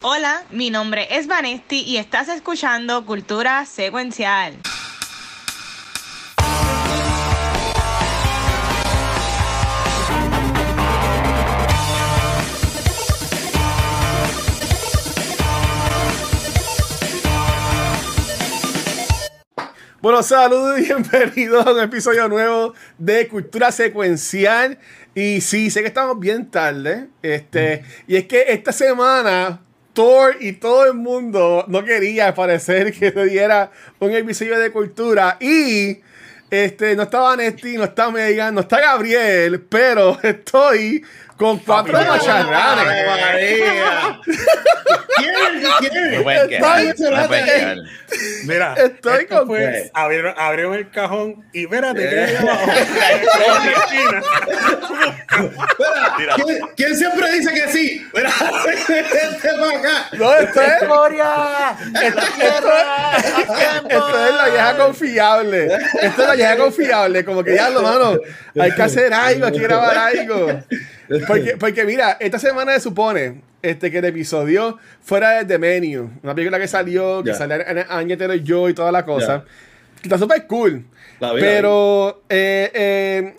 [0.00, 4.54] Hola, mi nombre es Vanesti y estás escuchando Cultura Secuencial.
[20.00, 24.78] Bueno, saludos y bienvenidos a un episodio nuevo de Cultura Secuencial.
[25.16, 27.08] Y sí, sé que estamos bien tarde.
[27.20, 29.62] Este, y es que esta semana
[30.38, 35.38] Y todo el mundo no quería parecer que se diera un episodio de cultura.
[35.40, 35.98] Y
[36.50, 41.04] este, no estaba Nesti, no está Megan, no está Gabriel, pero estoy
[41.38, 43.06] con cuatro macharranes.
[48.44, 52.70] Mira, Estoy esto con- fue, abrieron, abrieron el cajón y espérate, que hay abajo.
[56.36, 58.06] ¿Quién, quién siempre dice que sí?
[58.14, 58.30] Mira,
[58.88, 60.08] vente para acá.
[60.12, 60.72] No, esto es
[62.02, 65.66] Esto, esto- esto es la vieja confiable.
[66.02, 67.24] Esto es la vieja confiable.
[67.24, 68.18] Como que ya, lo mano,
[68.60, 70.60] hay que hacer algo, hay que grabar algo.
[71.26, 76.10] Porque, porque mira, esta semana se supone este, que el episodio fuera de The Menu,
[76.22, 77.34] una película que salió, que Ya.
[77.34, 77.56] salió
[77.88, 79.44] Anya Taylor Joy y toda la cosa.
[80.00, 80.84] Que está súper cool.
[81.18, 83.34] La pero eh, eh,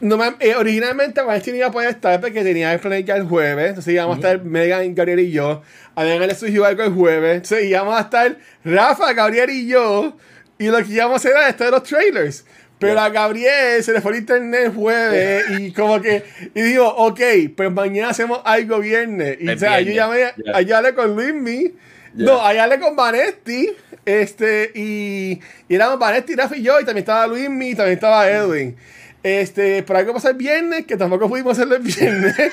[0.00, 3.24] no me- eh, originalmente no iba a poder estar porque tenía el plan ya el
[3.24, 3.68] jueves.
[3.70, 5.62] Entonces íbamos a estar Megan, Gabriel y yo.
[5.94, 7.34] A Megan le surgió algo el jueves.
[7.36, 10.16] Entonces íbamos a estar Rafa, Gabriel y yo.
[10.58, 12.44] Y lo que íbamos a hacer era esto de los trailers.
[12.78, 16.22] Pero a Gabriel se le fue el internet el jueves y como que,
[16.54, 17.20] y digo, ok,
[17.56, 19.38] pues mañana hacemos algo viernes.
[19.40, 21.72] Y o sea, yo llamé, allá hablé con Luismi,
[22.14, 23.70] no, allá hablé con Vanetti,
[24.04, 28.30] este, y, y éramos Vanetti, Rafa y yo, y también estaba Luismi, y también estaba
[28.30, 28.76] Edwin.
[29.22, 32.36] Este, pero algo pasó el viernes, que tampoco pudimos hacerlo el viernes.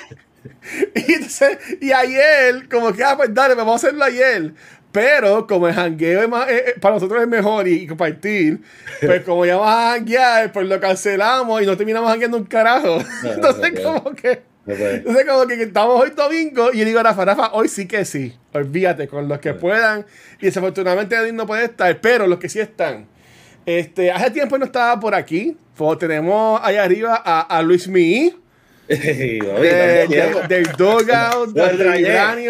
[0.95, 4.53] y, entonces, y ayer, como que, ah, pues dale, pues vamos a hacerlo ayer.
[4.95, 8.61] Pero como el jangueo es más- eh, eh, para nosotros es mejor y, y compartir,
[9.01, 12.99] pues como ya vamos a janguear, pues lo cancelamos y no terminamos jangueando un carajo.
[13.23, 14.41] no Entonces, como que.
[14.67, 18.05] Entonces, como que estamos hoy domingo y yo digo a Rafa, Rafa, hoy sí que
[18.05, 18.33] sí.
[18.53, 20.05] Olvídate, con los que puedan.
[20.41, 23.05] Y desafortunadamente Edwin no puede estar, pero los que sí están.
[23.65, 25.57] Este, hace tiempo no estaba por aquí.
[25.75, 28.33] Pues tenemos allá arriba a, a Luis Mi,
[28.87, 31.77] Papi, de- de- del Dogout, Lo del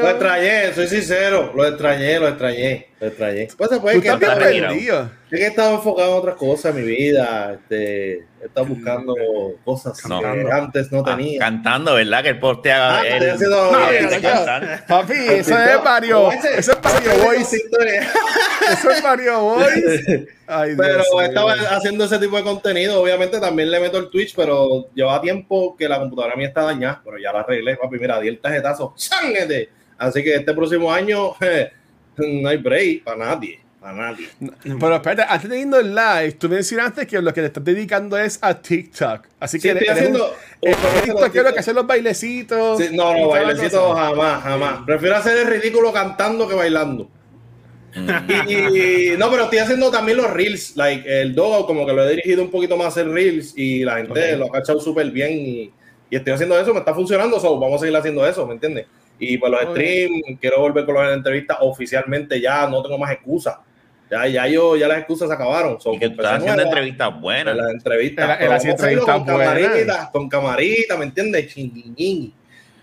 [0.02, 3.48] lo extrañé, soy sincero, lo extrañé, lo extrañé, lo extrañé.
[3.58, 5.12] Pues se puede que estás estaba estaba- perdido.
[5.32, 8.12] es que estaba enfocado en otras cosas en mi vida, este,
[8.42, 9.16] he estado buscando
[9.64, 10.22] cosas No.
[10.22, 11.40] que antes no Ah, tenía.
[11.40, 12.24] cantando, ¿verdad?
[12.24, 13.00] Que él postea.
[13.00, 14.88] Ah, él- estoy haciendo- él No.
[14.88, 16.32] Papi, eso es Mario.
[16.32, 17.54] Eso es Mario Boys.
[17.54, 19.66] Eso es Mario Boys.
[20.48, 21.22] Ay, Dios Pero mío.
[21.22, 23.02] estaba haciendo ese tipo de contenido.
[23.02, 27.02] Obviamente también le meto el Twitch, pero llevaba tiempo que la computadora mía está dañada.
[27.04, 27.98] Pero ya la arreglé, papi.
[27.98, 28.94] Mira, di el tarjetazo.
[28.96, 29.70] ¡Chángate!
[29.98, 31.32] Así que este próximo año
[32.18, 33.60] no hay break para nadie.
[33.80, 34.28] Para nadie.
[34.64, 38.40] Pero espérate, antes de irnos live, tú mencionaste que lo que te estás dedicando es
[38.42, 39.28] a TikTok.
[39.40, 40.70] Así Sí, que estoy eres haciendo- un,
[41.26, 42.80] un que hace los bailecitos.
[42.80, 44.06] Sí, no, no, toda la bailecito cosa.
[44.06, 44.80] jamás, jamás.
[44.86, 47.10] Prefiero hacer el ridículo cantando que bailando.
[48.48, 48.54] Y,
[49.14, 52.10] y- no, pero estoy haciendo también los reels, like el dogo, como que lo he
[52.10, 55.32] dirigido un poquito más a hacer reels y la gente lo ha cachado súper bien
[55.34, 55.72] y,
[56.10, 58.88] y estoy haciendo eso, me está funcionando, so, vamos a seguir haciendo eso, ¿me entiendes?
[59.20, 63.56] Y pues los streams, quiero volver con las entrevistas oficialmente ya, no tengo más excusas.
[64.12, 65.80] Ya, ya yo, ya las excusas se acabaron.
[65.82, 66.70] So, Y que tú empecé estás haciendo nueva.
[66.70, 67.52] entrevistas buenas.
[67.54, 68.30] En las entrevistas.
[68.30, 69.48] A entrevistas con buenas.
[69.60, 71.56] camarita, con camarita, ¿me entiendes?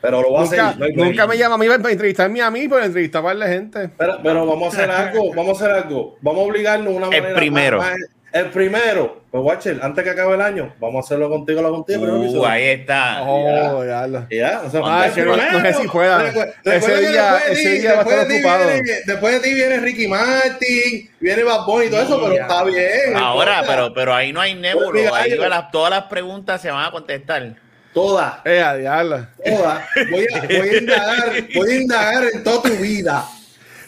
[0.00, 0.78] Pero lo voy a Nunca, hacer.
[0.80, 1.06] no hay break.
[1.10, 3.88] nunca me llama a mí para entrevistarme a mí, para entrevistar a la gente.
[3.96, 6.16] Pero, pero vamos a hacer algo, vamos a hacer algo.
[6.20, 7.34] Vamos a obligarnos una El manera.
[7.36, 7.78] primero.
[7.78, 8.00] más- más-
[8.32, 9.22] el primero.
[9.30, 12.04] Pues, Watcher, antes que acabe el año, vamos a hacerlo contigo, lo contigo.
[12.04, 13.22] Uh, ahí está.
[13.26, 16.28] Oh, ya ya, o sea, Ah, el que no- no sé si pueda.
[16.28, 18.64] Ese día- después de ese ti- día va a estar de ocupado.
[18.68, 22.42] viene- Después de ti viene Ricky Martin, viene Bad Bunny y todo eso, pero Ya.
[22.42, 23.16] está bien.
[23.16, 23.72] Ahora, importa.
[23.74, 24.92] pero, pero ahí no hay nébulo.
[24.92, 27.54] Mira, Ahí las- todas las preguntas se van a contestar.
[27.94, 28.34] Todas.
[28.44, 29.26] Eh, a diablo.
[29.44, 29.86] Toda.
[30.10, 33.24] Voy a, voy a indagar, voy a indagar en toda tu vida.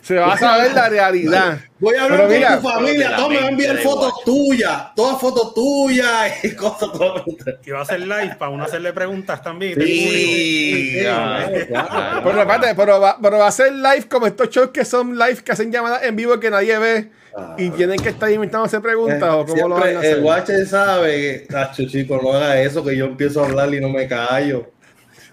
[0.04, 1.58] Se va a saber la realidad.
[1.78, 4.94] Voy a hablar Pero con mira, tu familia, todos me van a enviar fotos tuyas,
[4.94, 7.22] todas fotos tuyas y cosas todas.
[7.64, 9.80] Iba a hacer live para uno hacerle preguntas también.
[9.80, 10.98] Sí.
[11.08, 11.46] ah.
[11.48, 12.22] claro, claro.
[12.22, 15.52] Pero, pero, va, pero va a ser live como estos shows que son live que
[15.52, 17.56] hacen llamadas en vivo que nadie ve Ah.
[17.58, 20.18] y tienen que estar inventándose preguntas o cómo lo van a Siempre hacer.
[20.18, 23.80] el Watcher sabe que, tacho, chico, no haga eso, que yo empiezo a hablar y
[23.80, 24.70] no me callo.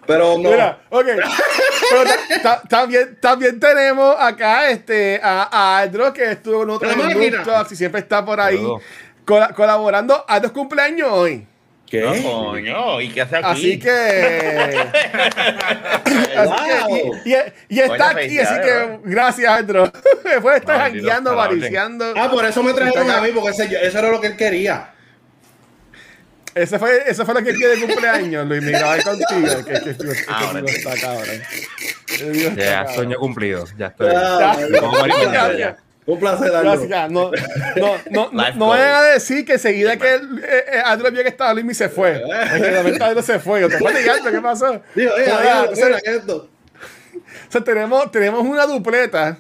[0.08, 0.50] Pero no.
[0.50, 1.06] Mira, ok.
[1.06, 6.88] Pero ta- ta- también, también tenemos acá este, a, a Aldro, que estuvo en otro
[6.90, 7.36] La en
[7.72, 8.60] y siempre está por ahí
[9.26, 10.26] cola- colaborando.
[10.28, 11.48] A dos cumpleaños hoy.
[11.88, 12.02] ¿Qué?
[12.02, 13.46] No, coño, ¿y qué hace aquí?
[13.48, 13.90] Así que.
[16.38, 19.92] así que y, y- y está aquí, así que gracias, Andro.
[20.24, 21.60] Después estar Maldito, jangueando, la orden.
[21.60, 22.14] variciando.
[22.16, 24.94] Ah, por eso me trajeron a mí, porque ese- eso era lo que él quería.
[26.54, 28.62] Ese fue, ese fue lo que quiere de cumpleaños, Luis.
[28.62, 29.66] Mira, va contigo.
[29.66, 30.78] Que, que, que, que, Ahora que sí.
[30.78, 32.56] está cabrón.
[32.58, 32.96] Ya, cabrón.
[32.96, 33.66] sueño cumplido.
[33.78, 34.10] Ya estoy.
[34.16, 35.56] Ah, Vamos a morir con Gracias.
[35.56, 35.78] ella.
[36.06, 36.52] Un placer.
[36.52, 37.12] Gracias.
[37.12, 37.32] No, no,
[38.10, 40.20] no, no, no vayan a decir que enseguida que eh,
[40.74, 42.22] eh, Andrew vio que estaba Luis y se fue.
[42.60, 43.62] Repente Andrew se fue.
[43.62, 44.82] Yo te fue ligando, ¿qué pasó?
[44.96, 46.50] Digo, Pero mira, nada, mira, entonces, mira, ¿qué es esto?
[47.48, 49.38] O sea, tenemos, tenemos una dupleta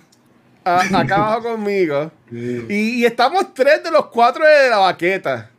[0.63, 2.11] a- acá abajo conmigo.
[2.31, 5.49] Y, y estamos tres de los cuatro de la baqueta.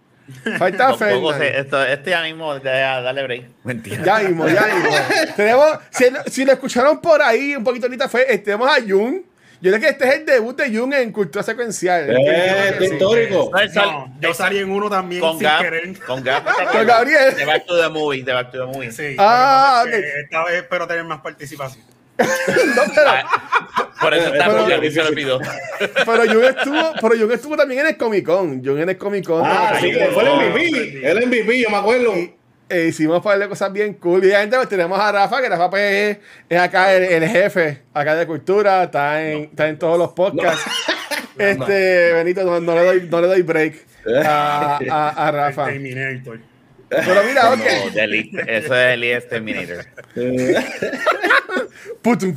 [0.58, 1.42] Falta Fernan.
[1.42, 3.44] esto, este ya mismo, ya, dale break.
[3.64, 4.02] Mentira.
[4.04, 4.90] Ya mismo, ya mismo.
[5.36, 9.24] tenemos, si, si lo escucharon por ahí un poquito ahorita, fue, eh, tenemos a Jun.
[9.60, 12.10] Yo creo que este es el debut de Jun en cultura secuencial.
[12.10, 13.50] Eh, es histórico.
[13.76, 15.98] No, yo salí en uno también con sin querer.
[16.00, 16.22] con.
[16.24, 17.36] Con Gabriel.
[17.36, 18.90] De Back to the Movie, de Back to the Movie.
[18.90, 21.84] Sí, Ah, que esta vez espero tener más participación.
[22.76, 25.38] No, pero, Ah, Por eso está porque a mí se olvidó.
[25.78, 28.64] pero Jun estuvo, pero Jun estuvo también en el Comic Con.
[28.64, 29.42] Jun en el Comic Con.
[29.44, 31.08] Ah, sí, eh, que fue el MVP.
[31.10, 32.14] El MVP, yo me acuerdo.
[32.68, 34.24] eh, hicimos un par de cosas bien cool.
[34.24, 37.82] Y obviamente pues, tenemos a Rafa, que Rafa pues, es, es acá el, el jefe
[37.94, 40.64] acá de cultura, está en, está en todos los podcasts.
[41.38, 43.74] Este, Benito, no, no le doy, no le doy break
[44.24, 45.66] a, a, a Rafa.
[45.66, 46.38] Terminator.
[47.04, 47.58] Pero mira, ok.
[47.58, 49.86] No, de Elite- eso es el ES Terminator.
[52.02, 52.34] Putum,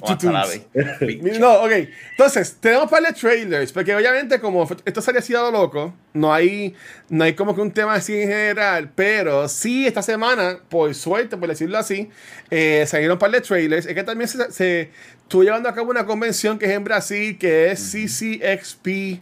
[1.40, 1.72] No, ok.
[2.12, 5.94] Entonces, tenemos un par de trailers, porque obviamente como esto salió así a lo loco,
[6.13, 6.75] no hay,
[7.10, 11.36] no hay como que un tema así en general, pero sí esta semana, por suerte,
[11.38, 12.10] por decirlo así,
[12.51, 13.86] eh, salieron un par de trailers.
[13.86, 14.90] Es que también se, se
[15.24, 19.22] estuvo llevando a cabo una convención que es en Brasil, que es CCXP.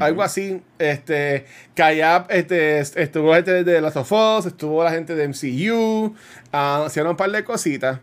[0.00, 1.46] Algo así, este,
[1.76, 6.14] allá este, estuvo gente de Last of Us, estuvo la gente de MCU,
[6.52, 7.98] ah, hicieron un par de cositas.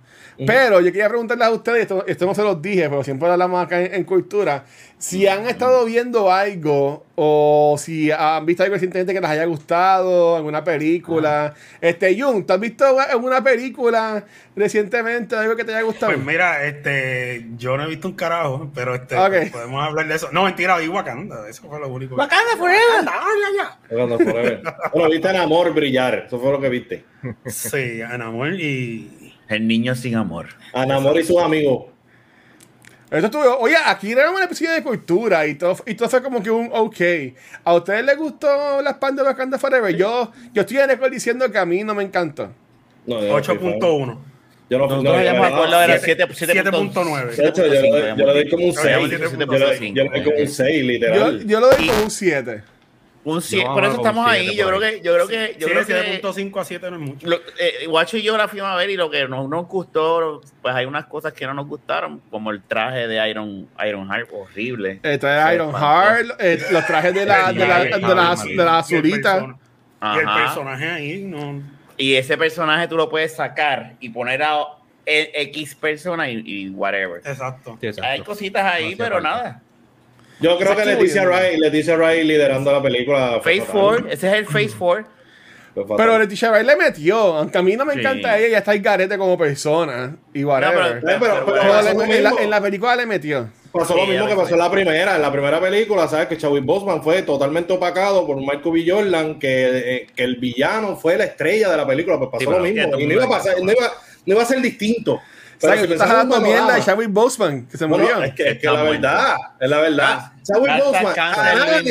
[0.46, 3.34] Pero yo quería preguntarles a ustedes, esto, esto no se los dije, pero siempre lo
[3.34, 4.64] hablamos acá en, en Cultura,
[4.98, 10.38] si han estado viendo algo o si han visto algo recientemente que les haya gustado,
[10.38, 11.54] alguna película.
[11.82, 14.24] Este, Jun, ¿tú has visto alguna película
[14.56, 16.12] recientemente, algo que te haya gustado?
[16.14, 19.52] Pues mira, este, yo no he visto un carajo, pero este, Ok.
[19.52, 20.30] podemos hablar de eso.
[20.32, 22.16] No, mentira, vi Wakanda, eso fue lo único.
[22.16, 23.06] que- Wakanda forever.
[23.06, 23.80] Wakanda,
[24.72, 24.90] ah.
[24.94, 26.24] Bueno, viste en amor brillar.
[26.28, 27.06] Eso fue lo que viste.
[27.46, 29.29] Sí, Anamor y.
[29.50, 30.48] El niño sin amor.
[30.74, 31.86] Anamor y sus amigos.
[33.12, 36.44] Esto estuvo, oye, aquí era un episodio de cultura y todo, y todo fue como
[36.44, 36.96] que un ok.
[37.64, 39.96] ¿A ustedes les gustó las pan de Wakanda Forever?
[39.96, 42.52] Yo, yo estoy en récord diciendo que a mí no me encantó.
[43.08, 43.80] No, yo no fui fan.
[43.80, 44.18] 8.1.
[44.70, 46.92] Yo no habíamos no, acordado era siete- 7.9.
[46.94, 47.36] 7.9.
[47.36, 48.86] De hecho, yo, le doy- yo le doy como un 6.
[48.86, 51.44] Habíamos Yo, le- doy como un 6, Yo, literal.
[51.48, 52.62] yo lo doy como un 7.
[53.30, 54.56] Un cien- No, por eso estamos ahí.
[54.56, 57.02] Yo creo que, yo creo que, yo Sí, creo que 7.5 a 7 no es
[57.02, 57.28] mucho.
[57.28, 60.42] lo, eh, Guacho y yo la fuimos a ver y lo que no nos gustó,
[60.62, 64.30] pues hay unas cosas que no nos gustaron, como el traje de Iron, Iron Heart,
[64.34, 65.00] horrible.
[65.04, 68.00] El traje de Iron Heart, eh, los trajes de la, de la, de la, de
[68.00, 69.34] la Y el azulita.
[69.34, 69.58] persona-
[70.16, 70.40] Y el Ajá.
[70.46, 71.62] personaje ahí no.
[71.98, 74.60] Y ese personaje tú lo puedes sacar y poner a
[75.06, 77.22] X persona y, y whatever.
[77.26, 77.78] Exacto.
[77.82, 78.10] Sí, exacto.
[78.10, 79.30] Hay cositas ahí, No pero falta.
[79.30, 79.62] nada.
[80.40, 81.24] Yo creo que Leticia.
[81.26, 83.40] Wright, Leticia Wright liderando la película.
[83.44, 83.82] Phase fatal.
[83.82, 85.06] 4, ese es el Phase 4.
[85.74, 85.98] Fue fatal.
[85.98, 88.00] Pero Leticia Wright le metió, aunque a mí no me Sí.
[88.00, 91.02] encanta ella, ella está el garete como persona y whatever.
[91.02, 92.40] Pero- en, la, mismo.
[92.40, 93.50] en la película le metió.
[93.72, 95.16] Pasó Sí, lo mismo que pasó en la primera.
[95.16, 96.28] En la primera película, ¿sabes?
[96.28, 98.84] Que Chadwick Boseman fue totalmente opacado por Michael B.
[98.88, 102.18] Jordan, que, eh, que el villano fue la estrella de la película.
[102.18, 102.98] Pues pasó Sí, lo mismo.
[102.98, 103.94] Y no el iba a pasar, no iba,
[104.26, 105.20] no iba a ser distinto.
[105.62, 108.24] O sea, que si tú estás en mierda panorama- Chadwick Boseman, que se Bueno, murió.
[108.24, 108.92] es que, es que la muerto.
[109.02, 110.32] verdad, es la verdad.
[110.44, 111.06] Chadwick Hashtag Boseman.
[111.06, 111.44] a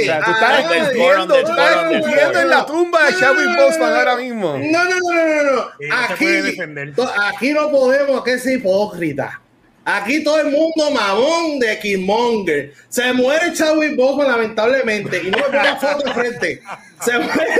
[0.04, 4.16] sea, tú a estás escondiendo, tú estás escondiendo en la tumba de Chadwick Boseman ahora
[4.16, 4.58] mismo.
[4.58, 9.40] No, no, no, no, no, to- aquí no podemos que ser hipócrita.
[9.90, 12.74] Aquí todo el mundo mamón de Killmonger.
[12.90, 16.62] Se muere Chadwick Boseman lamentablemente y no me ponga foto de frente.
[17.02, 17.54] Se muere,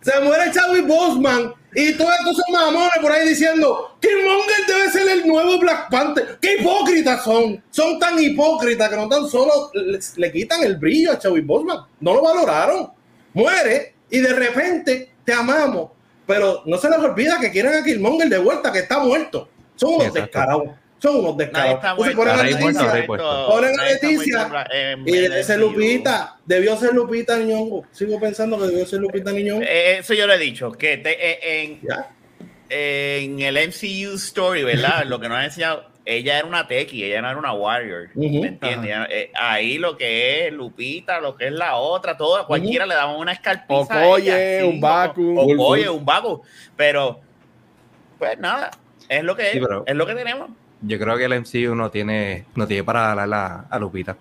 [0.00, 4.90] se, se muere Chadwick Boseman y todos estos son mamones por ahí diciendo Killmonger debe
[4.92, 6.38] ser el nuevo Black Panther.
[6.40, 7.60] ¡Qué hipócritas son!
[7.70, 11.78] Son tan hipócritas que no tan solo le, le quitan el brillo a Chadwick Boseman.
[11.98, 12.92] No lo valoraron.
[13.34, 15.90] Muere y de repente te amamos.
[16.28, 19.48] Pero no se les olvida que quieren a Killmonger de vuelta, que está muerto.
[19.74, 20.85] Son unos descarados.
[20.98, 21.80] Son unos descarados.
[21.84, 23.06] Entonces ponen a Leticia.
[23.06, 24.48] Ponen a Leticia
[25.04, 25.58] y debe ser.
[25.60, 26.36] Lupita.
[26.44, 27.84] Debió ser Lupita Niñongo.
[27.92, 29.62] Sigo pensando que debió ser Lupita Niñongo.
[29.62, 31.80] Eh, Eso yo lo he dicho, que te- eh, en,
[32.70, 35.04] en el MCU Story, ¿verdad?
[35.04, 38.40] Lo que nos han enseñado, ella era una tequi, ella no era una warrior, Ujú.
[38.40, 38.96] ¿me entiendes?
[39.10, 42.94] Eh, ahí lo que es Lupita, lo que es la otra, todo, a cualquiera le
[42.94, 45.38] daban una escarpiza a Okoye, ella, un Baku.
[45.38, 45.98] o- Okoye, Full, full.
[45.98, 46.42] un Baku,
[46.76, 47.20] pero
[48.18, 48.70] pues nada,
[49.08, 50.50] es lo que es, Sí, pero- es lo que tenemos.
[50.82, 54.16] Yo creo que el MCU no tiene, no tiene para darle a, a Lupita.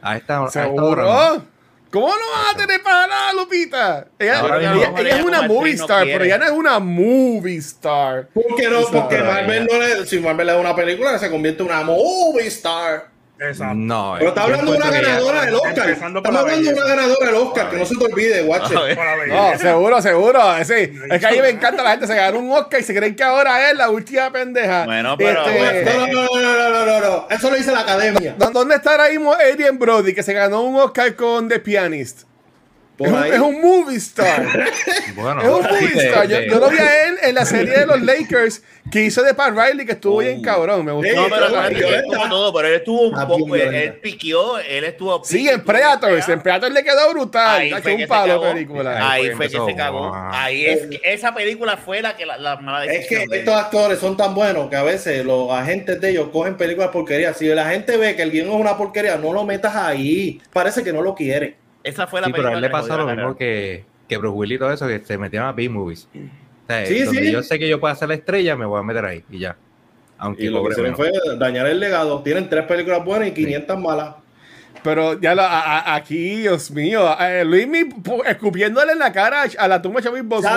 [0.00, 1.08] A esta, a esta hora no.
[1.08, 1.52] ¿Seguro?
[1.92, 4.06] ¿Cómo no vas a tener para nada, Lupita?
[4.18, 4.40] Ella,
[4.96, 8.28] es una movie no star, pero ella no es una movie star.
[8.28, 8.80] ¿Por qué no?
[8.90, 12.46] Porque Marvel no le, si Marvel le da una película, se convierte en una movie
[12.46, 13.11] star.
[13.48, 13.74] Exacto.
[13.74, 15.90] No, Pero está yo hablando de una ganadora del Oscar.
[15.90, 18.74] Estamos la hablando de una ganadora del Oscar, que no se te olvide, guache.
[19.28, 20.40] No, seguro, seguro.
[20.64, 20.92] Sí.
[21.10, 22.06] Es que a mí me encanta la gente.
[22.06, 24.84] Se ganó un Oscar y se creen que ahora es la última pendeja.
[24.84, 27.26] Bueno, pero- Este, No, no, no, no, no, no, no, no.
[27.30, 28.34] Eso lo dice la academia.
[28.38, 32.22] ¿dó- ¿Dónde está ahora mismo Adrian Brody que se ganó un Oscar con The Pianist?
[33.02, 33.30] Por Es un, ahí.
[33.32, 34.46] es un movie star.
[35.16, 36.28] Bueno, Es un movie de- star.
[36.28, 39.22] Yo, de- yo lo vi a él en la serie de los Lakers que hizo
[39.22, 40.84] de Pat Riley, que estuvo bien cabrón.
[40.84, 41.14] Me gustó.
[41.14, 44.84] No, pero que él estuvo todo, pero él estuvo un poco, él, él piqueó, él
[44.84, 46.28] estuvo Sí, en Predators.
[46.28, 47.60] En Predators le quedó brutal.
[47.60, 48.52] Ahí fue que un se palo cagó.
[48.54, 49.12] película.
[49.12, 49.66] Ahí Ahí fue que empezó.
[49.66, 50.10] se cagó.
[50.14, 50.44] Ah.
[50.44, 53.36] Ahí es que esa película fue la que la, la mala Es que decisión de
[53.36, 53.40] él.
[53.42, 57.36] estos actores son tan buenos que a veces los agentes de ellos cogen películas porquerías.
[57.36, 60.40] Si la gente ve que el guion es una porquería, no lo metas ahí.
[60.52, 61.61] Parece que no lo quiere.
[61.84, 64.16] Esa fue la Sí, pero a película él le que pasó lo mismo que, que
[64.16, 66.08] Bruce Willis y todo eso, que se metieron a B-movies.
[66.14, 67.32] O sea, Sí, donde sí.
[67.32, 69.56] yo sé que yo puedo hacer la estrella, me voy a meter ahí y ya.
[70.18, 72.22] Aunque Y lo que hicieron fue dañar el legado.
[72.22, 74.14] Tienen tres películas buenas y 500 malas.
[74.82, 79.44] Pero ya lo- a- a- aquí, Dios mío, eh, Luismi pu- escupiéndole en la cara
[79.56, 80.54] a la tumba de Chadwick Boseman.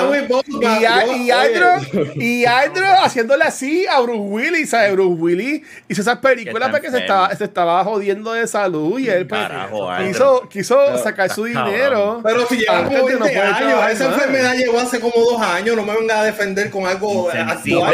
[0.82, 4.94] Y, a- y Andrew, y Andrew haciéndole así a Bruce Willis, ¿sabes?
[4.94, 9.10] Bruce Willis hizo esas películas Que porque se estaba, se estaba jodiendo de salud y
[9.10, 12.22] él pues, Carajo, quiso, quiso Pero, sacar su dinero.
[12.24, 15.14] Pero si lleva como de no 20 poder años, trabajar esa enfermedad llegó hace como
[15.24, 15.76] dos años.
[15.76, 17.86] No me venga a defender con algo actual.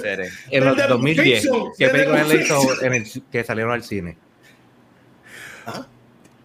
[0.00, 0.32] Seres.
[0.50, 3.82] En los Desde 2010, Fiction, ¿qué desde películas le hizo en el, que salieron al
[3.82, 4.16] cine?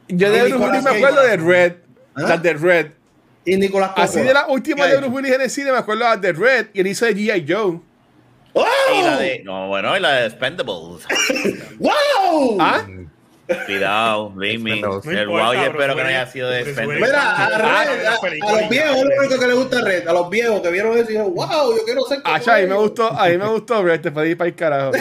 [0.07, 1.73] Yo de Bruce Willis me acuerdo de Red,
[2.15, 2.21] ¿Ah?
[2.21, 2.87] las de Red.
[3.47, 6.09] Y Nicolás Así de la última de Bruce Willis en el cine me acuerdo de
[6.09, 7.45] las de Red y él hizo de G.I.
[7.47, 7.79] Joe.
[8.93, 11.05] Y la de, no, bueno, y la de Expendables.
[11.79, 12.57] ¡Wow!
[12.59, 12.85] ¿Ah?
[13.67, 14.33] Cuidado.
[14.35, 17.01] No El wow, yo espero que no haya sido de Expendables.
[17.01, 20.07] Mira, a, Ah, Red, a- los viejos, lo único que les gusta Red.
[20.07, 22.45] A los viejos que vieron eso y dijeron, wow, yo quiero ser Ah, a mí
[22.47, 22.77] me ellos".
[22.79, 24.91] gustó, a mí me gustó Red, te puedes ir para el carajo.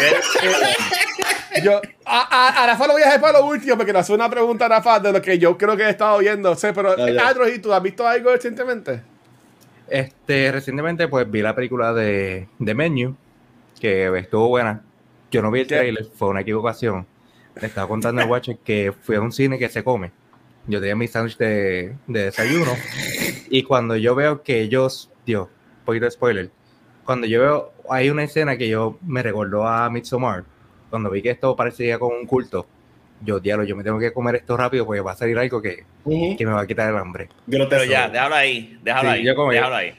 [1.63, 4.13] Yo, a, a, a Rafa lo voy a dejar para lo último porque nos hace
[4.13, 6.55] una pregunta a Rafa de lo que yo creo que he estado viendo.
[6.57, 6.93] sé, pero.
[6.93, 9.03] Andros, ¿y tú has visto algo recientemente?
[9.89, 13.17] Este, recientemente, pues vi la película de, de Menu,
[13.81, 14.83] que estuvo buena.
[15.31, 15.77] Yo no vi el ¿Qué?
[15.77, 17.07] trailer, fue una equivocación.
[17.61, 20.11] Le estaba contando al Watcher que fui a un cine que se come.
[20.67, 22.73] Yo tenía mi sándwich de, de desayuno.
[23.51, 25.49] Y cuando yo veo que ellos, Dios,
[25.85, 26.51] poquito de spoiler.
[27.05, 30.45] Cuando yo veo, hay una escena que yo me recordó a Midsommar.
[30.91, 32.67] Cuando vi que esto parecía como un culto.
[33.21, 35.85] Yo, diablo, yo me tengo que comer esto rápido porque va a salir algo que,
[36.37, 37.29] que me va a quitar el hambre.
[37.49, 39.95] Pero ya, déjalo ahí, déjalo Sí, ahí, yo como- déjalo ahí.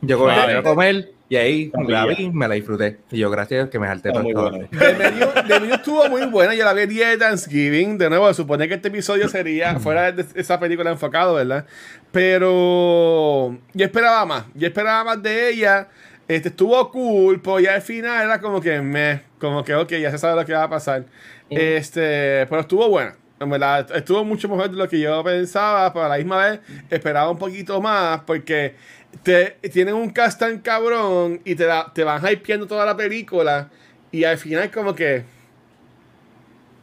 [0.00, 0.56] Yo Suave.
[0.56, 2.98] a comer y ahí la vi, me la disfruté.
[3.10, 4.68] Y yo, gracias a Dios que me salté todo bueno.
[4.70, 6.54] The Menu estuvo muy buena.
[6.54, 7.98] Yo la vi el día de Thanksgiving.
[7.98, 11.66] De nuevo, supone que este episodio sería fuera de esa película enfocado, ¿verdad?
[12.12, 14.44] Pero yo esperaba más.
[14.54, 15.88] Yo esperaba más de ella.
[16.28, 20.10] Este, estuvo cool, pero ya al final era como que me, como que ok, ya
[20.10, 21.04] se sabe lo que va a pasar.
[21.50, 23.16] Este, pero estuvo buena.
[23.40, 26.60] En verdad, estuvo mucho mejor de lo que yo pensaba, pero a la misma vez
[26.90, 28.74] esperaba un poquito más porque
[29.22, 33.68] te, tienen un cast tan cabrón y te, la- te van hypeando toda la película
[34.10, 35.24] y al final como que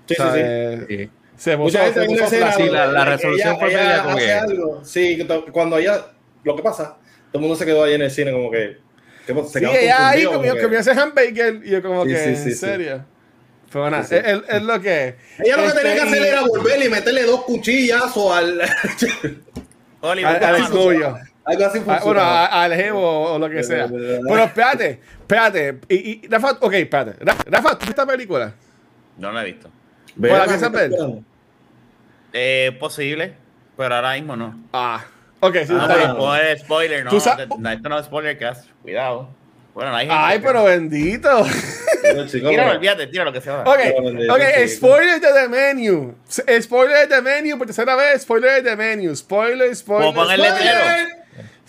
[0.07, 1.09] Sí, sí, sí.
[1.37, 2.27] se puso, se puso.
[2.27, 4.81] Sí, la- resolución ella- fue ella media como hace que- algo.
[4.85, 6.05] Sí, cuando ella,
[6.43, 6.97] lo que pasa,
[7.31, 8.77] todo el mundo se quedó ahí en el cine como que,
[9.35, 12.17] que se Sí, ella ahí comió, que- comió ese hamburger y yo como Sí, que,
[12.17, 12.53] sí, sí, ¿en sí.
[12.55, 13.05] serio?
[13.71, 14.15] Pero nada, Sí, sí.
[14.15, 15.15] Es, es- es lo que es.
[15.39, 18.61] Ella lo que Este, tenía que hacer y- era volver y meterle dos cuchillazos al...
[20.01, 21.17] Oli, al, exnovio.
[21.45, 22.45] Algo así Ah, bueno, funcionaba.
[22.47, 23.87] a- al jevo o, lo que sea.
[23.87, 25.79] Pero espérate, espérate.
[25.89, 27.23] Y, y Rafa, ok, espérate.
[27.23, 28.53] Ra- Rafa, ¿tú viste esta película?
[29.17, 29.69] No lo he visto.
[30.15, 30.91] Ve, ¿la ¿qué piensas estás ver?
[30.91, 31.23] esperando?
[32.33, 33.33] Eh, posible,
[33.77, 34.63] pero ahora mismo no.
[34.73, 35.03] Ah,
[35.41, 36.11] ok, sí, No, está bien.
[36.11, 37.17] spoiler, spoiler, no.
[37.17, 38.69] Esto no es spoiler cast.
[38.81, 39.29] Cuidado.
[39.73, 41.45] Bueno, no hay gente Ay, que- pero bendito.
[42.31, 43.61] Tíralo, olvídate, tira lo que sea.
[43.61, 44.67] Ok, bendito, ok, sí.
[44.69, 46.15] spoiler de The Menu.
[46.61, 48.23] Spoiler de The Menu por tercera vez.
[48.23, 49.15] Spoiler de The Menu.
[49.15, 50.07] Spoiler, spoiler.
[50.07, 51.07] Como pon el spoiler.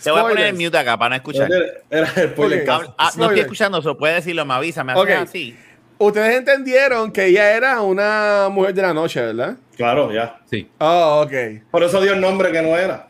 [0.03, 1.49] Te voy a poner en mute acá para no escuchar.
[1.89, 5.09] Era el spoiler ah, no estoy escuchando eso, puede decirlo, me avisa, me hace Ok.
[5.09, 5.57] así.
[5.97, 9.55] Ustedes entendieron que ella era una mujer de la noche, ¿verdad?
[9.77, 10.39] Claro, ya.
[10.49, 10.69] Sí.
[10.79, 11.63] Oh, ok.
[11.71, 13.07] Por eso dio el nombre que no era.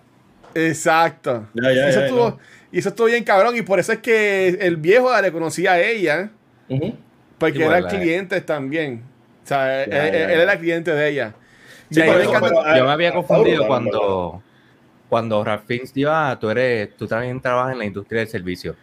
[0.56, 1.48] Exacto.
[1.54, 2.44] Ya, ya, y, eso ya, estuvo, ya.
[2.72, 3.56] y eso estuvo bien cabrón.
[3.56, 6.30] Y por eso es que el viejo le conocía a ella.
[6.70, 6.96] Ujú.
[7.38, 9.04] Porque Sí, eran clientes también.
[9.44, 10.44] O sea, él, Ya, él- ya, él ya.
[10.44, 11.34] era cliente de ella.
[11.90, 14.42] Sí, Y me pero, Yo me había ah, confundido cuando,
[15.10, 18.76] cuando Ralph Fiennes dijo, ah, tú eres, tú también trabajas en la industria del servicio.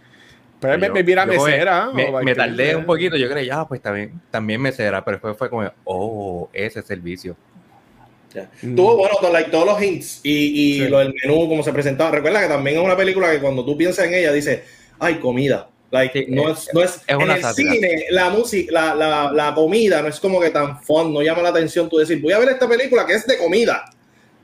[0.61, 1.87] pero me, Yo- me mira mesera.
[1.95, 2.37] Me, o me bartender.
[2.37, 6.51] tardé un poquito, yo creí, ah, pues también, también mesera, pero después fue como, oh,
[6.53, 7.35] ese servicio.
[8.63, 8.75] Mm.
[8.77, 10.89] Tuvo, bueno, to- like, todos los hints y, y Sí.
[10.89, 12.11] lo del menú, como se presentaba.
[12.11, 14.61] Recuerda que también es una película que cuando tú piensas en ella dices,
[14.99, 15.69] ay, comida.
[15.91, 17.73] Like, Sí, no es- es, no es, es en el sátira.
[17.73, 21.43] cine, la música, la, la, la comida no es como que tan fun, no llama
[21.43, 23.85] la atención tú decir, voy a ver esta película que es de comida.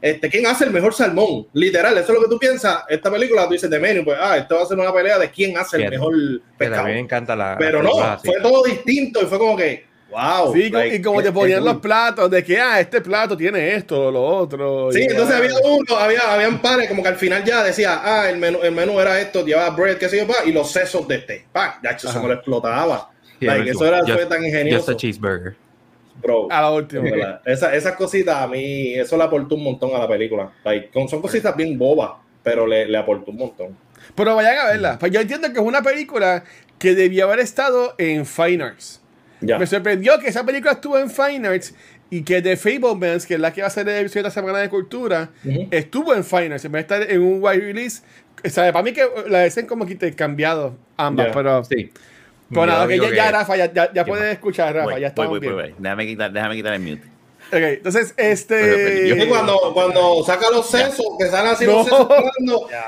[0.02, 1.46] Este, ¿quién hace el mejor salmón?
[1.52, 2.80] Literal, eso es lo que tú piensas.
[2.88, 5.30] Esta película, tú dices de menú, pues, ah, esto va a ser una pelea de
[5.30, 6.14] quién hace el Que- mejor
[6.58, 6.84] pescado.
[6.84, 7.56] me encanta la.
[7.58, 9.84] Pero no, fue todo distinto y fue como que,
[10.16, 10.52] wow.
[10.54, 13.74] Sí, like, y como qué- te ponían los platos, de que, ah, este plato tiene
[13.74, 14.90] esto, lo otro.
[14.92, 18.30] Sí, y- entonces había uno, había, habían pares, como que al final ya decía, ah,
[18.30, 21.06] el menú, el menú era esto, llevaba bread, qué sé yo, pa, y los sesos
[21.06, 21.44] de este.
[21.52, 23.10] Pa, ya, eso se me lo explotaba.
[23.40, 24.92] Like, el eso era, Just- tan Just ingenioso.
[24.92, 25.56] a cheeseburger.
[26.22, 27.40] Bro, A la última.
[27.44, 30.50] Esa- esas cositas a mí, eso le aportó un montón a la película.
[30.64, 33.76] Like, son cositas bien bobas, pero le, le aportó un montón.
[34.14, 34.98] Pero vayan a verla.
[34.98, 36.44] Pues yo entiendo que es una película
[36.78, 39.02] que debió haber estado en Fine Arts.
[39.40, 39.58] Ya.
[39.58, 41.74] Me sorprendió que esa película estuvo en Fine Arts
[42.10, 44.68] y que The Fablemans, que es la que va a ser de esta semana de
[44.70, 45.68] cultura, Ujú.
[45.70, 46.64] estuvo en Fine Arts.
[46.64, 48.02] En vez de estar en un wide release.
[48.44, 51.32] O sea, para mí que la hacen como que intercambiado ambas, Ya.
[51.32, 51.64] pero.
[51.64, 51.90] Sí.
[52.48, 55.08] Pero nada, que digo ya, ya, Rafa, ya, ya, ya puedes escuchar, Rafa, Voy, ya
[55.08, 55.74] estamos voy, voy.
[55.78, 57.02] Déjame quitar, déjame quitar el mute.
[57.48, 58.54] Ok, entonces, este.
[59.10, 61.72] pero Y cuando, cuando saca los sesos, que salen así No.
[61.78, 62.08] los sesos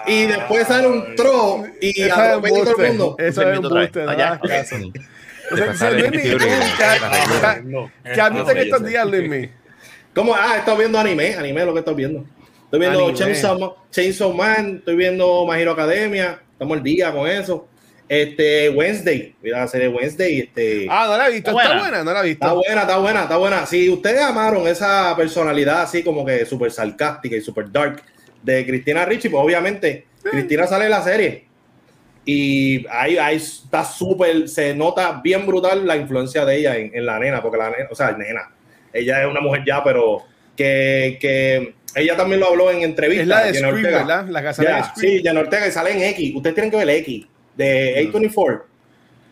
[0.07, 3.17] y después sale un tro y atropella a todo el mundo.
[3.19, 3.91] Eso es otra vez.
[3.97, 4.41] embuste, no Ah,
[5.51, 9.49] O sea, Luismi, ¿qué- la qué- No, ¿Qué has visto en estos días, Luismi?
[10.15, 10.35] ¿Cómo?
[10.35, 12.25] Ah, he estado viendo anime, anime es lo que estoy viendo.
[12.65, 13.13] Estoy viendo.
[13.15, 17.69] Chainsaw, Chainsaw Man, estoy viendo My Hero Academia, estamos al día con eso.
[18.09, 21.51] Este, Wednesday, mira la serie Wednesday, este, Ah, no la he visto.
[21.51, 21.81] Está Está buena.
[21.91, 22.63] buena, no la he está visto.
[22.67, 23.67] buena, está buena, está buena.
[23.67, 28.03] Si ustedes amaron esa personalidad así como que súper sarcástica y súper dark
[28.43, 31.48] de Cristina Ricci, pues obviamente Cristina sale en la serie.
[32.31, 37.07] Y ahí, ahí está súper, se nota bien brutal la influencia de ella en, en
[37.07, 38.51] la nena, porque la nena, o sea, nena,
[38.93, 43.23] ella es una mujer ya, pero que, que ella también lo habló en entrevistas.
[43.23, 43.99] Es la de Jenna Scream, Ortega.
[44.01, 44.29] ¿verdad?
[44.29, 44.95] La casa de Ya, Scream.
[45.17, 46.33] sí, Jenna Ortega y sale en X.
[46.37, 47.27] Ustedes tienen que ver X
[47.57, 48.63] de A24.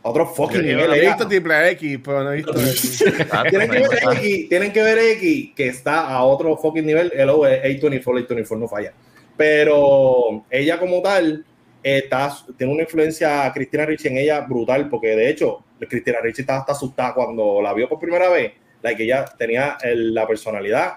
[0.00, 0.94] Otro fucking Yo nivel.
[0.94, 3.04] he visto triple X, pero no he visto X.
[3.30, 6.56] Ah, Tienen que pues, ver ah, X, tienen que ver X, que está a otro
[6.56, 7.12] fucking nivel.
[7.14, 8.94] El O es A24, A24 no falla.
[9.36, 11.44] Pero ella como tal
[11.86, 16.60] está, tiene una influencia Cristina Ricci en ella brutal, porque de hecho Cristina Ricci estaba
[16.60, 20.94] hasta asustada cuando la vio por primera vez, la que ella tenía el- la personalidad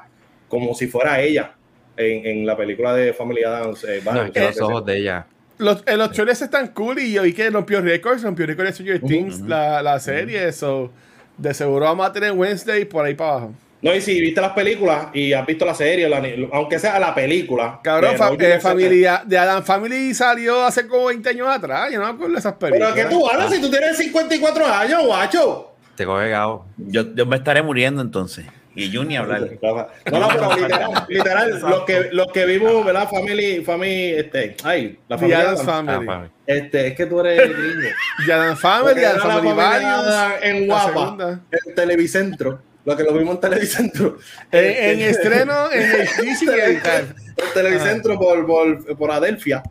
[0.48, 1.56] como si fuera ella
[1.96, 3.84] en, en la película de Family Adams.
[3.84, 5.26] eh, No, es que los ojos de ella.
[5.60, 8.74] Los, eh, los trailers están cool y yo vi que rompió récords, rompió récords de
[8.74, 10.90] Stranger Ujú, Things, la, la serie, eso.
[11.38, 13.54] De seguro vamos a tener Wednesday por ahí para abajo.
[13.82, 17.16] No, y si viste las películas y has visto la serie, la- aunque sea la
[17.16, 17.80] película.
[17.82, 21.90] Cabrón, de fa- eh, familia de Adam Family salió hace como 20 años atrás.
[21.92, 22.92] Yo no me acuerdo de esas películas.
[22.94, 25.72] Pero que tú hablas si tú tienes 54 años, guacho.
[25.96, 26.66] Te coge gao.
[26.78, 28.46] Yo, yo me estaré muriendo entonces.
[28.76, 29.42] Y yo ni hablar.
[29.62, 33.10] No, no, pero literal, literal los, que, los que vimos, ¿verdad?
[33.10, 35.58] Family, family, este, ay, la familia.
[35.58, 36.08] Family.
[36.10, 36.28] Ah, mí.
[36.46, 37.90] este, es que tú eres gringo.
[38.32, 40.06] Adam Family, Adam Family varios.
[40.44, 42.62] En Guapa, en Televicentro.
[42.86, 44.18] Lo que lo vimos en Televicentro.
[44.52, 49.64] En, Este, en estreno, en el y en Televicentro por, por, por Adelphia.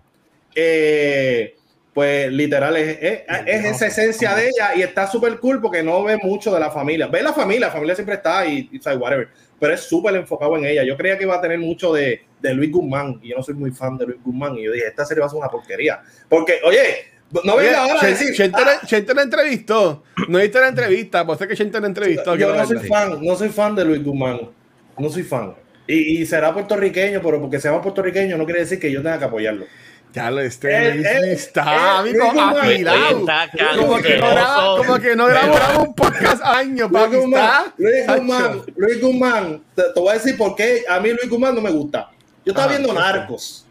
[0.55, 1.55] Eh,
[1.99, 6.05] pues literal es, es, es esa esencia de ella y está súper cool porque no
[6.05, 7.09] ve mucho de la familia.
[7.09, 10.65] Ve la familia, la familia siempre está y, y whatever, pero es súper enfocado en
[10.65, 10.85] ella.
[10.85, 13.55] Yo creía que iba a tener mucho de, de Luis Guzmán y yo no soy
[13.55, 16.01] muy fan de Luis Guzmán y yo dije, esta serie va a ser una porquería.
[16.29, 20.03] Porque, oye, no venga ahora a Chen- decir, Chente la- Chente la entrevistó.
[20.29, 22.35] No viste la entrevista, pues sé que Chente la entrevistó.
[22.37, 24.41] yo no soy fan, no soy fan de Luis Guzmán.
[24.99, 25.55] No soy fan.
[25.87, 29.25] Y, y será puertorriqueño, pero porque sea puertorriqueño no quiere decir que yo tenga que
[29.25, 29.65] apoyarlo.
[30.13, 32.57] Ya lo Eh, Luis eh, está, eh, amigo, Luis Guzmán.
[32.57, 33.19] afilado.
[33.19, 37.17] Está Como que no graba, como que no grabamos un podcast años, Luis papi.
[37.17, 37.63] Guzmán.
[37.77, 38.07] Luis.
[38.07, 41.61] Guzmán, Luis Guzmán, te, te voy a decir por qué a mí Luis Guzmán no
[41.61, 42.11] me gusta.
[42.45, 42.99] Yo estaba Ah, viendo ¿por?
[42.99, 43.67] Narcos.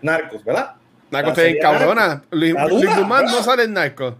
[0.00, 0.74] Narcos, ¿verdad?
[1.10, 2.22] Narcos te serie cabrona.
[2.30, 4.14] Luis, Luis no sale en Narcos.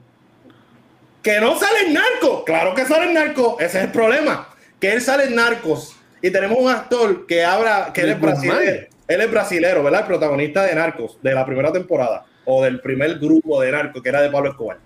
[1.22, 2.44] Que no sale en Narcos.
[2.44, 3.54] Claro que sale en Narcos.
[3.60, 4.48] Ese es el problema.
[4.80, 5.96] Que él sale en Narcos.
[6.22, 8.86] Y tenemos un actor que habla, que él es brasilero.
[9.08, 10.00] Él es brasilero, ¿verdad?
[10.02, 12.24] El protagonista de Narcos, de la primera temporada.
[12.44, 14.78] O del primer grupo de Narcos, que era de Pablo Escobar.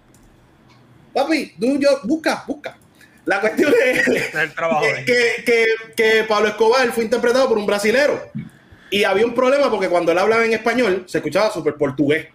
[1.13, 2.77] Papi, tú, yo, busca, busca.
[3.25, 4.83] La cuestión es El trabajo.
[4.83, 8.31] que, que, que, que Pablo Escobar fue interpretado por un brasilero.
[8.91, 12.29] Y había un problema porque cuando él hablaba en español se escuchaba súper portugués.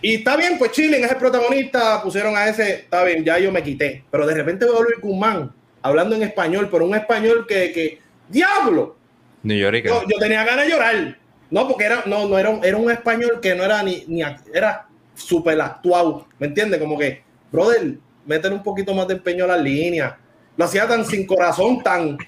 [0.00, 3.50] Y está bien, pues Chilling es el protagonista, pusieron a ese, está bien, ya yo
[3.50, 4.04] me quité.
[4.10, 8.00] Pero de repente veo a Luis Guzmán hablando en español, pero un español que, que
[8.28, 8.96] ¡diablo!
[9.42, 9.82] New York.
[9.84, 11.18] Yo, yo tenía ganas de llorar.
[11.50, 14.22] No, porque era, no, no era, un- era un español que no era ni, ni
[14.52, 16.78] era súper actual, ¿me entiendes?
[16.78, 17.94] Como que, brother,
[18.26, 20.14] métele un poquito más de empeño a las líneas.
[20.56, 22.18] Lo hacía tan sin corazón, tan...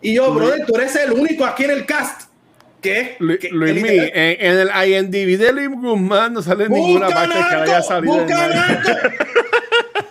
[0.00, 2.29] Y yo, brother, tú eres el único aquí en el cast
[3.18, 7.38] Lu- que Luis en, en el IMDb de Luis Guzmán no sale ninguna ¡Busca parte
[7.38, 8.14] que haya salido.
[8.14, 8.68] en ¡Busca nada.
[8.68, 8.90] narco!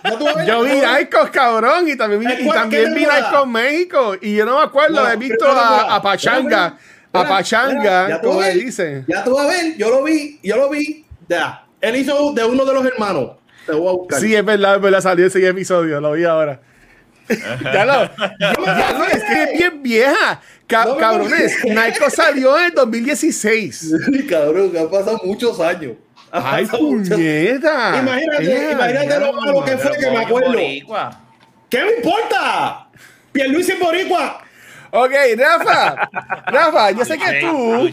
[0.04, 2.58] No, tú vas a ver, Yo vi Narcos, cabrón, y también vi, ¿En y cuál-
[2.58, 3.06] también qué vi?
[3.06, 4.16] Narcos México.
[4.20, 6.76] Y yo no me acuerdo, No, he visto a, Pachanga,
[7.12, 9.04] a Pachanga, tú como le dicen.
[9.08, 11.04] Ya tú vas a ver, yo lo vi, yo lo vi.
[11.28, 11.64] Ya.
[11.80, 13.32] Él hizo de uno de los hermanos.
[13.66, 14.20] Te voy a buscar.
[14.20, 16.60] Sí, es verdad, es verdad, salió ese episodio, lo vi ahora.
[17.72, 20.40] ya lo, ya lo, es que es bien vieja.
[20.70, 21.56] Ca- No cabrones.
[21.66, 23.92] Narcos salió en el 2016.
[24.06, 25.94] Sí, cabrón, han pasado muchos años.
[26.30, 27.98] Ay, pasado muchos- puñeta.
[28.00, 30.52] Imagínate, imagínate lo malo que fue que me acuerdo.
[30.52, 31.20] Boricua.
[31.68, 32.88] ¿Qué me importa?
[33.32, 34.42] Pierluisi Boricua.
[34.92, 36.10] Ok, Rafa,
[36.46, 37.88] Rafa, yo sé que tú,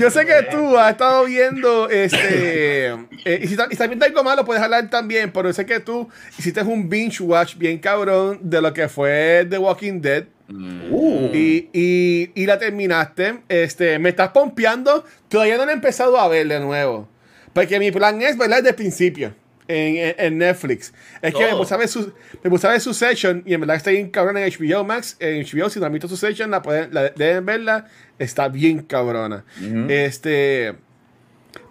[0.00, 2.86] yo sé que tú has estado viendo, este,
[3.24, 5.80] eh, y si si también viendo algo malo, puedes hablar también, pero yo sé que
[5.80, 10.24] tú hiciste un binge watch bien cabrón de lo que fue The Walking Dead.
[10.50, 13.40] Uh, Y, y, y la terminaste.
[13.48, 15.04] Este, me estás pompeando.
[15.28, 17.08] Todavía no he empezado a ver de nuevo.
[17.54, 19.34] Porque mi plan es verla desde el principio.
[19.72, 20.92] En, Netflix.
[21.20, 21.58] Es que me Oh.
[21.58, 23.42] puse, a ver su, me su session.
[23.46, 25.16] Y en verdad está bien cabrona en HBO Max.
[25.20, 27.86] En HBO, si no han visto su session, la, pueden, la deben verla.
[28.18, 29.44] Está bien cabrona.
[29.88, 30.74] Este.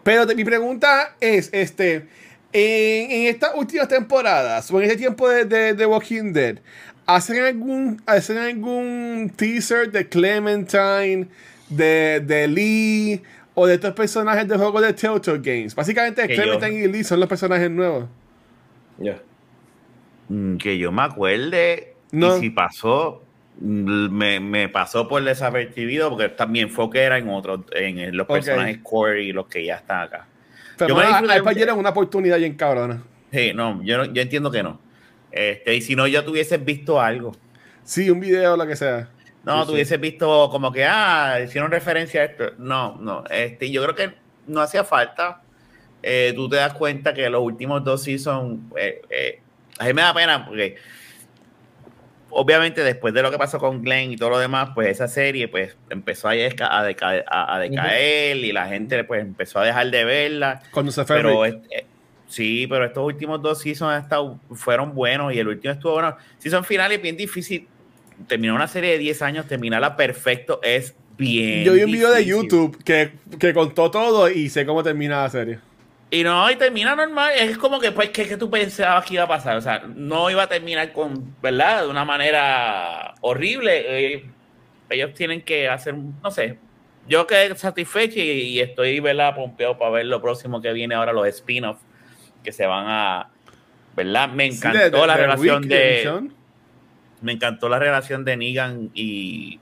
[0.04, 2.08] Pero mi pregunta es: este.
[2.54, 6.58] En, en estas últimas temporadas, o en este tiempo de, de, de Walking Dead,
[7.06, 11.28] ¿hacen algún, ¿hacen algún teaser de Clementine,
[11.70, 13.22] de, de Lee,
[13.62, 15.76] o de estos personajes de juegos de Telltale Games?
[15.76, 18.06] Básicamente, Clementine y Lee son los personajes nuevos.
[18.98, 19.20] ya.
[20.30, 21.94] Mm, Que yo me acuerde.
[22.12, 22.38] No.
[22.38, 23.24] Y si pasó,
[23.60, 28.28] mm, me, me pasó por desapercibido porque también fue que era en otros, en los
[28.28, 30.26] personajes core y los que ya están acá.
[30.78, 31.54] Pero Yo me a- mucho.
[31.56, 33.04] dieron una oportunidad bien cabrona.
[33.32, 34.80] Sí, no, yo, no- yo entiendo que no.
[35.32, 37.34] Este, y si no, ya tuvieses visto algo.
[37.84, 39.10] Sí, un video o lo que sea.
[39.44, 39.72] No, Sí, sí.
[39.72, 42.52] tuvieses visto como que, ah, hicieron referencia a esto.
[42.60, 43.24] No, no.
[43.30, 44.14] Este, yo creo que
[44.48, 45.42] no hacía falta.
[46.04, 49.40] Eh, tú te das cuenta que los últimos dos seasons, eh, eh,
[49.80, 50.76] a mí me da pena porque
[52.30, 55.48] obviamente después de lo que pasó con Glenn y todo lo demás, pues esa serie
[55.48, 59.66] pues empezó a, desca- a decaer, a, a decaer y la gente pues empezó a
[59.66, 60.62] dejar de verla.
[60.72, 61.86] Cuando se fue Pero este, eh,
[62.28, 66.16] sí, pero estos últimos dos seasons han estado, fueron buenos y el último estuvo bueno.
[66.38, 67.68] Season final es bien difícil.
[68.28, 71.64] Terminar una serie de 10 años, terminarla perfecto es bien.
[71.64, 72.26] Yo vi un video de.
[72.26, 75.60] YouTube que, que contó todo y sé cómo termina la serie.
[76.10, 77.32] Y no, y termina normal.
[77.38, 79.56] Es como que, pues, ¿qué, qué tú pensabas que iba a pasar?
[79.56, 81.84] O sea, no iba a terminar con, ¿verdad?
[81.84, 83.84] De una manera horrible.
[84.16, 84.26] Eh,
[84.90, 86.58] ellos tienen que hacer, no sé.
[87.08, 89.36] Yo quedé satisfecho y, y estoy, ¿verdad?
[89.36, 91.82] Pompeado para ver lo próximo que viene ahora, los spin-offs
[92.44, 93.30] que se van a,
[93.96, 94.28] ¿verdad?
[94.30, 96.30] Me Sí, encantó de- de- la de relación de.
[97.22, 99.60] Me encantó la relación de Negan y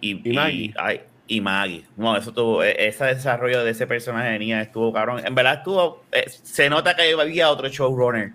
[0.00, 0.74] y, Y Maggie.
[0.76, 1.84] ay, y Maggie.
[1.96, 5.22] No, eso tuvo, e- ese desarrollo de ese personaje de Negan estuvo cabrón.
[5.24, 8.32] En verdad estuvo, eh, se nota que había otro showrunner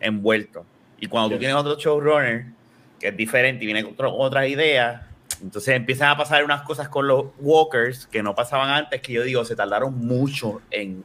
[0.00, 0.64] envuelto.
[0.98, 2.46] Y cuando tú tienes otro showrunner
[3.00, 5.02] que es diferente y viene con otras ideas,
[5.42, 9.22] entonces empiezan a pasar unas cosas con los walkers que no pasaban antes, que yo
[9.22, 11.04] digo, se tardaron mucho en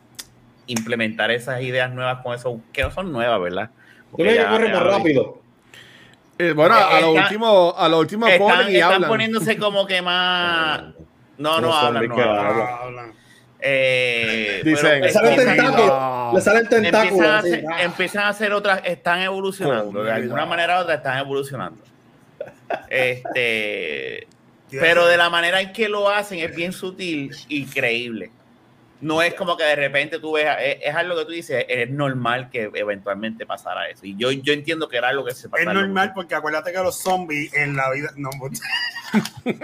[0.67, 3.69] implementar esas ideas nuevas con eso, que no son nuevas, ¿verdad?
[4.11, 5.40] Tú Porque que corre ya más rápido.
[6.37, 9.09] Eh, bueno, a, a lo último, a lo último están, y están hablan.
[9.09, 10.81] poniéndose como que más.
[11.37, 12.67] No, no Unos hablan, no hablan.
[12.81, 13.13] hablan.
[13.63, 16.31] Eh, Dicen, pero Le sale el empiezan- tentáculo.
[16.33, 17.09] Le sale el tentáculo.
[17.11, 20.03] empiezan a, hacer, empiezan a hacer otras, están evolucionando.
[20.03, 21.83] De alguna manera u otra están evolucionando.
[22.89, 24.27] Este,
[24.71, 28.31] pero de la manera en que lo hacen es bien sutil y creíble.
[29.01, 31.89] No es como que de repente tú ves, es, es algo que tú dices, es
[31.89, 34.05] normal que eventualmente pasara eso.
[34.05, 35.73] Y yo, yo entiendo que era algo que se Es pasara.
[35.73, 38.11] normal porque acuérdate que los zombies en la vida.
[38.15, 38.29] No,
[39.45, 39.57] Es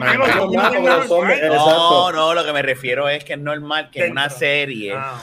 [0.00, 1.08] normal.
[1.48, 5.20] No, no, lo que me refiero es que es normal que en una serie Ah,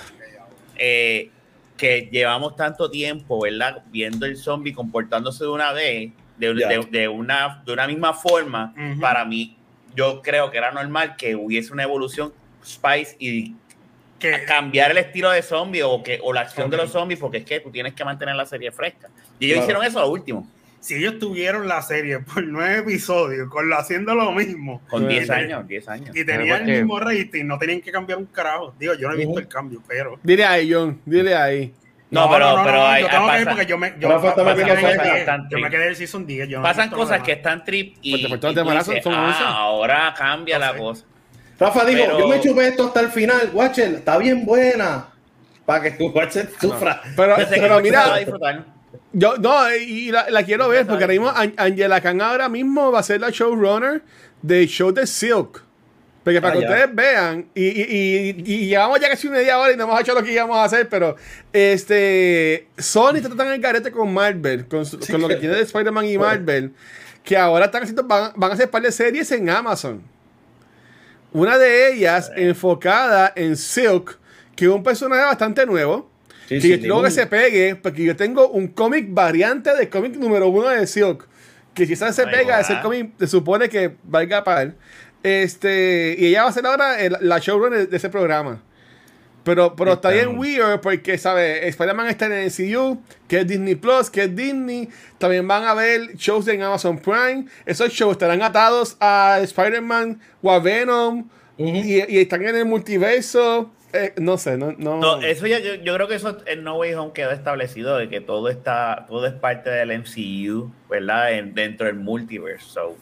[0.77, 1.29] eh,
[1.77, 3.83] que llevamos tanto tiempo, ¿verdad?
[3.91, 8.73] Viendo el zombie comportándose de una vez, de, de- de una, de una misma forma,
[8.99, 9.57] para mí,
[9.95, 12.33] yo creo que era normal que hubiese una evolución
[12.65, 13.55] Spice y
[14.19, 17.37] Que- cambiar el estilo de zombie o, que, o la acción de los zombies, porque
[17.37, 19.07] es que tú tienes que mantener la serie fresca.
[19.39, 19.63] Y ellos Claro.
[19.65, 20.47] hicieron eso a lo último.
[20.79, 25.27] si ellos tuvieron la serie por nueve episodios, con lo haciendo lo mismo, Con 10
[25.27, 25.43] Bueno.
[25.57, 26.15] años, 10 años.
[26.15, 28.73] y tenían el mismo rating, no tenían que cambiar un carajo.
[28.79, 30.19] Digo, yo no he visto el cambio, pero.
[30.23, 30.99] Dile ahí, John.
[31.05, 31.71] Dile ahí.
[32.09, 35.47] No, pero, pero hay, yo tengo que pasa- porque yo me, yo, Bastante.
[35.51, 36.49] yo me quedé en el season 10.
[36.49, 39.43] Yo no pasan cosas que están trip y, Pues y temporazo, dices, son ah, 11.
[39.45, 40.77] ahora cambia No la sé.
[40.79, 41.05] cosa.
[41.61, 43.49] Rafa dijo, Pero- yo me chupé esto hasta el final.
[43.53, 45.07] Watcher, está bien buena.
[45.65, 47.01] Para que Watcher sufra.
[47.15, 48.19] Pero, pero mira,
[49.13, 52.91] yo no, y la, la quiero ver porque ahora mismo An- Angela Khan ahora mismo
[52.91, 54.01] va a ser la showrunner
[54.41, 55.63] del show de Silk.
[56.23, 56.69] Porque para Ah, que ya.
[56.69, 60.13] ustedes vean, y, y, y, y llevamos ya casi media hora y no hemos hecho
[60.13, 61.15] lo que íbamos a hacer, pero
[61.51, 64.83] este Sony está tan en el garete con Marvel, con,
[65.19, 66.73] lo que tiene de Spider-Man y Marvel,
[67.23, 70.01] que ahora están haciendo, van, van a hacer par de series en Amazon.
[71.33, 74.17] Una de ellas enfocada en Silk,
[74.55, 76.09] que es un personaje bastante nuevo.
[76.49, 80.15] Sí, que yo ningún- que se pegue, porque yo tengo un cómic variante del cómic
[80.17, 81.25] número uno de Silk.
[81.73, 84.73] Que si esa se Ahí pega, ese cómic se supone que valga par.
[85.23, 88.61] Este, y ella va a ser ahora el- la showrunner de ese programa.
[89.43, 91.63] Pero, pero está bien weird porque, ¿sabes?
[91.65, 94.87] Spider-Man está en el MCU, que es Disney Plus, que es Disney.
[95.17, 97.45] También van a ver shows en Amazon Prime.
[97.65, 101.27] Esos shows estarán atados a Spider-Man o a Venom.
[101.57, 103.71] y, y están en el multiverso.
[103.93, 104.73] Eh, no sé, no.
[104.77, 104.99] no.
[105.01, 108.07] No, eso ya, yo, yo creo que eso en No Way Home quedó establecido de
[108.09, 111.33] que todo está, todo es parte del MCU, ¿verdad?
[111.33, 112.63] En- dentro del multiverse.
[112.69, 112.95] So,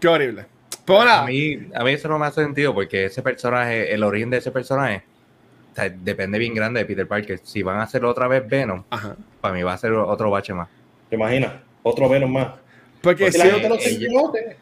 [0.00, 0.46] Qué horrible.
[0.88, 4.38] A mí, a mí eso no me hace sentido porque ese personaje, el origen de
[4.38, 5.02] ese personaje,
[5.72, 7.40] o sea, depende bien grande de Peter Parker.
[7.42, 9.16] Si van a hacerlo otra vez Venom, Ajá.
[9.40, 10.68] para mí va a ser otro bache más.
[11.08, 11.52] ¿Te imaginas?
[11.82, 12.48] Otro menos más.
[13.00, 14.56] Porque, la no se ella- conoce.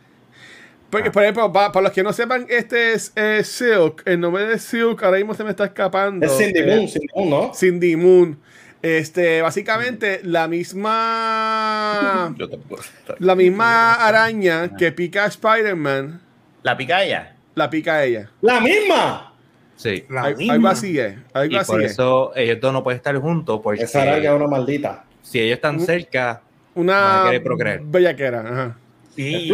[0.91, 4.03] porque, por ejemplo, pa- para, los que no sepan, este es eh, Silk.
[4.05, 6.27] El nombre de Silk ahora mismo se me está escapando.
[6.27, 7.55] Es Cindy Eh, Moon, Cindy Moon, ¿no?
[7.55, 8.39] Cindy Moon.
[8.83, 12.35] Este, básicamente, la misma.
[12.38, 12.83] yo tampoco-
[13.18, 16.21] La misma araña que pica a Spider-Man,
[16.62, 17.37] La pica ella.
[17.55, 18.31] la pica a ella.
[18.40, 19.35] ¡La misma!
[19.77, 20.05] Sí.
[20.11, 20.55] La Al- misma.
[20.55, 21.16] Algo así es.
[21.33, 21.92] Algo Y así por es.
[21.92, 25.05] eso ellos dos no pueden estar juntos porque Esa araña es una maldita.
[25.23, 26.42] si ellos están cerca,
[26.75, 27.81] van Una a querer procrear.
[27.83, 28.40] bellaquera.
[28.40, 28.77] Ajá.
[29.16, 29.53] Sí,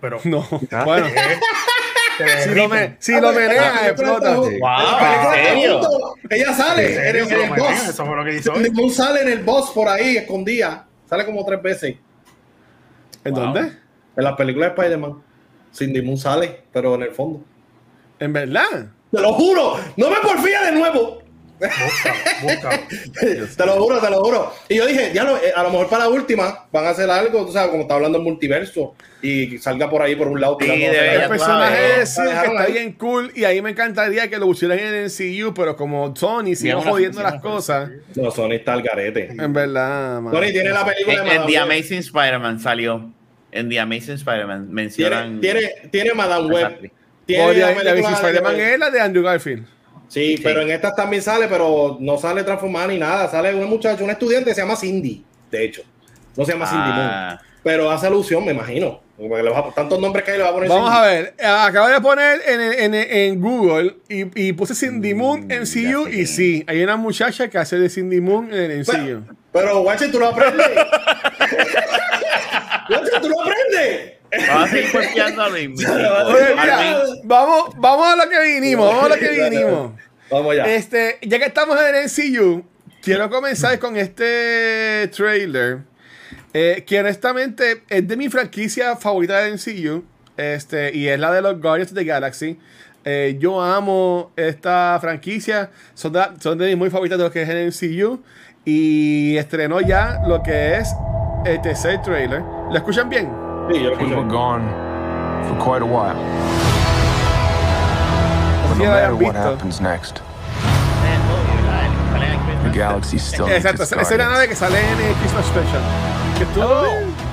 [0.00, 0.20] pero.
[0.24, 0.46] No.
[0.70, 0.84] Ah.
[0.84, 1.06] Bueno,
[2.44, 4.34] si lo, me, si lo meneas, explota.
[4.34, 4.58] Sí.
[4.60, 5.80] Wow, ¿en serio?
[6.30, 7.88] Ella sale ¿En el- en boss.
[7.88, 8.74] Eso fue lo que hizo Cindy hoy.
[8.74, 10.86] Moon sale en el boss por ahí, escondida.
[11.08, 11.96] Sale como tres veces.
[13.24, 13.42] ¿En Wow.
[13.44, 13.60] dónde?
[14.16, 15.22] En las películas de Spider-Man.
[15.74, 17.44] Cindy Moon sale, pero en el fondo.
[18.18, 18.86] ¿En verdad?
[19.10, 21.21] Te lo juro, no me porfía de nuevo.
[21.62, 23.46] Búscalo, búscalo.
[23.56, 24.52] te lo juro, te lo juro.
[24.68, 27.08] Y yo dije, ya lo- eh, a lo mejor para la última van a hacer
[27.10, 30.56] algo, tú sabes, como está hablando el multiverso y salga por ahí por un lado.
[30.60, 32.72] Sí, tirando- debe- El personaje de Silk Dejaron está ahí.
[32.72, 36.54] bien cool y ahí me encantaría que lo pusieran en el MCU, pero como Sony
[36.56, 39.28] sigue jodiendo las cosas, No, Sony está al garete.
[39.38, 40.36] en verdad, mano.
[40.36, 41.58] Sony tiene la película En, de en The.
[41.58, 43.10] Amazing Spider-Man salió.
[43.52, 45.40] En The Amazing Spider-Man Tiene, mencionan.
[45.40, 46.90] tiene, tiene Madame Web.
[47.26, 49.66] Tiene O de- la Amazing Spider-Man de- es la de Andrew Garfield.
[50.12, 50.42] Sí, Sí.
[50.42, 53.28] pero en estas también sale, pero no sale transformada ni nada.
[53.30, 55.82] Sale una muchacha, una estudiante que se llama Cindy, de hecho.
[56.36, 56.98] No se llama Cindy Moon.
[57.10, 59.00] Ah, Pero hace alusión, me imagino.
[59.16, 60.98] Porque le va a- tantos nombres que hay, le va a poner Vamos Cindy.
[60.98, 65.66] a ver, acabo de poner en, en, en Google y, y puse Cindy Moon en
[65.66, 68.92] sé y sí, hay una muchacha que hace de Cindy Moon en MCU.
[68.92, 70.66] Pero, pero Guache, tú lo aprendes.
[72.88, 74.12] Guache, tú lo aprendes.
[74.48, 75.88] Vamos a seguir golpeando a Luis.
[75.88, 79.92] Oye, mira, vamos, vamos a lo que vinimos, vamos a lo que vinimos.
[80.30, 80.64] Vamos ya.
[80.74, 82.64] Este, ya que estamos en el MCU,
[83.02, 85.80] quiero comenzar con este trailer.
[86.54, 90.04] eh, que honestamente es de mi franquicia favorita del MCU.
[90.36, 92.58] Este, y es la de los Guardians of the Galaxy.
[93.04, 95.70] Eh, yo amo esta franquicia.
[95.94, 98.22] Son de, son de mis muy favoritas de lo que es el MCU.
[98.64, 100.88] Y estrenó ya lo que es
[101.44, 102.40] el tercer trailer.
[102.40, 103.28] ¿Lo escuchan bien?
[103.70, 104.66] Sí, We were gone
[105.46, 106.16] for quite a while.
[108.68, 110.20] But no matter what happens next,
[112.64, 115.46] the galaxy still eh, needs Exacto, its esa es nave que sale en el Christmas
[115.46, 115.82] Special.
[116.38, 116.60] Que tú.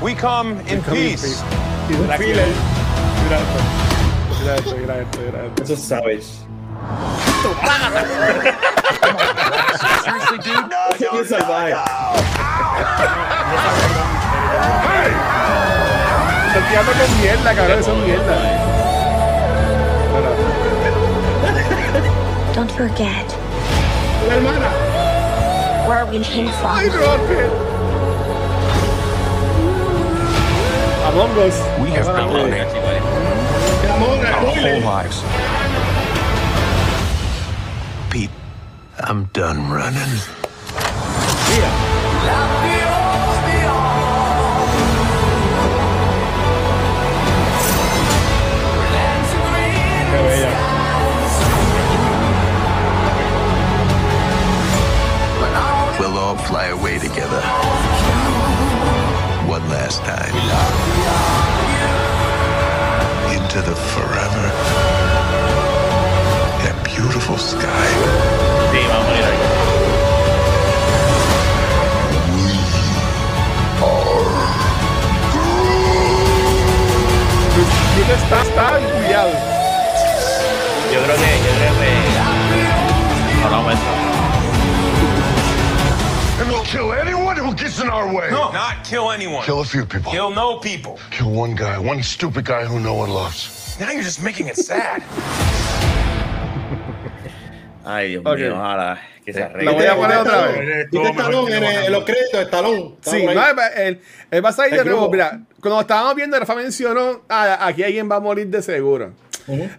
[0.03, 1.41] We come in peace.
[1.89, 2.25] Y mira aquí.
[2.25, 3.59] Mira esto.
[4.39, 5.63] Mira esto, mira esto, mira esto.
[5.63, 6.49] Eso es Savage.
[10.03, 10.75] Seriously, dude?
[10.93, 11.73] Eso es bien salvaje.
[16.49, 18.35] Están tirando con mierda, cabrón, son mierda.
[22.55, 23.25] Don't forget
[24.25, 24.69] Una hermana.
[25.87, 26.71] where are we came from.
[26.75, 27.51] ¡Ay, Rocket!
[31.13, 31.57] Among Us.
[31.79, 32.65] We have been running
[33.85, 34.55] Amor, our amor.
[34.55, 35.23] whole lives.
[38.09, 38.31] Pete,
[38.99, 40.19] I'm done running.
[50.27, 50.55] yeah.
[55.99, 57.41] We'll all fly away together.
[59.47, 60.33] One last time.
[63.35, 64.45] Into the forever.
[66.63, 68.49] That beautiful sky.
[78.11, 79.58] está, está, está
[80.99, 81.91] Yo creo que, yo creo que.
[83.41, 83.79] No, no, pues,
[86.41, 88.29] And we'll kill anyone who gets in our way.
[88.31, 89.43] No, not kill anyone.
[89.45, 90.11] Kill a few people.
[90.11, 90.97] Kill no people.
[91.11, 93.77] Kill one guy, one stupid guy who no one loves.
[93.79, 95.01] Now you're just making it sad.
[97.85, 98.37] Ay, Dios Ok.
[98.37, 99.71] mío, ojalá que se La arregle.
[99.71, 100.85] voy a poner otra vez.
[100.85, 102.41] Estuvo ¿Viste mejor Estalón que en, los créditos?
[102.41, 102.95] Estalón.
[103.01, 103.31] Sí, no,
[103.77, 105.09] él, él- va a salir de nuevo.
[105.09, 109.13] Mira, cuando estábamos viendo, Rafa mencionó, ah, aquí alguien va a morir de seguro.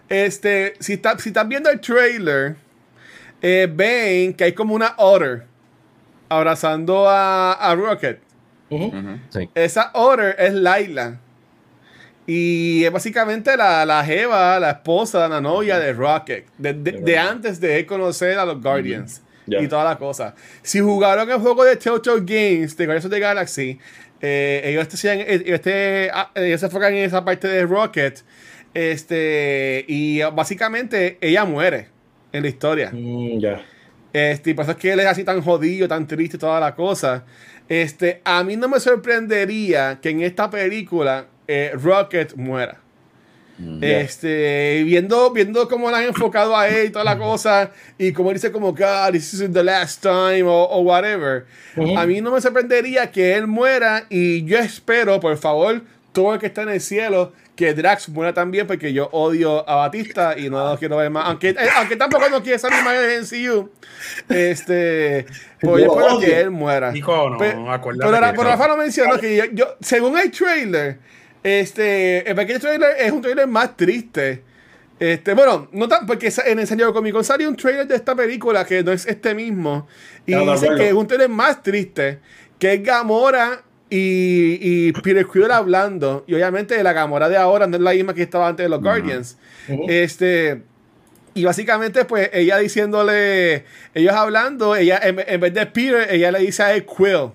[0.09, 2.55] Este, si, está, si están viendo el trailer,
[3.41, 5.43] eh, ven que hay como una otter
[6.29, 8.19] abrazando a, a Rocket.
[9.29, 9.49] Sí.
[9.55, 11.19] Esa otter es Laila.
[12.27, 16.45] Y es básicamente la, la jeva, la esposa, la novia de Rocket.
[16.57, 19.21] De, de- de antes de él conocer a los Guardians.
[19.63, 20.35] Y toda la cosa.
[20.61, 23.79] Si jugaron el juego de Telltale Games, de Guardians of the Galaxy,
[24.21, 28.21] eh, ellos, te eh, ellos te- ah, ellos se enfocan en esa parte de Rocket.
[28.73, 31.87] Este, y básicamente ella muere
[32.31, 32.91] en la historia.
[32.93, 33.61] Mm, ya.
[34.13, 36.75] Este, y por eso es que él es así tan jodido, tan triste, toda la
[36.75, 37.23] cosa.
[37.69, 42.79] Este, a mí no me sorprendería que en esta película eh, Rocket muera.
[43.81, 48.33] Este, viendo, viendo cómo la han enfocado a él y toda la cosa, y como
[48.33, 51.45] dice como, God, this is the last time, o, o whatever.
[51.95, 56.39] A mí no me sorprendería que él muera, y yo espero, por favor, todo el
[56.39, 60.49] que está en el cielo, que Drax muera también, porque yo odio a Batista y
[60.49, 61.27] no lo quiero ver más.
[61.27, 63.69] Aunque, eh, aunque tampoco no quiere salir más en el MCU.
[64.29, 65.27] Este,
[65.59, 66.91] pues yo espero que él muera.
[66.91, 70.97] Nico, no, pero, Ra- que pero Rafa lo mencionó que yo, yo- según el trailer,
[71.43, 74.43] este, el pequeño trailer es un trailer más triste.
[74.99, 78.15] Este, bueno, no tan, porque en el Diego Comic Con salió un trailer de esta
[78.15, 79.87] película que no es este mismo.
[80.25, 82.19] Y de dice que es un trailer más triste,
[82.57, 86.23] que es Gamora y, y Peter Quill hablando.
[86.25, 88.81] Y obviamente la Gamora de ahora no es la misma que estaba antes de los
[88.81, 89.37] Guardians.
[89.87, 90.63] Este.
[91.33, 96.39] Y básicamente, pues, ella diciéndole, ellos hablando, ella, en, en vez de Peter, ella le
[96.39, 97.31] dice a él Quill.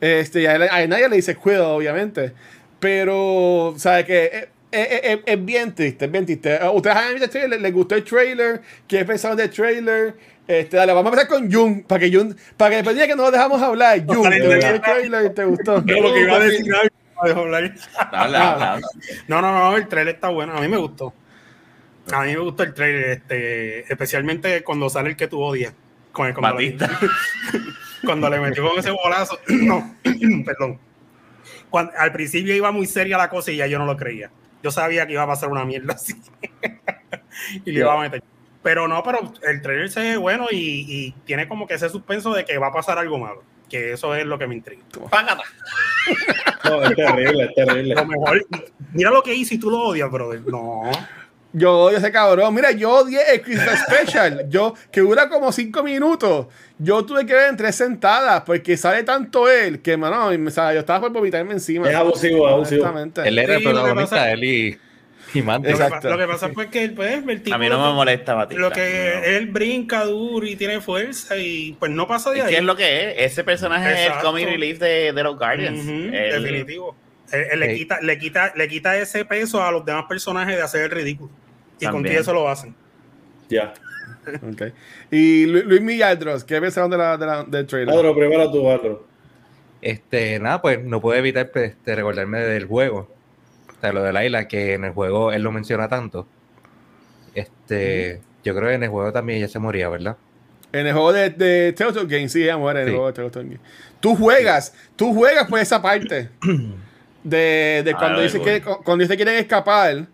[0.00, 2.32] Este, a, él- a nadie le dice Quill, obviamente.
[2.80, 6.58] Pero, ¿sabes que es, es- es- es bien triste, es bien triste.
[6.72, 10.14] Ustedes han visto el trailer, les gustó el trailer, ¿qué pensaron del trailer?
[10.46, 13.16] Este, dale, vamos a empezar con Jun, para que Jun, para que después diga que
[13.16, 14.04] no lo dejamos hablar.
[14.06, 15.34] Jun, sale ¿te trailer?
[15.34, 15.84] ¿Te gustó?
[15.86, 18.80] Yo lo que iba a decir algo, no hablar.
[19.26, 20.52] No, no, no, el trailer está bueno.
[20.56, 21.14] A mí me gustó.
[22.12, 25.72] A mí me gustó el trailer, este, especialmente cuando sale el que tú odias.
[26.12, 26.76] Con el, cuando, le,
[28.04, 29.38] cuando le metió con ese bolazo.
[29.48, 29.96] No,
[30.44, 30.78] perdón.
[31.70, 34.30] Cuando- al principio iba muy seria la cosa y ya yo no lo creía.
[34.62, 36.14] Yo sabía que iba a pasar una mierda así.
[37.64, 38.22] y le iba a meter.
[38.64, 42.32] Pero no, pero el trailer se ve bueno y, y tiene como que ese suspenso
[42.32, 43.42] de que va a pasar algo malo.
[43.68, 44.82] Que eso es lo que me intriga.
[45.10, 45.44] Págata.
[46.64, 47.94] No, es terrible, es terrible.
[47.94, 48.46] Lo mejor,
[48.94, 50.40] mira lo que hice y tú lo odias, brother.
[50.46, 50.90] No.
[51.52, 52.54] Yo odio a ese cabrón.
[52.54, 54.48] Mira, yo odié el Christmas Special.
[54.48, 56.46] Yo, que dura como cinco minutos.
[56.78, 60.72] Yo tuve que ver en tres sentadas porque sale tanto él que, mano, o sea,
[60.72, 61.86] yo estaba por vomitarme encima.
[61.86, 62.86] Es abusivo, abusivo.
[63.22, 64.78] Él era el protagonista, él y,
[65.32, 65.40] y.
[65.42, 68.60] Lo que, lo pasa fue que pues, el tipo A mí no me molesta Batista.
[68.60, 69.24] Lo que no.
[69.24, 72.50] él brinca duro y tiene fuerza y pues no pasa de ahí.
[72.50, 73.32] que es lo que es.
[73.32, 75.86] Ese personaje es el comic relief de, de los Guardians.
[75.88, 76.96] Él- Definitivo.
[77.32, 77.78] Él, él le, Sí.
[77.78, 81.30] quita, le, quita, le quita ese peso a los demás personajes de hacer el ridículo.
[81.80, 81.92] Y También.
[82.02, 82.74] contigo eso lo hacen.
[83.48, 83.72] Ya.
[84.26, 84.72] Ok.
[85.10, 87.94] Y Lu- Luis Milladros, ¿qué pensaron de la, de la- del trailer?
[87.94, 89.06] Adro, primero tú, Adro.
[89.82, 93.14] Este, nada, pues no puedo evitar pues, este, recordarme del juego.
[93.84, 96.26] Sea, lo de Laila, que en el juego él lo menciona tanto.
[97.34, 100.16] Este, yo creo que en el juego también ella se moría, ¿verdad?
[100.72, 103.44] En el juego de, de Telltale Games, sí, ella muere en el juego de Telltale
[103.46, 103.60] Games.
[104.00, 106.30] Tú juegas, tú juegas por esa parte.
[107.24, 108.52] De, de cuando, Ah, dice bueno.
[108.52, 110.04] que, cuando dice que quieren escapar.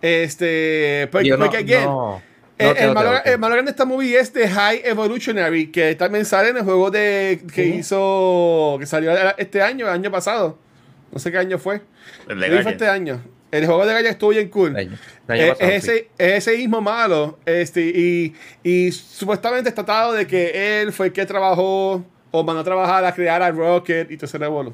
[0.00, 2.22] Este, porque, Yo no- porque again, no,
[2.58, 4.82] el, no el tengo- malo, tengo- el malo grande de esta movie es de High
[4.84, 9.92] Evolutionary, que también sale en el juego de que hizo, que salió este año, el
[9.94, 10.58] año pasado.
[11.12, 11.82] No sé qué año fue.
[12.28, 13.20] El de fue este año.
[13.50, 14.70] El juego de Gaia estuvo bien cool.
[14.70, 15.90] el año- el año Es, pasado, es sí.
[15.90, 17.38] ese, es ese mismo malo.
[17.44, 22.60] Este, y, y supuestamente está tratado de que él fue el que trabajó o mandó
[22.60, 24.72] a trabajar a crear a Rocket y todo ese revuelo.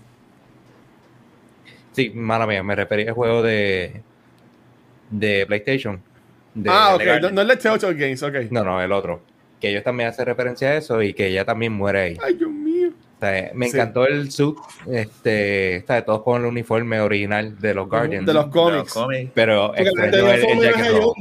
[1.92, 4.02] Sí, mala mía, me refería al juego de,
[5.10, 6.02] de PlayStation.
[6.54, 7.02] de- ah, ok.
[7.22, 8.34] No, no es de Telltale Games, ok.
[8.50, 9.22] No, no, el otro.
[9.58, 12.18] Que ellos también hacen referencia a eso y que ella también muere ahí.
[12.22, 12.50] Ay, Dios
[13.20, 13.76] me Sí.
[13.76, 14.56] encantó el suit,
[14.90, 18.26] este, está todos con el uniforme original de los Guardians.
[18.26, 18.94] De los cómics.
[19.34, 21.14] Pero Porque la gente extraño el, el jacket rojo.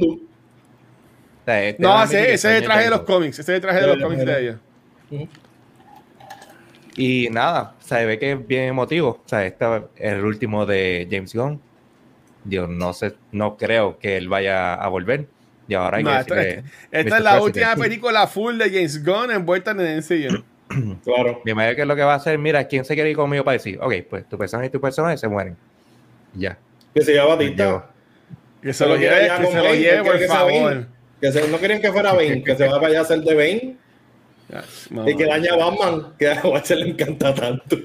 [1.44, 3.38] Sea, este No, ese, es el traje de los cómics.
[3.38, 4.58] Ese es el traje de los cómics de ella.
[6.96, 9.20] Y nada, o sea, ve que es bien emotivo.
[9.24, 9.64] O sea, este
[9.96, 11.60] es el último de James Gunn.
[12.44, 15.26] Yo no sé, no creo que él vaya a volver.
[15.68, 17.16] Y ahora hay No, que esta, decirle, esta Mr.
[17.18, 20.44] es la última película full de James Gunn envuelta en el MCU.
[21.04, 21.40] Claro.
[21.44, 23.54] Mi madre que lo que va a hacer, mira, ¿quién se quiere ir conmigo para
[23.54, 23.78] decir?
[23.80, 25.56] Ok, pues tu personaje y tu personaje se mueren.
[26.34, 26.58] Ya.
[26.94, 27.36] Que se llama Yo.
[27.36, 27.86] Batista.
[28.62, 30.86] Que se lo lleve, que se lo lleve, por que favor.
[31.20, 33.34] Que se- no querían que fuera Bane, que se va para allá a hacer de
[33.34, 33.76] Bane
[34.90, 35.08] No.
[35.08, 37.76] y que daña a Batman, que a Watcher le encanta tanto.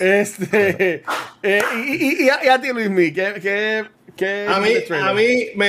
[0.00, 1.02] Este,
[1.42, 3.84] eh, y, y- y a, y a ti, Luismi, ¿qué, qué,
[4.16, 4.70] qué A mí,
[5.02, 5.66] a mí me,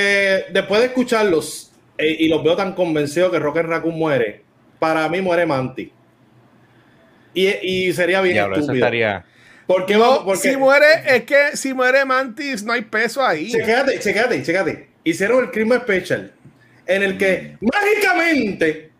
[0.52, 4.42] después de escucharlos eh, y los veo tan convencidos que Rocket Raccoon muere,
[4.78, 5.92] para mí muere Manti.
[7.34, 8.84] Y, y sería bien Diablo, eso estúpido.
[8.84, 9.24] estaría.
[9.66, 10.18] ¿Por qué No, vamos?
[10.24, 13.50] Porque, si muere, es que si muere Mantis, no hay peso ahí.
[13.50, 14.88] Chequéate, chequéate, chequéate.
[15.04, 16.32] Hicieron el crimen special
[16.86, 18.90] en el que mágicamente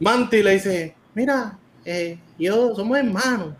[0.00, 3.54] Manti le dice: Mira, eh, yo somos hermanos.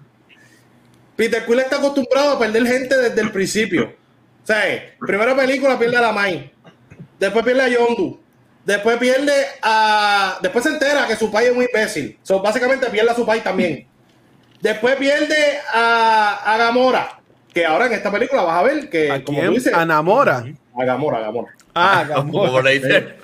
[1.16, 3.94] Peter Quill está acostumbrado a perder gente desde el principio.
[4.42, 6.52] O sea, eh, primera película pierde a la Mai,
[7.18, 8.20] después pierde a Yondu,
[8.64, 10.38] después pierde a.
[10.40, 12.18] Después se entera que su país es muy imbécil.
[12.22, 13.86] So, básicamente pierde a su país también.
[14.60, 17.20] Después pierde a, a Gamora,
[17.52, 19.50] que ahora en esta película vas a ver que, ¿A como quién?
[19.50, 20.44] tú dices, A Namora.
[20.78, 21.52] a Gamora, a Gamora.
[21.74, 22.62] Ah, Como Gamora.
[22.64, 23.14] le dice.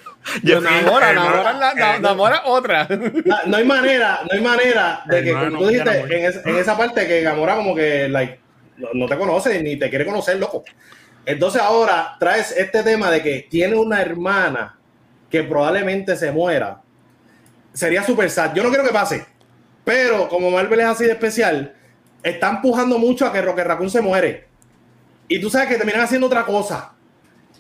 [0.43, 2.89] Yo Namora, Namora, Namora otra.
[2.89, 6.47] No, no hay manera, no hay manera de que, Hermano, como tú dijiste, en, es-
[6.47, 8.41] en esa parte que Gamora como que like,
[8.79, 10.65] no, no te conoce ni te quiere conocer, loco.
[11.27, 14.79] Entonces ahora traes este tema de que tiene una hermana
[15.31, 16.81] que probablemente se muera.
[17.73, 18.55] Sería super sad.
[18.55, 19.27] Yo no quiero que pase.
[19.85, 21.75] Pero como Marvel es así de especial,
[22.23, 24.47] está empujando mucho a que Rocket Raccoon se muere.
[25.29, 26.93] Y tú sabes que terminan haciendo otra cosa.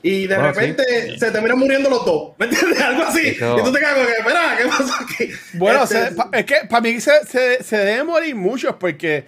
[0.02, 2.32] Y de Bueno, repente se terminan muriendo los dos.
[2.38, 2.80] ¿Me entiendes?
[2.82, 3.28] Algo así.
[3.28, 3.86] Eso- Y tú te que,
[4.18, 5.30] espera, ¿qué pasa aquí?
[5.54, 9.24] Bueno, Este, se- es que para mí se, se, se deben morir muchos porque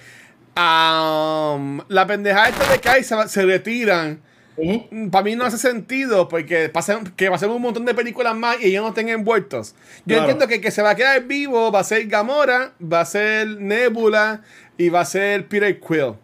[0.54, 4.20] am, la pendejada esta de Kai se, se retiran.
[5.10, 8.34] Para mí no hace sentido porque pasen, que va a ser un montón de películas
[8.34, 9.74] más y ellos no estén envueltos.
[10.06, 10.22] Yo Claro.
[10.22, 13.04] entiendo que el que se va a quedar vivo va a ser Gamora, va a
[13.04, 14.42] ser Nebula
[14.78, 16.14] y va a ser Peter Quill.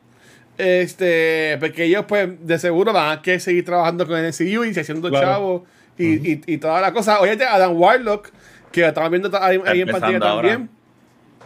[0.58, 4.78] Este, porque ellos pues de seguro van a querer seguir trabajando con el MCU y
[4.78, 5.26] haciendo Claro.
[5.26, 5.62] chavos
[5.98, 7.20] y, y, y toda la cosa.
[7.20, 8.28] Oye, Adam Warlock,
[8.70, 10.48] que estamos viendo ahí, ahí en pantalla ahora.
[10.48, 10.70] también.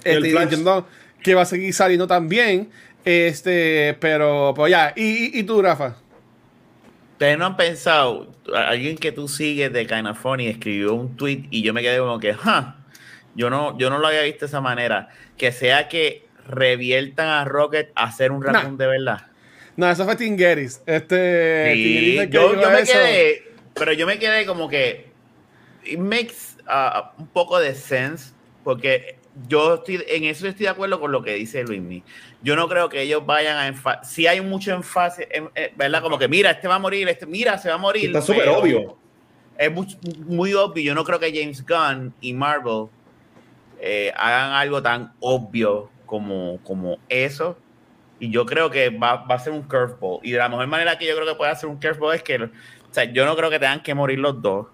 [0.04, 0.86] Este, entiendo
[1.22, 2.68] que va a seguir saliendo también.
[3.04, 4.92] Este, pero, pues ya.
[4.96, 5.02] ¿Y,
[5.36, 5.96] y, y tú, Rafa?
[7.16, 11.44] Ustedes no han pensado, alguien que tú sigues de Kind of Funny escribió un tweet
[11.50, 12.76] y yo me quedé como que, "Ja,
[13.34, 15.08] yo no, yo no lo había visto de esa manera.
[15.36, 19.26] Que sea que reviertan a Rocket a hacer un raccoon de verdad.
[19.76, 20.80] No, eso fue Tingeris.
[20.86, 21.72] Este.
[21.74, 22.92] Sí, Tingeris me yo, me eso.
[22.92, 25.06] quedé, pero yo me quedé como que
[25.84, 28.32] it makes uh, un poco de sense
[28.64, 29.15] porque
[29.48, 32.02] yo estoy en eso estoy de acuerdo con lo que dice Luismi.
[32.42, 36.02] Yo no creo que ellos vayan a enfa si hay mucho enfoque, en- ¿verdad?
[36.02, 38.06] Como que mira, este va a morir, este mira, se va a morir.
[38.06, 38.96] Está súper obvio.
[39.58, 39.86] Es muy,
[40.26, 40.82] muy obvio.
[40.82, 42.86] Yo no creo que James Gunn y Marvel
[43.80, 47.58] eh, hagan algo tan obvio como, como eso.
[48.18, 50.20] Y yo creo que va, va a ser un curveball.
[50.22, 52.36] Y de la mejor manera que yo creo que puede hacer un curveball es que,
[52.42, 52.48] o
[52.90, 54.66] sea, yo no creo que tengan que morir los dos.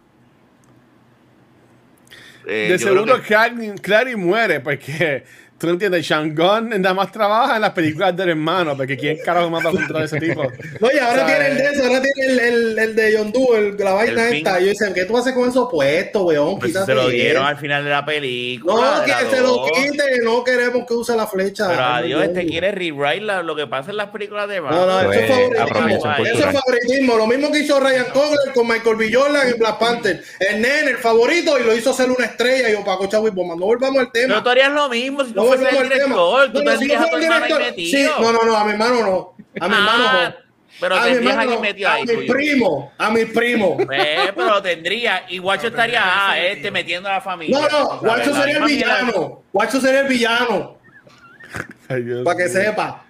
[2.46, 3.28] Eh, De seguro que-
[3.80, 5.24] Clary muere porque
[5.62, 6.04] tú no entiendes.
[6.04, 8.76] Shangon nada más trabaja en las películas del hermano.
[8.76, 10.42] Porque ¿quién carajo más va a controlar ese tipo?
[10.80, 13.76] No, y ahora tiene el de eso, ahora tiene el, el, el de Yondu, el,
[13.78, 14.54] la vaina El esta.
[14.56, 14.62] fin.
[14.62, 16.58] Y yo dicen, ¿qué tú haces con esos puestos, weón?
[16.58, 18.74] pues, se lo dieron al final de la película.
[18.74, 19.70] No, que se lo dos.
[19.72, 21.68] quite, no queremos que use la flecha.
[21.68, 24.86] Pero adiós, este quiere rewrite la- lo que pasa en las películas de No, no,
[24.86, 25.18] Marvel.
[25.18, 26.26] eso es Pues, favoritismo.
[26.26, 27.16] Eso es favoritismo.
[27.16, 29.10] Lo mismo que hizo Ryan Coogler con Michael B.
[29.12, 30.22] Jordan en Black Panther.
[30.40, 32.68] El nene, el favorito, y lo hizo ser una estrella.
[32.68, 33.54] Y yo, Paco Chavo Bomba.
[33.54, 34.28] No volvamos al tema.
[34.28, 36.52] Pero tú harías lo mismo si tú No volvamos el director.
[36.52, 37.74] Tú No, no, si no fuera el ahí director-.
[37.76, 39.34] Sí, no, no, no, a mi hermano no.
[39.60, 40.42] A mi hermano Ah, no.
[40.80, 41.62] Pero a mi tendrías a alguien no.
[41.62, 42.02] metido A ahí.
[42.02, 42.32] mi tuyo.
[42.32, 43.76] primo, a mi primo.
[43.92, 45.24] Eh, pero tendría.
[45.28, 47.58] Y Guacho estaría, ah, este metiendo a la familia.
[47.58, 49.42] No, no, Guacho sería el villano.
[49.52, 50.78] Guacho sería el villano.
[52.24, 53.04] Para que sepa.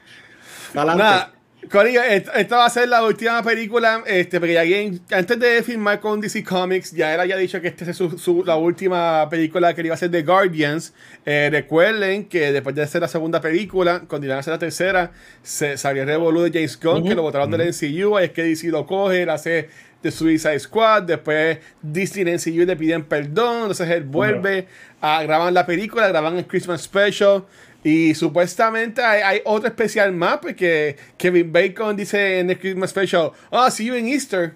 [0.74, 1.32] Adelante.
[1.70, 6.00] Corillo, esta, esta va a ser la última película, este, porque ya antes de firmar
[6.00, 9.72] con DC Comics, ya él había dicho que esta es su, su- la última película
[9.72, 10.92] que él iba a hacer de Guardians.
[11.24, 15.12] Eh, recuerden que después de hacer la segunda película, cuando iban a hacer la tercera,
[15.42, 18.68] se salió el revolú de James Gunn, que lo botaron del MCU, es que DC
[18.68, 19.68] lo coge, él hace
[20.02, 24.66] de Suicide Squad, después Disney y MCU le piden perdón, entonces él vuelve
[25.00, 27.44] a grabar la película, graban el Christmas Special,
[27.85, 33.33] Y supuestamente hay, hay otro especial más, porque Kevin Bacon dice en el Christmas Special,
[33.51, 34.55] ah, see you in Easter.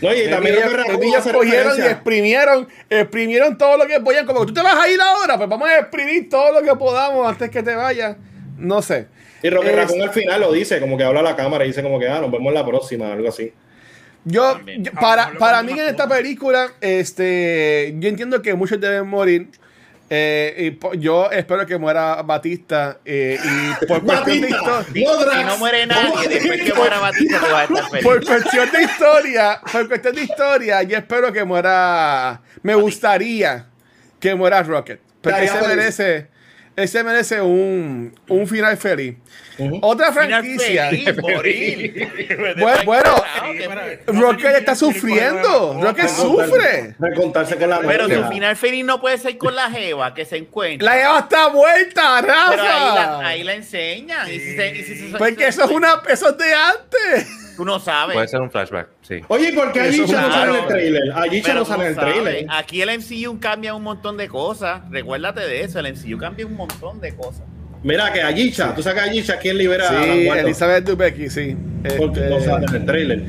[0.00, 4.26] No, y también ellos, ellos cogieron y exprimieron, exprimieron todo lo que podían.
[4.26, 7.26] Como tú te vas a ir ahora, pues vamos a exprimir todo lo que podamos
[7.28, 8.16] antes que te vayas.
[8.58, 9.08] No sé.
[9.42, 11.68] Y Roque Es- Raccoon al final lo dice, como que habla a la cámara y
[11.68, 13.52] dice como que, ah, nos vemos la próxima, algo así.
[14.24, 18.80] Yo, yo- Ah, para, hablo para mí en esta película, este, yo entiendo que muchos
[18.80, 19.48] deben morir.
[20.14, 22.98] Eh, y po- yo espero que muera Batista.
[23.04, 25.38] eh, y por cuestión de historia.
[25.38, 28.04] Si no muere nadie, después que muera Batista, tú vas a estar feliz.
[28.04, 32.42] Por cuestión de historia, por cuestión de historia, yo espero que muera.
[32.62, 33.66] Me gustaría
[34.20, 35.00] que muera Rocket.
[35.22, 36.26] Porque ese merece,
[36.76, 39.16] ese merece un, un final feliz.
[39.82, 40.90] Otra franquicia.
[40.90, 42.54] feliz, morir.
[42.58, 45.78] Bueno, bueno, Claro, Rocket está sufriendo.
[45.80, 46.94] Rocket sufre.
[46.98, 50.36] Recontarse con la Pero su final feliz no puede ser con la jeva que se
[50.38, 50.84] encuentra.
[50.94, 53.26] La Eva está muerta, Pero ahí la, Rafa.
[53.26, 54.28] ahí la enseñan.
[54.28, 57.38] Y si se- y si se- Porque eso es una eso es de antes.
[57.56, 58.14] Tú no sabes.
[58.14, 59.20] Puede ser un flashback, sí.
[59.28, 60.68] Oye, ¿y por qué Eso Ayicha es no un- sale en el Claro.
[60.68, 61.02] trailer?
[61.44, 62.46] Pero no sale en el sabes, trailer.
[62.48, 64.80] Aquí el MCU cambia un montón de cosas.
[64.90, 65.78] Recuérdate de eso.
[65.78, 67.42] El MCU cambia un montón de cosas.
[67.82, 70.42] Mira que Ayicha, tú sabes que Ayicha quién libera a Sí, Guardo?
[70.46, 71.56] Elizabeth Dubecki, sí.
[71.98, 73.22] Porque Este, no sale en el trailer.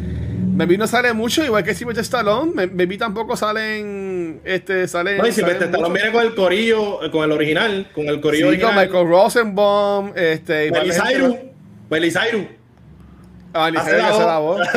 [0.56, 2.52] Baby no sale mucho, igual que Sylvester Stallone.
[2.54, 4.40] Me- Baby tampoco salen.
[4.44, 5.18] Este, salen.
[5.18, 8.60] No, y Sylvester Stallone viene con el corillo, con el original, con el corillo Sí,
[8.60, 8.76] con.
[8.76, 10.12] Michael Rosenbaum.
[10.16, 10.70] Este.
[10.70, 11.36] Miley Cyrus.
[13.56, 14.68] Ah, Miley Cyrus hace la voz.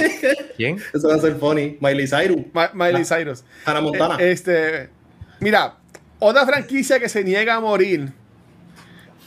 [0.56, 0.78] ¿Quién?
[0.92, 1.76] Eso va a ser funny.
[1.80, 2.42] Miley Cyrus.
[2.52, 3.44] Ma- Miley Cyrus.
[3.64, 4.16] Hannah Montana.
[4.20, 4.88] Eh, Este,
[5.40, 5.76] mira,
[6.18, 8.10] otra franquicia que se niega a morir.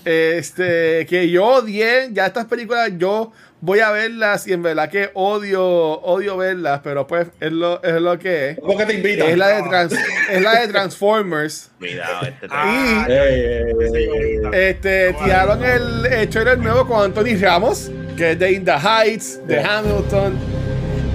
[0.06, 5.10] Este, que yo odié, ya estas películas yo voy a verlas y en verdad que
[5.16, 8.60] odio, odio verlas, pero pues es lo, es lo que es.
[8.60, 9.28] ¿Por qué te invitan?
[9.30, 9.95] Es la de, Trans-
[10.30, 11.72] es la de Transformers.
[11.80, 14.56] Cuidado, este Ah, Y-.
[14.56, 19.45] Este, tiraron el, el trailer nuevo con Anthony Ramos, que es de In the Heights,
[19.48, 20.38] de Hamilton.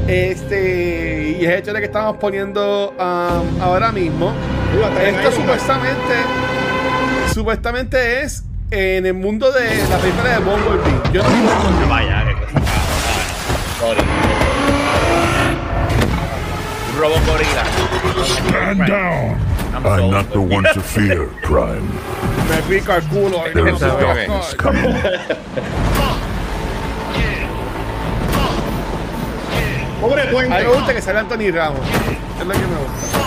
[0.09, 4.35] Este, y es el trailer que estamos poniendo um, ahora mismo.
[5.07, 6.15] Esto supuestamente,
[7.33, 11.13] supuestamente es en el mundo de la película de Bumblebee.
[11.13, 12.67] Yo no No vaya, que cosa.
[13.79, 14.03] Sorry.
[16.99, 17.65] Robot gorila.
[18.25, 19.37] Stand down.
[19.85, 21.87] I'm not the one to fear crime.
[22.49, 23.43] me pica el culo.
[23.53, 24.27] There is Esa bebé.
[24.27, 24.95] darkness coming.
[30.01, 30.51] Pobre A mí puente.
[30.59, 31.81] me gusta que salga Anthony Ramos.
[32.41, 33.19] Es lo que me gusta.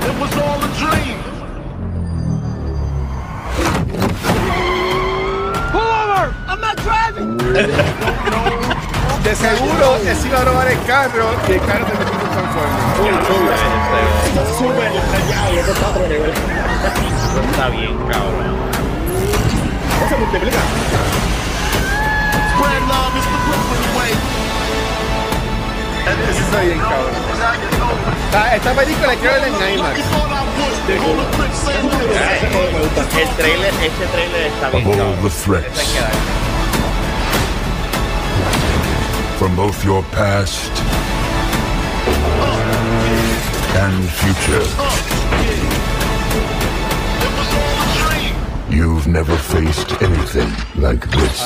[0.00, 1.18] It was all a dream.
[9.24, 13.58] De seguro, se iba a robar el carro y el carro se metió un Transformers.
[14.58, 16.30] Súper detallado, eso está a otro nivel.
[16.30, 18.56] Eso está bien, cabrón.
[20.00, 20.58] No se multiplica.
[26.30, 27.18] Eso está bien, cabrón.
[28.54, 30.00] Esta, película hay que verla en IMAX.
[30.88, 30.96] El
[33.36, 35.94] trailer, este trailer está bien, Of all the threats
[39.38, 40.72] from both your past
[43.76, 44.64] and future.
[48.70, 51.42] You've never faced anything like this.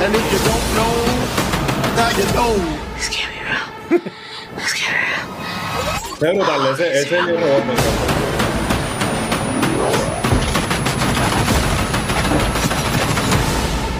[0.00, 0.94] And if you don't know,
[1.96, 2.54] now you know.
[6.20, 7.64] Es brutal, ese, ese robot.
[7.64, 8.18] me encanta.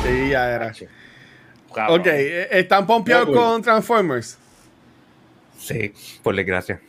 [0.04, 0.72] Sí, ya era.
[1.88, 4.38] Ok, eh, ¿están pompeados con Transformers?
[5.58, 5.92] Sí,
[6.22, 6.80] por desgracia.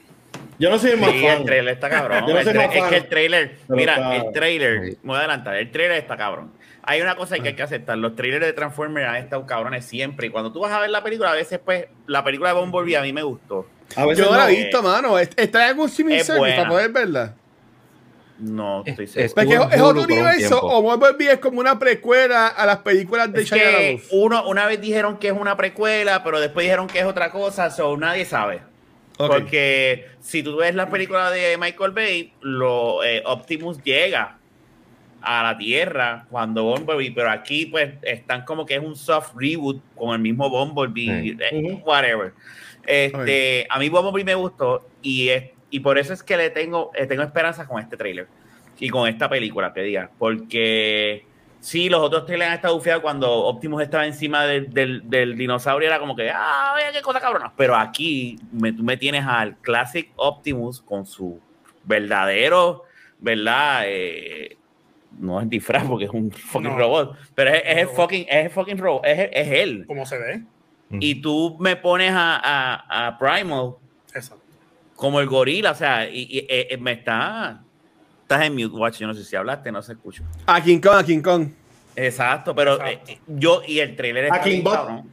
[0.59, 2.20] Yo no soy el más Sí, el trailer está cabrón.
[2.28, 2.89] Yo no El soy tra- más es fan.
[2.89, 4.97] que el trailer, Pero mira, está- el trailer, Sí.
[5.03, 6.51] me voy a adelantar, el trailer está cabrón.
[6.84, 10.28] Hay una cosa que hay que aceptar, los trailers de Transformers han estado cabrones siempre.
[10.28, 12.95] Y cuando tú vas a ver la película, a veces, pues, la película de Bumblebee
[12.97, 13.67] a mí me gustó.
[13.95, 15.17] A veces Yo no la he visto, mano.
[15.17, 16.55] ¿Est- ¿Está en algún streaming Es service buena.
[16.57, 17.36] para poder verla?
[18.40, 19.34] No, estoy Es- seguro.
[19.36, 22.78] Porque es, es en otro un universo o Bumblebee es como una precuela a las
[22.80, 26.88] películas de Es Shia uno, una vez dijeron que es una precuela, pero después dijeron
[26.88, 28.62] que es otra cosa, so nadie sabe.
[29.18, 34.38] Porque si tú ves la película de Michael Bay, lo, eh, Optimus llega
[35.22, 39.82] a la Tierra cuando Bumblebee, pero aquí pues están como que es un soft reboot
[39.96, 41.38] con el mismo Bumblebee, Sí.
[41.52, 42.32] eh, whatever.
[42.86, 46.91] Este, A mí Bumblebee me gustó y es y por eso es que le tengo,
[46.95, 48.28] eh, tengo esperanza con este trailer
[48.80, 51.26] y con esta película, que diga, porque
[51.59, 55.88] sí, los otros trailers han estado bufiados cuando Optimus estaba encima del, del, del dinosaurio,
[55.88, 57.51] era como que, ah, vaya qué cosa cabrona.
[57.57, 61.39] Pero aquí me, tú me tienes al Classic Optimus con su
[61.84, 62.84] verdadero,
[63.20, 63.84] ¿verdad?
[63.86, 64.55] Eh,
[65.20, 66.78] no es disfraz porque es un fucking No.
[66.78, 67.95] robot, pero es, es el robot.
[67.97, 69.84] fucking, es el fucking robot, es, es él.
[69.88, 70.43] Como se ve.
[70.91, 73.74] Y tú me pones a, a, a Primal.
[75.00, 77.62] Como el gorila, o sea, y, y, eh, eh, me está.
[78.24, 78.97] Estás en mute, watch.
[78.97, 80.24] Yo no sé si hablaste, no se escucha.
[80.45, 81.47] A King Kong, a King Kong.
[81.95, 83.12] Exacto, pero Exacto.
[83.14, 85.10] eh, yo y el trailer está A King cabrón.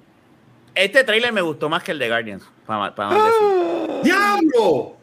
[0.74, 4.02] Este trailer me gustó más que el de Guardians, para, para no decir.
[4.02, 4.96] ¡Diablo!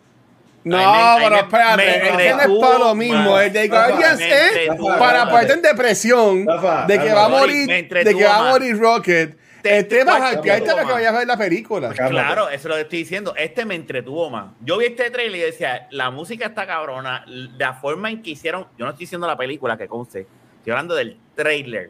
[0.65, 3.39] No, me- pero me- espérate, me es que no es para lo mismo.
[3.39, 4.69] El de Guardians es
[4.99, 8.51] para ponerte en depresión Rafa, de que Rafa, va a morir, de que va a
[8.51, 9.37] morir Rocket.
[9.63, 11.89] Te- Este te- va a te- hypearte te- para que vayas a ver la película.
[11.93, 13.33] Claro, eso es lo que estoy diciendo.
[13.37, 14.51] Este me entretuvo más.
[14.59, 18.67] Yo vi este trailer y decía, la música está cabrona, la forma en que hicieron,
[18.77, 21.89] yo no estoy diciendo la película que conste, estoy hablando del trailer.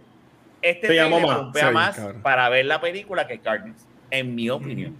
[0.62, 1.98] Este Te llamó trailer más.
[2.00, 4.96] más para ver la película que Guardians, en mi opinión.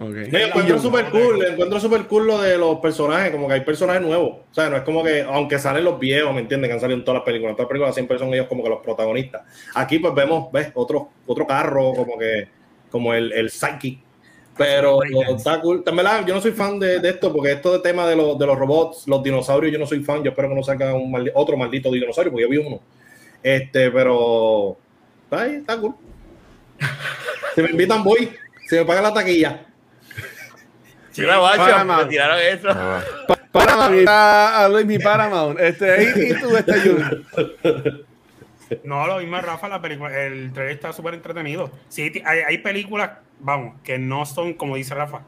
[0.00, 0.14] Ok.
[0.30, 4.00] Yo encuentro súper cool, encuentro súper cool lo de los personajes, como que hay personajes
[4.02, 4.38] nuevos.
[4.50, 6.70] O sea, no es como que, aunque salen los viejos, ¿me entienden?
[6.70, 7.50] Que han salido en todas las películas.
[7.50, 9.42] En todas las películas siempre son ellos como que los protagonistas.
[9.74, 12.48] Aquí pues vemos, ves, otro, otro carro, como que,
[12.90, 13.98] como el, el Psyche.
[14.56, 15.84] Pero está cool.
[15.86, 18.36] En verdad, yo no soy fan de, de esto, porque esto de tema de, los
[18.38, 20.22] de los robots, los dinosaurios, yo no soy fan.
[20.22, 22.80] Yo espero que no saca un maldi- otro maldito dinosaurio, porque yo vi uno.
[23.42, 24.76] Este, pero
[25.24, 25.94] está ahí, está cool.
[27.54, 28.30] Si me invitan, voy.
[28.68, 29.66] Si me pagan la taquilla.
[31.10, 32.02] Sí, la guacho, Paramount.
[32.04, 32.68] me tiraron eso.
[32.70, 33.00] Ah,
[33.52, 35.58] Paramount, a, a Luis mi Paramount.
[35.58, 38.06] Este, y, y tú, este Jun.
[38.84, 41.70] No, lo mismo Rafa, la película, el trailer está súper entretenido.
[41.88, 45.22] Sí, hay, hay películas, vamos, que no son, como dice Rafa,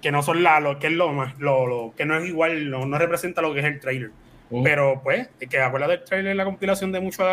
[0.00, 2.70] que no son la, lo que es lo más, lo, lo- que no es igual,
[2.70, 4.10] no, no representa lo que es el trailer.
[4.50, 4.62] Ujú.
[4.62, 7.26] Pero pues, es que acuerda del trailer la compilación de muchas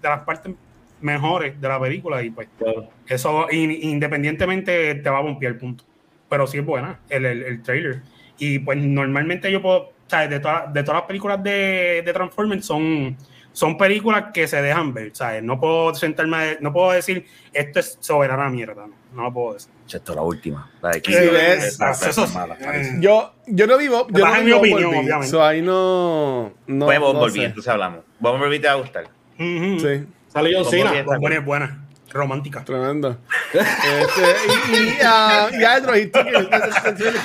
[0.00, 0.52] de las partes
[1.00, 2.88] mejores de la película y pues Claro.
[3.08, 5.82] eso in- independientemente te va a bombear el punto.
[6.30, 8.00] Pero sí es buena el, el, el trailer.
[8.38, 10.30] Y pues normalmente yo puedo, ¿sabes?
[10.30, 13.14] De, todas de todas las películas de, de Transformers son,
[13.52, 15.42] son películas que se dejan ver, ¿sabes?
[15.42, 19.70] No puedo sentarme, no puedo decir esto es soberana mierda, no, no lo puedo decir.
[19.92, 20.70] Esto es la última.
[20.80, 22.32] La de Sí, sí.
[22.32, 22.96] parece.
[23.00, 24.06] Yo, yo no vivo.
[24.10, 25.26] Yo no mi vivo opinión, obviamente.
[25.26, 26.52] so ahí no.
[26.66, 27.44] no Pues no Bumblebee, sé.
[27.46, 28.00] entonces hablamos.
[28.20, 29.04] Bumblebee te va a gustar.
[29.36, 30.98] Sí, Sale John Bumblebee Cena.
[31.00, 32.64] está Buena es buena, romántica.
[32.64, 33.18] tremendo.
[33.52, 34.36] Este,
[34.72, 36.48] y, y, ah, y Andrew, ¿y tú qué-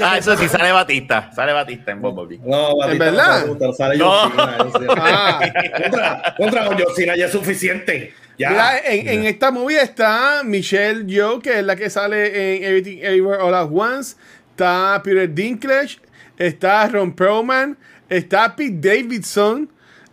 [0.04, 1.32] Ah, eso sí, sale Batista.
[1.34, 2.40] Sale Batista en Bumblebee.
[2.46, 3.46] No, Batista ¿En verdad?
[3.48, 4.30] no sale No.
[4.30, 4.94] John Cena.
[4.98, 5.40] Ah.
[5.82, 8.14] Contra, contra con Cena ya es suficiente.
[8.38, 8.50] Ya.
[8.50, 12.98] Mira, en, en esta movie está Michelle Yeoh, que es la que sale en Everything
[13.02, 14.16] Everywhere All at Once.
[14.52, 16.00] Está Peter Dinklage.
[16.38, 17.78] Está Ron Perlman.
[18.10, 19.70] Está Pete Davidson.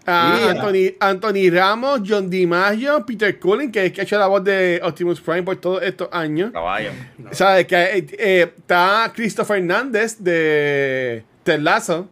[0.06, 0.50] Ah, Yeah.
[0.50, 4.80] Anthony, Anthony Ramos, John DiMaggio, Peter Cullen, que es que ha hecho la voz de
[4.82, 6.50] Optimus Prime por todos estos años.
[6.52, 6.90] Caballo.
[7.30, 7.66] ¿Sabes?
[7.66, 12.08] Que eh, eh, está Christopher Hernández de Ted Lasso.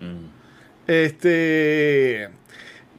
[0.00, 0.26] Mm.
[0.86, 2.28] Este.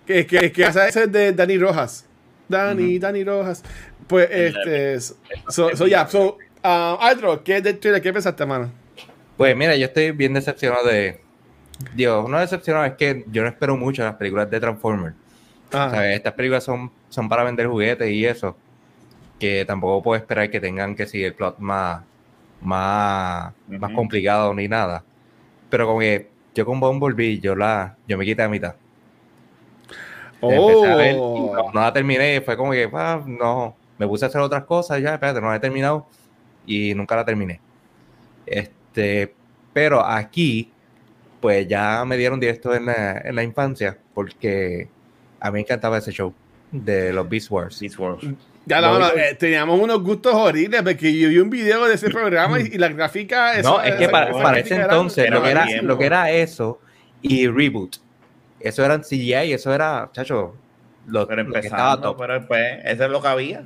[0.05, 2.05] Que, que, que hace ese de Dani Rojas.
[2.47, 3.63] Dani, Dani Rojas.
[4.07, 4.99] Pues este.
[5.49, 6.37] So, so, ya, so.
[6.63, 8.01] ah, Aldro, ¿qué de Twitter?
[8.01, 8.71] ¿Qué pensaste, mano?
[9.35, 11.19] Pues mira, yo estoy bien decepcionado de.
[11.93, 15.15] Dios, no decepcionado, es que yo no espero mucho las películas de Transformers.
[15.71, 18.55] Ah, O sea, estas películas son, son para vender juguetes y eso.
[19.39, 22.03] Que tampoco puedo esperar que tengan que seguir el plot más,
[22.61, 23.95] más, más Ujú.
[23.95, 25.03] complicado ni nada.
[25.69, 28.75] Pero como que yo con Bumblebee, yo la, yo me quité a mitad.
[30.41, 31.51] Empecé a ver oh.
[31.55, 35.01] no, no la terminé, fue como que, ah, no, me puse a hacer otras cosas,
[35.01, 36.07] ya, espérate, no la he terminado
[36.65, 37.59] y nunca la terminé.
[38.45, 39.33] Este,
[39.73, 40.71] pero aquí,
[41.41, 44.87] pues ya me dieron directo en la, en la infancia, porque
[45.39, 46.33] a mí me encantaba ese show
[46.71, 47.79] de los Beast Wars.
[47.79, 48.23] Beast Wars.
[48.65, 52.59] Ya único- eh, teníamos unos gustos horribles porque yo vi un video de ese programa
[52.59, 53.53] y, y la gráfica.
[53.53, 55.85] No, eso- es que esa- para, esa ese entonces, era lo que, era, tiempo.
[55.87, 56.81] lo que era eso
[57.21, 57.97] y Reboot,
[58.59, 60.55] eso eran CGI y eso era, chacho,
[61.07, 62.17] lo, Pero lo que estaba top.
[62.19, 63.63] pero después, eso es lo que había.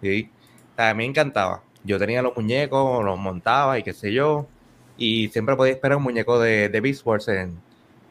[0.00, 0.30] Sí.
[0.72, 1.62] O sea, a mí me encantaba.
[1.82, 4.46] Yo tenía los muñecos, los montaba y qué sé yo.
[4.96, 7.58] Y siempre podía esperar un muñeco de, de Beast Wars en,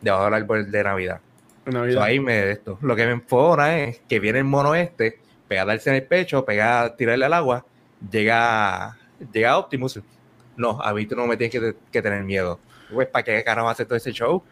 [0.01, 1.21] debajo del árbol de Navidad.
[1.65, 2.03] So, Navidad.
[2.03, 2.77] ahí me esto.
[2.81, 6.03] Lo que me enfona es que viene el mono este, pega a darse en el
[6.03, 7.65] pecho, pega a tirarle al agua,
[8.11, 8.97] llega,
[9.31, 10.01] llega Optimus.
[10.57, 12.59] No, a mí tú no me tienes que, que tener miedo.
[12.93, 14.43] Pues, ¿para qué carajo hace todo ese show?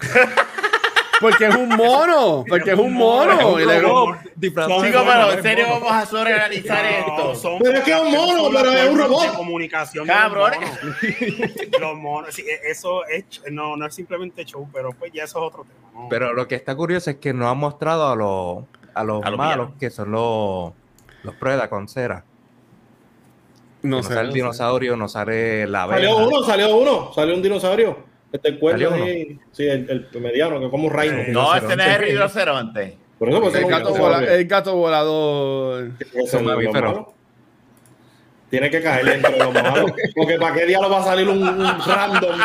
[1.20, 3.58] porque es un mono, porque es un mono.
[3.60, 4.18] y le- robot.
[4.40, 4.66] Chicos,
[5.06, 6.90] pero en serio es vamos a sobreanalizar No,
[7.30, 7.34] esto.
[7.34, 9.30] son- Pero es que es un mono, pero es un robot.
[9.30, 10.58] de comunicación de los Cabrones.
[10.60, 10.96] monos.
[11.80, 15.38] Los monos, sí, e- eso es, no, no es simplemente show, pero pues ya eso
[15.38, 16.02] es otro tema.
[16.02, 16.08] ¿no?
[16.08, 18.64] Pero lo que está curioso es que no han mostrado a los,
[18.94, 20.72] a los A los malos, que son los,
[21.22, 22.24] los Preda con cera.
[23.82, 26.26] No sale el dinosaurio, no sale la Salió abeja.
[26.28, 27.98] uno, salió uno, salió un dinosaurio.
[28.36, 31.16] Este ¿Salió ahí, sí, el, el mediano, que es como un reino.
[31.28, 32.96] No, este no es el rinoceronte.
[33.18, 35.90] Por eso, pues, El gato, vola- el gato volador.
[36.00, 36.92] Ese es lo mamíferos.
[36.94, 37.14] malo.
[38.50, 39.90] Tiene que caerle entre los malos.
[40.14, 42.40] Porque para qué diablo va a salir un, un random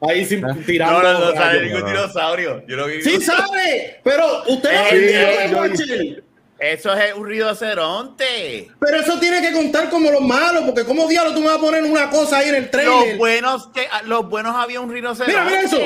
[0.00, 1.00] ahí sin tirando.
[1.00, 1.34] No, no, no rayos?
[1.36, 2.66] sale ningún dinosaurio.
[2.66, 3.02] Yo lo vi.
[3.02, 6.16] Sí sabe, pero usted no Sí,
[6.58, 8.70] Eso es un rinoceronte.
[8.78, 11.60] Pero eso tiene que contar como los malos, porque como diablo tú me vas a
[11.60, 13.16] poner una cosa ahí en el Los trailer.
[13.18, 15.32] buenos, que, los buenos había un rinoceronte.
[15.32, 15.78] Mira, mira eso.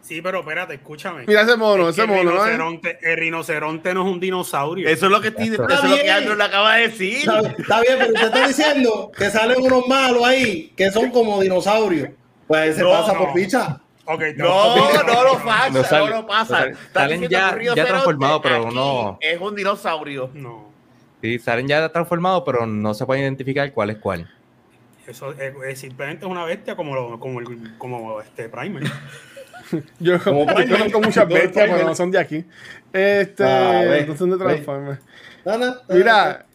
[0.00, 1.24] Sí, pero espérate, escúchame.
[1.26, 2.32] Mira ese mono, Es ese mono, el ¿no?
[2.44, 4.88] rinoceronte, el rinoceronte no es un dinosaurio.
[4.88, 6.10] Eso es lo que, estoy- eso es lo que.
[6.10, 7.18] Andrew le acaba de decir.
[7.28, 11.40] Está, está bien, pero usted está diciendo que salen unos malos ahí que son como
[11.40, 12.10] dinosaurios.
[12.46, 13.18] Pues se No, pasa no.
[13.18, 13.80] por picha.
[14.36, 16.66] No, no lo pasa, No no, lo pasa.
[16.70, 20.30] no salen ya- ya transformados, pero no- Es un dinosaurio.
[20.34, 20.70] No,
[21.22, 24.30] Sí, salen ya transformados, pero no se puede identificar cuál es cuál.
[25.06, 28.84] eso es, es simplemente una bestia como, lo- como, el, como este Primer.
[29.98, 32.44] Yo, Como yo conozco muchas bestias, pero no son de aquí.
[32.92, 34.36] Este, Ah, no son de.
[34.38, 35.00] Transformers.
[35.88, 36.46] Mira,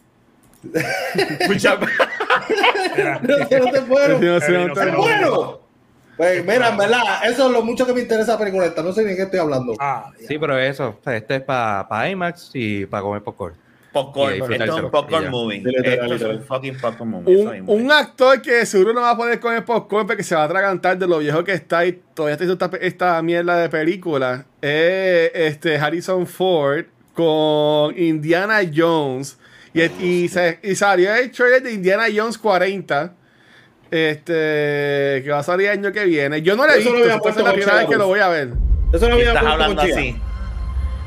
[1.40, 1.76] Escucha,
[3.22, 3.60] no, no te
[4.18, 4.80] rinoceronte.
[4.80, 5.60] ¡Es bueno!
[6.16, 8.82] Pues mira, en verdad, eso es lo mucho que me interesa la película esta.
[8.82, 9.74] No sé ni de qué estoy hablando.
[9.80, 13.54] ah, Sí, pero eso, o sea, este es para IMAX y para comer popcorn.
[13.92, 14.34] popcorn.
[14.52, 15.62] Esto es un popcorn movie.
[15.66, 17.34] Esto es un fucking popcorn movie.
[17.34, 17.92] eso un, mismo un es.
[17.92, 20.98] actor que seguro no va a poder con el popcorn porque se va a atragantar
[20.98, 22.86] de lo viejo que está y todavía está haciendo esta,
[23.16, 24.44] esta mierda de película.
[24.60, 26.84] Es este Harrison Ford
[27.14, 29.38] con Indiana Jones.
[29.74, 33.14] Y, y, se- y salió el trailer de Indiana Jones 40.
[33.92, 36.40] Este, que va a salir el año que viene.
[36.40, 38.06] Yo no lo he Eso lo visto, esta es la primera vez que lo Cruz.
[38.08, 38.48] voy a ver.
[38.90, 40.16] Eso no había estás hablando así.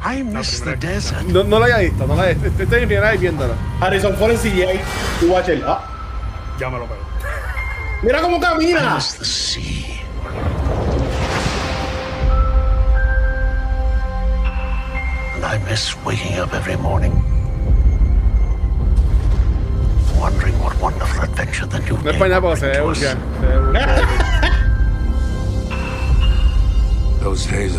[0.07, 1.23] I miss the desert.
[1.23, 2.61] No, no lo había visto, no lo había visto.
[2.61, 3.55] Esta es mi primera vez viéndolo.
[3.81, 4.79] Harrison Ford en CGI.
[5.23, 5.63] Y watch it.
[5.65, 5.83] Ah,
[6.59, 6.99] ya me lo pego.
[8.03, 8.93] mira cómo I camina.
[8.95, 10.01] miss the sea.
[15.33, 17.13] And I miss waking up every morning.
[20.25, 22.17] Wondering what wonderful adventure the new No es
[22.57, 22.71] se.
[27.21, 27.75] Those days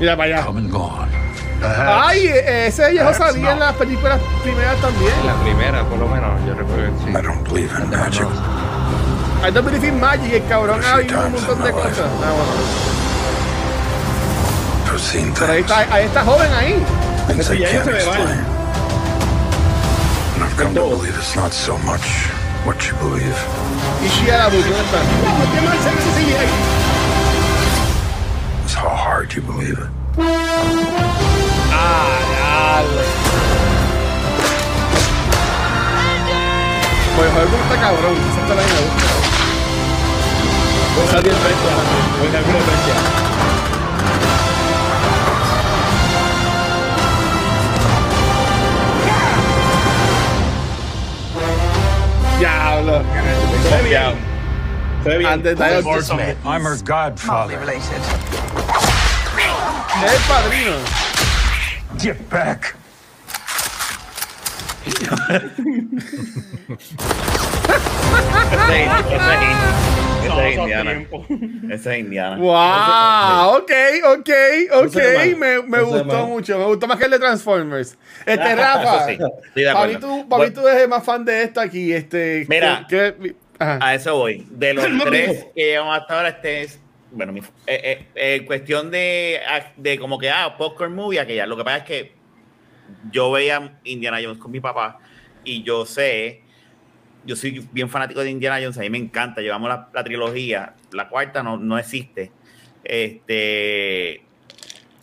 [0.00, 0.42] Mira para allá.
[0.46, 1.10] come and gone.
[1.60, 5.12] Perhaps Ay, eh, ese viejo salía en las películas primeras también.
[5.26, 7.10] La primera, por lo menos, yo recuerdo que sí.
[7.10, 8.26] I don't believe in magic.
[9.46, 10.32] I don't believe in magic.
[10.32, 12.08] El cabrón ha vivido un montón in de cosas.
[12.24, 12.52] Ah, bueno.
[15.38, 16.82] Pero ahí está, ahí está joven ahí.
[17.26, 18.51] things I can't explain.
[20.52, 20.96] And I've come to todo.
[20.96, 22.04] believe it's not so much
[22.66, 23.38] what you believe.
[24.02, 25.00] Y Shia la ¿dónde está?
[25.54, 26.46] ¿Qué mal se ve ese CGI?
[28.64, 29.88] It's how hard you believe it.
[31.72, 32.82] Ah,
[37.16, 38.14] Pues joder, cómo está cabrón.
[38.30, 39.06] Esa está la que me gusta.
[40.96, 41.72] Buena referencia.
[42.20, 43.51] Buena referencia.
[52.42, 53.04] Diablo.
[53.62, 54.14] Se ve bien.
[55.04, 55.30] Se ve bien.
[55.30, 55.84] Antes de el
[56.44, 57.60] I'm her godfather.
[60.26, 60.76] padrino.
[61.98, 62.74] Get back.
[69.12, 70.90] Ese es- ese es- Indiana.
[70.90, 71.26] tiempos.
[71.70, 72.36] Ese es Indiana.
[72.36, 73.72] Wow, ok,
[74.18, 74.30] ok,
[74.84, 74.96] ok.
[75.38, 76.58] Me, me gustó mucho.
[76.58, 77.98] Me gustó más que el de Transformers.
[78.26, 79.18] Este Rafa, sí,
[79.54, 79.98] de acuerdo.
[80.00, 80.62] tú, para mí Bueno.
[80.62, 81.92] tú eres más fan de esto aquí.
[81.92, 82.86] Este, Mira.
[82.88, 83.78] que- que- ajá.
[83.80, 84.46] A eso voy.
[84.50, 86.78] De los tres que llevamos hasta ahora, este es.
[87.10, 91.46] Bueno, mi, eh, eh, eh, cuestión de, ah, de como que, ah, popcorn movie, aquella.
[91.46, 92.12] Lo que pasa es que
[93.10, 94.98] yo veía Indiana Jones con mi papá
[95.44, 96.41] y yo sé,
[97.24, 99.40] yo soy bien fanático de Indiana Jones, a mí me encanta.
[99.40, 102.30] Llevamos la, la trilogía, la cuarta no, no existe.
[102.84, 104.22] Este.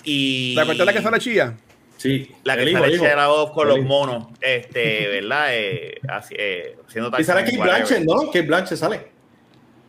[0.04, 0.56] Y.
[0.56, 1.54] ¿Te acuerdas la que sale chilla?
[1.98, 2.32] Sí.
[2.44, 3.04] La que sale hijo.
[3.04, 3.88] Shia LaBeouf con El los hijo.
[3.88, 5.48] monos, este, ¿verdad?
[5.52, 7.64] Eh, así, eh, haciendo Y sale whatever.
[7.68, 8.26] Blanchett, ¿no?
[8.28, 9.08] Kate Blanchett sale.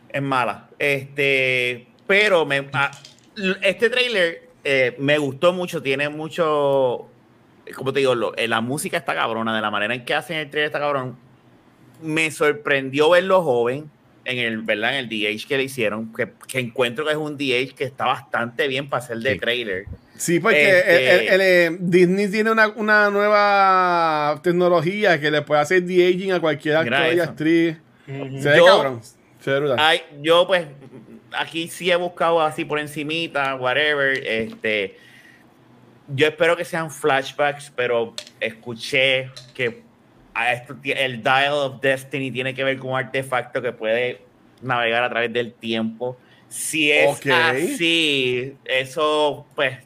[0.09, 0.69] Es mala.
[0.77, 2.91] Este, pero me, ah,
[3.61, 7.07] este trailer eh, me gustó mucho, tiene mucho,
[7.75, 10.35] como te digo, lo- eh, la música está cabrona, de la manera en que hacen
[10.37, 11.17] el trailer está cabrón.
[12.01, 13.89] Me sorprendió verlo joven
[14.25, 14.97] en el, ¿verdad?
[14.97, 18.05] En el DH que le hicieron, que, que encuentro que es un DH que está
[18.05, 19.39] bastante bien para hacer de Sí.
[19.39, 19.85] trailer.
[20.15, 25.41] Sí, porque Este- el- el- el, eh, Disney tiene una, una nueva tecnología que le
[25.41, 27.77] puede hacer de-aging a cualquier actor y actriz.
[28.05, 29.01] Se ve Yo- cabrón.
[29.39, 29.75] Se ve.
[29.79, 30.67] Ay, yo pues
[31.33, 34.97] aquí sí he buscado así por encimita, whatever, este
[36.13, 39.81] yo espero que sean flashbacks, pero escuché que
[40.33, 44.21] a esto el Dial of Destiny tiene que ver con un artefacto que puede
[44.61, 46.17] navegar a través del tiempo.
[46.47, 49.77] Si es así, eso pues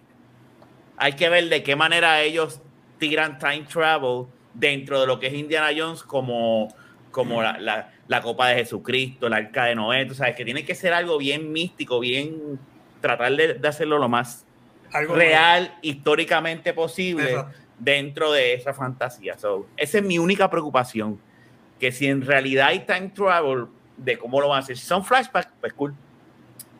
[0.97, 2.61] hay que ver de qué manera ellos
[2.99, 6.73] tiran time travel dentro de lo que es Indiana Jones como,
[7.11, 10.63] como la, la- la copa de Jesucristo, la arca de Noé, tú sabes, que tiene
[10.63, 12.59] que ser algo bien místico, bien
[13.01, 14.45] tratar de, de hacerlo lo más
[14.93, 17.64] Algo real, históricamente posible Exacto.
[17.79, 19.37] Dentro de esa fantasía.
[19.37, 21.19] So, esa es mi única preocupación,
[21.79, 23.65] que si en realidad hay time travel,
[23.97, 24.77] de cómo lo van a hacer.
[24.77, 25.93] Si son flashbacks, pues cool.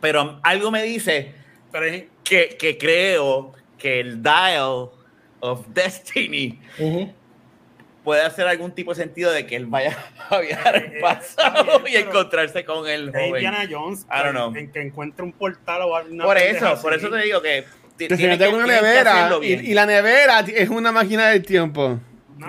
[0.02, 1.34] Pero algo me dice
[2.24, 4.89] que, que creo que el Dial
[5.39, 7.12] of Destiny Ujú.
[8.04, 9.98] puede hacer algún tipo de sentido de que él vaya
[10.30, 13.28] a viajar Eh, al pasado bien, y encontrarse con el joven.
[13.28, 14.56] Indiana Jones I don't know.
[14.56, 17.64] en que encuentre un portal o alguna Por eso, por eso te digo que
[17.98, 22.00] que- en una que nevera y, la nevera es una máquina del tiempo.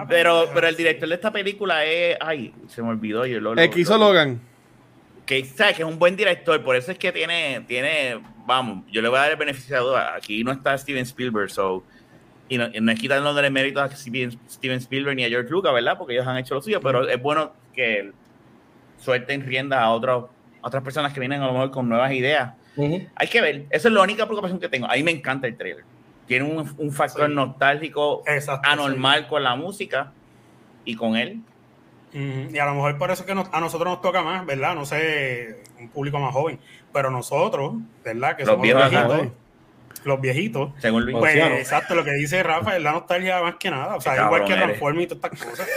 [0.09, 2.17] Pero, pero el director de esta película es.
[2.21, 3.25] Ay, se me olvidó.
[3.27, 4.41] Yo lo, lo- El que hizo lo- Logan.
[5.25, 5.77] Que, ¿sabes?
[5.77, 7.65] que es un buen director, por eso es que tiene.
[7.67, 10.15] tiene Vamos, yo le voy a dar el beneficio de la duda.
[10.17, 11.83] Aquí no está Steven Spielberg, so.
[12.49, 15.51] Y no, y no es quitarle el mérito a Steven, Steven Spielberg ni a George
[15.51, 15.99] Lucas, ¿verdad?
[15.99, 18.13] Porque ellos han hecho lo suyo, pero es bueno que
[18.99, 20.27] suelten riendas a, otros,
[20.63, 22.53] a otras personas que vienen a lo mejor con nuevas ideas.
[23.15, 24.87] Hay que ver, esa es la única preocupación que tengo.
[24.91, 25.85] A mí me encanta el trailer.
[26.27, 27.35] Tiene un, un factor Sí.
[27.35, 30.13] nostálgico Exacto, anormal con la música
[30.85, 31.41] y con él.
[32.13, 34.75] Y a lo mejor por eso es que nos- a nosotros nos toca más, ¿verdad?
[34.75, 36.59] No sé, un público más joven.
[36.93, 37.75] Pero nosotros,
[38.05, 38.37] ¿verdad?
[38.37, 39.29] Que Los somos viejitos.
[40.07, 40.71] Los viejitos.
[40.79, 41.17] Según Luis.
[41.19, 43.97] Pues exacto, lo que dice Rafa es la nostalgia más que nada.
[43.97, 44.55] O sea, igual que.
[44.55, 45.69] Transformers y todas estas cosas.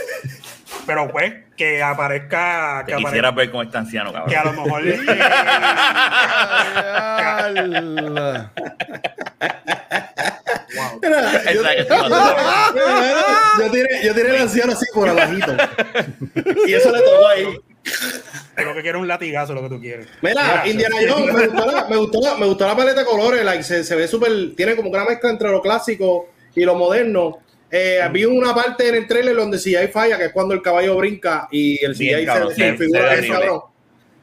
[0.86, 4.30] Pero pues, que aparezca, que, Te aparezca, quisiera ver cómo está anciano, cabrón.
[4.30, 4.98] que a lo mejor eh.
[11.02, 11.62] Mira, yo,
[13.58, 15.56] yo tiré, yo tiré el anciano así por abajito.
[16.66, 17.60] Y eso le tocó ahí.
[18.64, 20.06] Lo que quiero es un latigazo, lo que tú quieres.
[20.22, 23.44] Mira, Indiana Jones, me gustó la, me gustó la, me gustó la paleta de colores,
[23.44, 26.74] like, se, se ve súper, tiene como que una mezcla entre lo clásico y lo
[26.74, 27.38] moderno.
[27.70, 30.60] Eh, vi una parte en el trailer donde si hay falla, que es cuando el
[30.62, 33.38] caballo brinca y el Bien, CGI cabrón, se, se figura se ve bien horrible.
[33.46, 33.60] cabrón.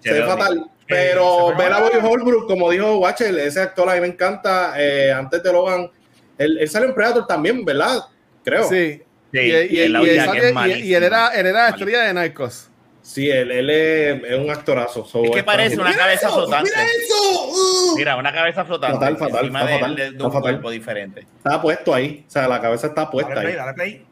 [0.04, 0.72] Se Se ve fatal.
[0.88, 1.92] Pero ve Bella mal.
[1.92, 4.74] Boy Holbrook, como dijo Watcher, ese actor a mí me encanta.
[4.78, 5.90] eh, antes de Logan,
[6.38, 8.00] él, él sale en Predator también, ¿verdad?
[8.44, 8.70] Creo.
[8.70, 9.02] Sí.
[9.34, 12.70] Sí, y, que es él era, él era estrella de Narcos.
[13.08, 15.06] Sí, él, él es, es un actorazo.
[15.06, 16.36] So, Es que parece una ¡Mira cabeza eso!
[16.36, 16.70] flotante.
[16.70, 17.48] ¡Mira eso!
[17.48, 17.96] ¡Uh!
[17.96, 20.42] Mira, una cabeza flotante Fatal, fatal, encima está de, fatal, de- de está un fatal.
[20.52, 21.22] cuerpo diferente.
[21.38, 22.26] Está puesto ahí.
[22.28, 23.60] O sea, la cabeza está puesta Dale play, ahí.
[23.60, 24.06] dale play.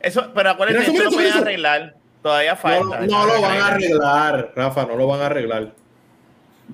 [0.00, 1.44] Eso, pero acuérdate, Mira eso, eso, pueden mira eso.
[1.44, 1.94] arreglar.
[2.22, 3.00] Todavía No, falta.
[3.06, 5.72] no lo van a arreglar, Rafa, no lo van a arreglar.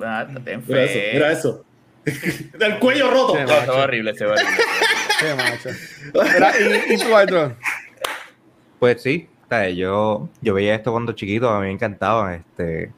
[0.03, 1.64] Ah, ten Mira eso, mira eso.
[2.59, 3.35] Del cuello roto.
[3.39, 4.53] No, se ve horrible, se ve horrible.
[5.20, 5.68] Qué macho.
[6.35, 6.53] Mira,
[6.89, 7.55] y, y tú, Arturo.
[8.79, 12.34] Pues sí, sea, yo, yo veía esto cuando chiquito, a mí me encantaba.
[12.34, 12.92] Este,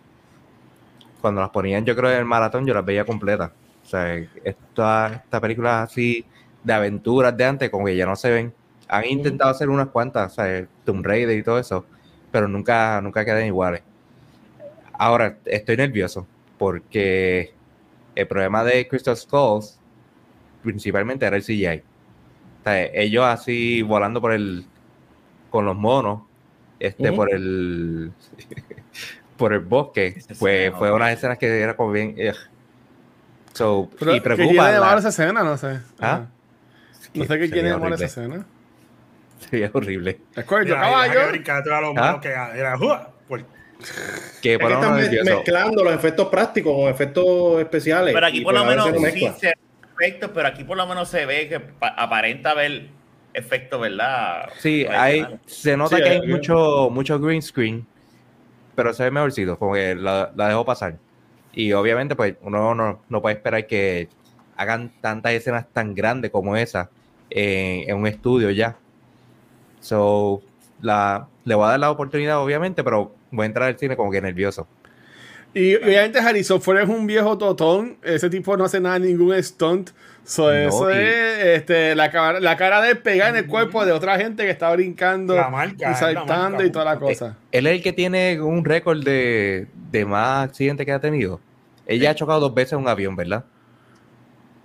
[1.21, 3.51] cuando las ponían, yo creo, en el maratón, yo las veía completas.
[3.85, 6.25] O sea, esta, esta película así
[6.63, 8.55] de aventuras de antes, como que ya no se ven.
[8.89, 11.87] Han intentado hacer unas cuantas, o sea, Tomb Raider y todo eso,
[12.31, 13.83] pero nunca, nunca quedan iguales.
[14.93, 16.27] Ahora, estoy nervioso
[16.59, 17.55] porque
[18.15, 19.79] el problema de Crystal Skulls
[20.63, 21.83] principalmente era el CGI.
[22.61, 24.67] O sea, ellos así volando por el
[25.51, 26.23] con los monos,
[26.81, 27.17] este, Ujú.
[27.17, 28.13] por el
[29.37, 30.97] por el bosque, pues escena, fue ok.
[30.97, 32.35] unas escenas que era como bien ugh.
[33.55, 35.43] so, Pero, y ¿Qué tiene preocupa de la- esa escena?
[35.43, 35.81] No sé.
[36.01, 36.27] ¿Ah?
[37.15, 38.05] No sé qué de malo horrible.
[38.07, 38.47] esa escena.
[39.49, 40.21] Sería horrible.
[40.75, 41.13] Caballo.
[41.97, 42.21] ¿Ah?
[44.43, 45.37] que Es por que lo están nervioso.
[45.37, 48.13] mezclando los efectos prácticos con efectos especiales.
[48.13, 49.55] Pero aquí por lo menos sí se ve
[49.99, 52.89] efectos, pero aquí por lo menos se ve que pa- aparenta ver
[53.35, 54.51] efectos, ¿verdad?
[54.57, 57.89] Sí, hay, se nota Sí, que hay hay- mucho, mucho green screen,
[58.75, 61.01] pero se ve mejorcito, como que la, la dejó pasar.
[61.53, 64.15] Y obviamente, pues, uno no, no puede esperar que
[64.55, 66.93] hagan tantas escenas tan grandes como esa
[67.31, 68.83] en, en un estudio ya.
[69.81, 70.47] So,
[70.81, 74.11] la, le voy a dar la oportunidad, obviamente, pero voy a entrar al cine como
[74.11, 74.71] que nervioso.
[75.53, 77.99] Y obviamente Harrison Ford es un viejo totón.
[78.03, 79.91] Ese tipo no hace nada, ningún stunt.
[80.25, 83.47] So, No, eso y- es este, la, cara- la cara de él pegada en el
[83.47, 86.65] cuerpo de otra gente que está brincando La marca, y saltando marca.
[86.65, 87.37] y toda la cosa.
[87.51, 91.41] Él es el que tiene un récord de, de más accidentes que ha tenido.
[91.87, 93.45] Ella ha chocado dos veces un avión, ¿verdad?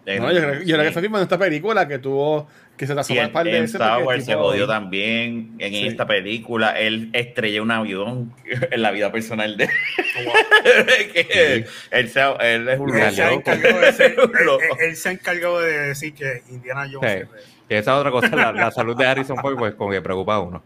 [0.06, 2.48] No, yo, creo, yo creo que fue mismo en esta película que tuvo
[2.78, 3.76] que se Y un en, par de en veces.
[3.76, 5.56] Star porque Wars el se jodió también.
[5.60, 5.88] En Sí.
[5.88, 8.34] esta película, él estrelló un avión
[8.72, 9.68] en la vida personal de
[11.14, 14.16] que él, se- él es un Él se, de
[14.80, 17.28] él- se encargó de decir que Indiana Jones.
[17.34, 17.42] Sí.
[17.70, 20.36] Y esa es otra cosa, la, la salud de Harrison Ford, pues como que preocupa
[20.36, 20.64] a uno.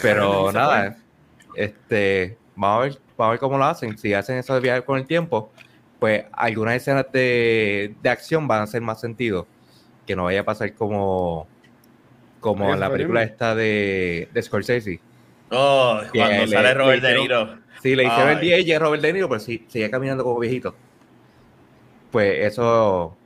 [0.00, 0.96] Pero nada,
[1.54, 3.96] este, vamos a ver, vamos a ver cómo lo hacen.
[3.98, 5.52] Si hacen eso de viajar con el tiempo,
[5.98, 9.46] pues algunas escenas de, de acción van a hacer más sentido.
[10.06, 11.46] Que no vaya a pasar como,
[12.40, 15.00] como la película esta de, de Scorsese.
[15.50, 17.58] Oh, Que cuando le- sale Robert le De Niro.
[17.82, 18.46] Sí, le hicieron el Ay.
[18.46, 20.74] 10 y Robert De Niro, pero sí, sigue caminando como viejito.
[22.10, 23.16] Pues eso,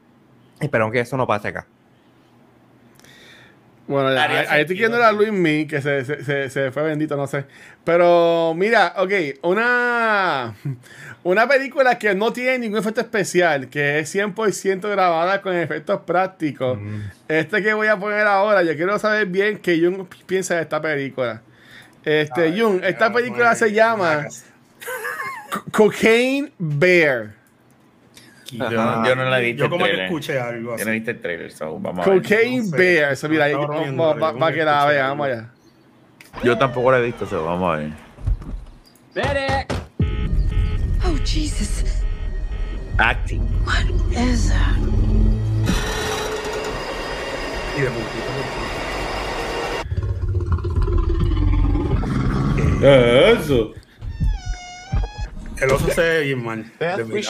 [0.61, 1.66] esperamos que eso no pase acá.
[3.89, 5.12] Bueno, ya, ahí, ahí estoy viendo a.
[5.12, 7.45] Luis Mi, que se, se, se, se fue bendito, no sé.
[7.84, 9.12] Pero mira, ok,
[9.43, 10.55] una,
[11.22, 16.78] una película que no tiene ningún efecto especial, que es 100% grabada con efectos prácticos.
[17.28, 20.80] Este que voy a poner ahora, yo quiero saber bien qué Jung piensa de esta
[20.80, 21.43] película.
[22.05, 24.26] Este, Jung, esta película se llama
[25.51, 27.34] Co- Cocaine Bear.
[28.53, 29.59] Yo, no- yo no la he visto.
[29.59, 30.07] Yo el como que trailer.
[30.07, 32.22] escuché algo Yo no he visto el trailer, so vamos a ver.
[32.22, 32.76] Cocaine no.
[32.76, 33.12] Bear.
[33.12, 35.09] Eso, mira, ahí, para que la algo.
[35.09, 35.51] vamos allá.
[36.44, 37.90] Yo tampoco la he visto, so vamos a ver.
[41.05, 41.84] Oh, Jesus.
[42.99, 43.42] Acting.
[44.12, 44.76] Is that?
[47.76, 48.26] Y de puntito
[52.82, 53.74] Eso.
[55.61, 56.64] El oso se ve bien mal.
[56.78, 57.22] De mi-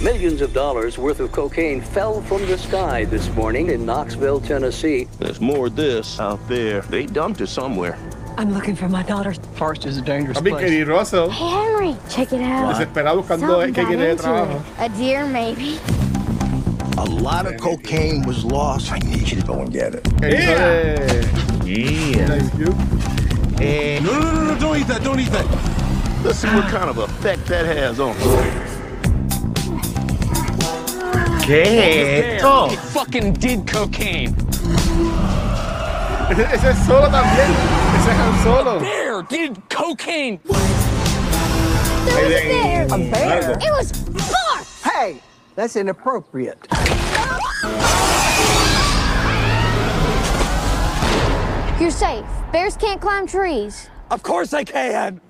[0.00, 5.08] Millions of dollars worth of cocaine fell from the sky this morning in Knoxville, Tennessee.
[5.18, 6.82] There's more of this out there.
[6.90, 7.96] They dumped it somewhere.
[8.36, 9.32] I'm looking for my daughter.
[9.54, 12.74] Forest is a dangerous Papi, Kerry Russell, Hey, Henry, check it out.
[12.74, 14.62] desesperado buscando Something que got quiere de trabajo.
[14.78, 15.78] A deer, maybe.
[16.98, 18.92] A lot of cocaine was lost.
[18.92, 20.06] I need you to go and get it.
[20.22, 21.24] El hijo de
[21.64, 22.34] Yeah.
[22.34, 22.36] Eh.
[22.36, 22.50] Ice
[23.56, 23.60] Cube.
[23.66, 25.46] Eh, No, no, no, no, don't eat that, don't eat that.
[26.24, 28.14] Let's see what kind of effect that has on
[31.44, 32.68] ¿Qué es esto?
[32.92, 34.34] Fucking did cocaine.
[36.30, 37.50] Ese, ese es solo también.
[37.98, 38.80] Ese es Han Solo.
[38.80, 40.40] Bear did cocaine.
[42.06, 42.86] There was a bear.
[42.90, 43.50] A bear?
[43.60, 44.90] It was four.
[44.90, 45.20] Hey,
[45.54, 46.66] that's inappropriate.
[51.80, 52.24] You're safe.
[52.52, 53.88] Bears can't climb trees.
[54.10, 55.20] Of course I can.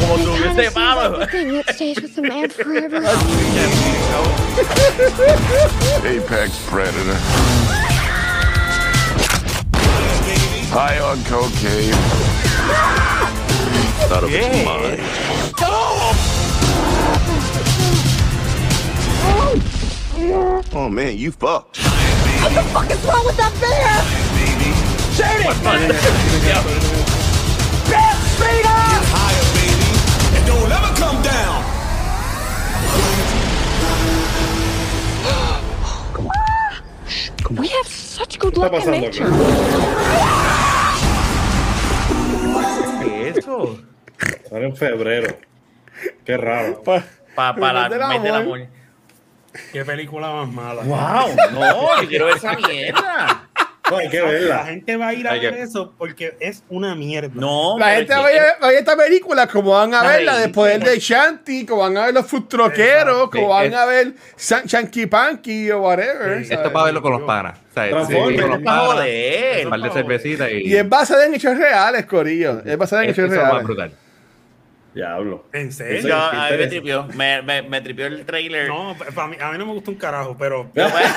[0.00, 1.18] Como It si kinda hubiese seems malo.
[1.18, 2.98] like the thing that stays with the man forever.
[6.06, 7.18] Apex predator.
[10.70, 11.94] High on cocaine.
[14.12, 15.00] Out of its mind.
[20.74, 21.78] Oh man, you fucked.
[21.78, 25.08] What is wrong with that bear?
[37.50, 39.20] We have such good ¿Qué está luck in pasando aquí?
[39.20, 40.47] nature.
[43.32, 43.78] ¿Qué es eso?
[44.48, 45.36] Sale en febrero.
[46.24, 46.82] Qué raro.
[46.82, 47.04] Pa-
[47.34, 48.66] Pa- para Del la mes del amor.
[49.72, 50.82] Qué película más mala.
[50.82, 51.36] ¡Wow!
[51.52, 53.47] No, yo quiero esa mierda.
[53.90, 56.62] No, hay que La gente va a ir a Hay ver que- eso porque es
[56.68, 57.30] una mierda.
[57.34, 60.00] No, La gente es va a ver va a ver esta película como van a
[60.02, 63.30] Ay, verla después del de Shanti, como van a ver los food troqueros, Exacto.
[63.30, 66.44] como van a ver San- Chunky Punky o whatever.
[66.44, 66.52] Sí.
[66.52, 67.58] Esto es para verlo con los panas.
[67.74, 69.06] Con los Pa' panas,
[69.64, 72.60] un par de cervecitas y, Y es basada en hechos reales, Corillo.
[72.64, 73.66] Es basada en eso hechos es lo más reales.
[73.66, 73.92] brutal.
[74.98, 75.44] Diablo.
[75.52, 76.08] ¿En serio?
[76.08, 77.04] Yo, a mí me tripió.
[77.14, 78.66] Me, me, me tripió el trailer.
[78.68, 81.14] No, pa- mí- a mí no me gusta un carajo, pero, Lo que pasa es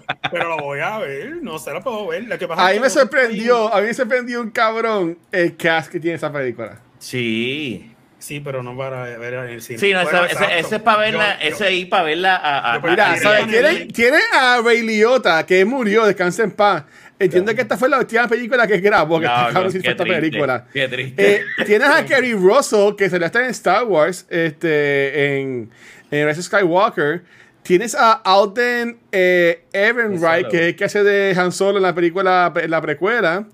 [0.00, 1.36] que- pero lo voy a ver.
[1.42, 2.24] No sé, lo puedo ver.
[2.24, 5.90] Lo que pasa A mí me sorprendió, a mí me sorprendió un cabrón el cast
[5.92, 6.78] que tiene esa película.
[6.98, 7.90] Sí.
[8.18, 9.78] Sí, pero no para ver en el cine.
[9.78, 10.66] Sí, no, Bueno, ese, ese, exacto.
[10.66, 13.16] ese es para verla, Yo- yo- ese ahí para verla a, a, Yo- a- Mira,
[13.18, 13.46] ¿sabes?
[13.48, 16.84] Tiene, tiene a Ray Liotta, que murió, descansa en paz.
[17.18, 20.04] Entiendo que esta fue la última película que grabó, que No, este no, qué esta
[20.04, 20.66] triste, película.
[20.72, 21.36] Qué triste.
[21.36, 25.70] Eh, tienes a Kerry Russell, que se le está en Star Wars, este, en,
[26.10, 27.22] en Rise Skywalker.
[27.62, 31.94] Tienes a Alden eh, Ehrenreich, que es el que hace de Han Solo en la
[31.94, 33.46] película, en la precuela.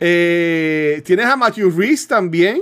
[0.00, 2.60] Eh, tienes a Matthew Reese también.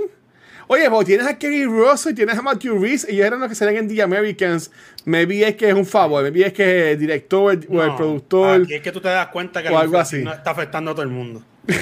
[0.73, 3.11] Oye, pues tienes a Kerry Russell y tienes a Matthew Reese.
[3.11, 4.71] Ellos eran los que salen en The Americans.
[5.05, 6.23] Maybe es que es un favor.
[6.23, 8.61] Maybe es que el director o el productor.
[8.63, 10.23] Aquí es que tú te das cuenta que O la algo así.
[10.23, 11.43] no está afectando a todo el mundo.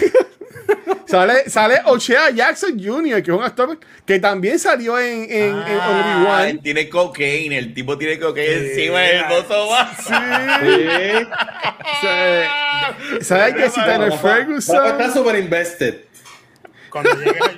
[1.05, 5.55] Sale, sale Ochea Jackson Jr., que es un actor que también salió en, en, en
[5.81, 6.59] Ah, Obi-Wan.
[6.63, 8.81] tiene cocaine, el tipo tiene cocaine Sí.
[8.83, 9.67] encima del bozo.
[10.07, 10.13] Sí.
[13.25, 14.85] Sale que si Tyler Ferguson.
[14.85, 15.95] está súper invested.
[16.91, 17.55] Cuando llegues al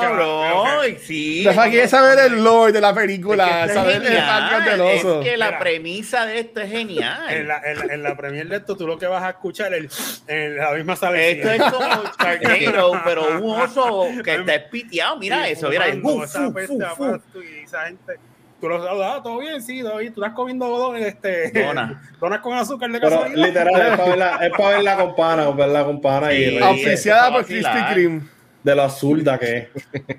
[0.00, 1.44] Cabrón, sí.
[1.46, 5.20] Rafa quiere saber el lore de la película, Es que saber es el del oso.
[5.20, 5.58] Es que la Mira.
[5.60, 7.30] premisa de esto es genial.
[7.30, 9.72] En la, en, la, en la premier de esto, tú lo que vas a escuchar
[9.74, 11.20] en la misma sala.
[11.20, 15.16] Esto es como Sharknado, pero un oso que está espiteado.
[15.16, 15.86] Mira eso, mira.
[16.02, 17.10] fu, esa fu, peste fu.
[17.12, 18.14] pasto y esa gente.
[18.60, 20.14] Tú lo saludas, "Ah, todo bien, sí, todo bien.
[20.14, 22.00] Tú estás comiendo este, Dona.
[22.20, 23.46] donas con azúcar de Pero casualidad.
[23.48, 26.64] literal, es para verla, es para verla con pana, ver la con pana y reírse
[26.64, 27.44] Auspiciada por.
[27.44, 28.20] Krispy Kreme.
[28.62, 29.68] De lo absurda que es.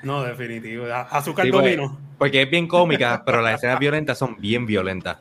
[0.00, 0.84] No, definitivo.
[1.10, 1.98] Azúcar Sí, domino.
[2.18, 5.18] porque es bien cómica, pero las escenas violentas son bien violentas.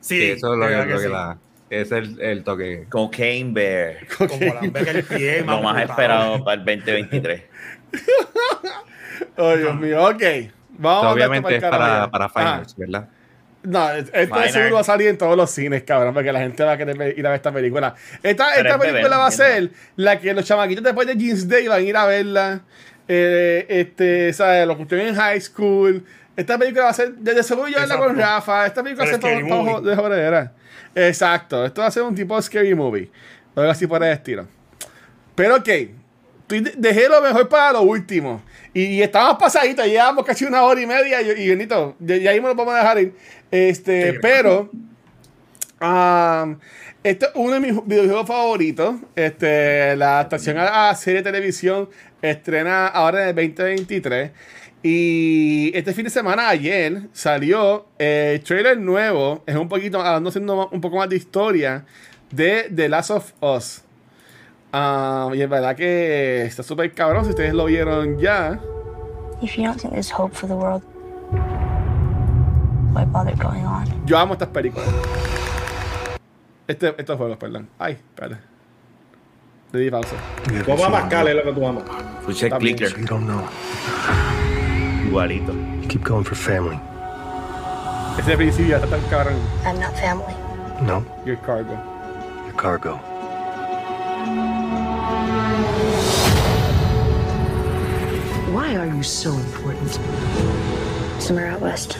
[0.00, 1.08] Sí, Que eso es lo que, que sí.
[1.08, 1.38] la.
[1.68, 2.86] Es el, el toque.
[2.88, 4.06] Cocaine Bear.
[4.16, 7.42] Como la verga el pie, Lo más esperado para el 2023.
[9.36, 10.22] Oh, Dios mío, ok.
[10.78, 12.24] Vamos a Obviamente es para, para.
[12.24, 13.08] Ah, finals, ¿verdad?
[13.66, 14.50] No, esto de Final.
[14.50, 17.18] seguro va a salir en todos los cines, cabrón, porque la gente va a querer
[17.18, 17.94] ir a ver esta película.
[18.22, 21.16] Esta, Pero esta es película bebé, va a ser la que los chamaquitos después de
[21.16, 22.60] Jeans Day van a ir a verla.
[23.08, 24.66] Eh, este, ¿sabes?
[24.66, 26.04] Los que estén en high school.
[26.36, 28.16] Esta película va a ser, desde seguro yo verla con.
[28.16, 28.66] Rafa.
[28.66, 29.90] Esta película va a El ser todo, todo movie.
[29.90, 30.52] de jodedera.
[30.94, 31.64] Exacto.
[31.66, 33.10] Esto va a ser un tipo de scary movie.
[33.54, 34.46] O algo así por el estilo.
[35.34, 35.68] Pero ok.
[36.48, 38.42] Dejé lo mejor para lo último.
[38.76, 41.22] Y, y estábamos pasaditos, llevamos casi una hora y media.
[41.22, 43.14] Y, y Benito, ya, ya ahí me lo vamos a dejar ir.
[43.50, 44.18] Este, Sí.
[44.20, 44.70] pero.
[45.80, 46.58] um,
[47.02, 48.96] este es uno de mis videojuegos favoritos.
[49.14, 51.88] Este, la adaptación a, a serie de televisión
[52.20, 54.30] estrena ahora en el 2023.
[54.82, 59.42] Y este fin de semana, ayer, salió el trailer nuevo.
[59.46, 61.84] Es un poquito, hablando haciendo un poco más de historia
[62.30, 63.82] de The Last of Us.
[64.72, 67.24] Ah, y es verdad que está súper cabrón.
[67.24, 68.58] Si ustedes lo vieron ya.
[69.42, 70.82] If you don't think there's hope for the world,
[72.94, 73.84] why bother going on?
[74.06, 74.88] Yo amo estas películas.
[76.66, 77.68] Este, estos juegos, perdón.
[77.78, 78.38] Ay, espérate.
[79.72, 80.16] Le di pausa.
[80.64, 81.84] Tú amas Pascal, es lo que tú amas.
[82.20, 82.88] Escuché clicker.
[82.98, 83.42] You don't know.
[85.06, 85.52] Igualito.
[85.82, 86.78] You keep going for family.
[88.18, 89.34] Ese principio está tan cabrón.
[89.64, 90.34] I'm not family.
[90.82, 91.74] No, Your cargo.
[92.46, 92.98] your cargo.
[98.66, 99.92] Why are you so important?
[101.22, 101.98] Somewhere out west.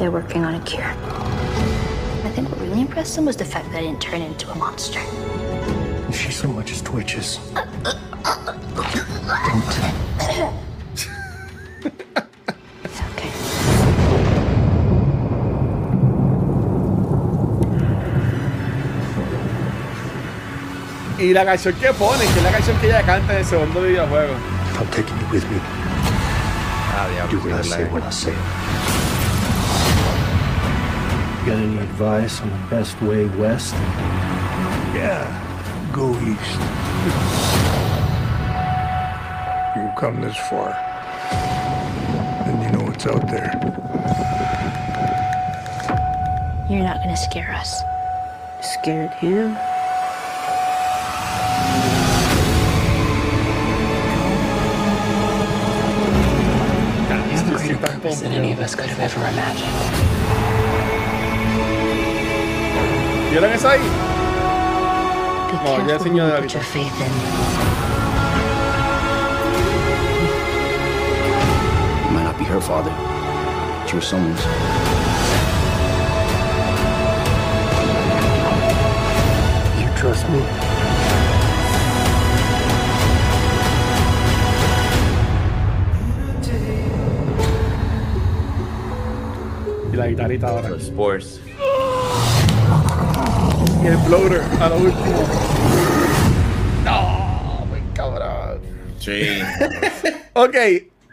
[0.00, 0.82] They're working on a cure.
[0.82, 4.56] I think what really impressed them was the fact that I didn't turn into a
[4.56, 4.98] monster.
[6.08, 7.38] If she so much as twitches,
[12.82, 13.30] It's okay.
[21.20, 23.80] Y la canción que pone, que es la canción que ella canta en el segundo
[23.80, 24.57] videojuego.
[24.78, 25.58] I'm taking you with me.
[25.60, 27.92] Ah, Do what I say verdad.
[27.92, 28.36] when I say it.
[31.46, 33.74] Got any advice on the best way west?
[34.94, 35.26] Yeah,
[35.92, 36.60] go east.
[39.76, 40.70] You've come this far,
[42.46, 43.50] and you know what's out there.
[46.68, 47.82] You're not gonna scare us.
[48.60, 49.56] Scared him?
[58.08, 59.68] Purpose than any of us could have ever imagined.
[63.30, 63.80] ¿Vieron eso ahí?
[65.50, 66.54] Be Oh, ya careful enseñó who de you put ahorita.
[66.54, 67.12] your faith in.
[72.06, 72.90] It might not be her father,
[73.82, 74.40] but your someone's.
[79.80, 80.67] You trust me?
[89.98, 90.68] La guitarrita ahora.
[90.70, 91.40] Los sports.
[93.82, 95.28] Y el bloater a lo último.
[96.84, 98.60] No, muy cabrón.
[98.98, 99.40] Sí.
[100.34, 100.54] Ok,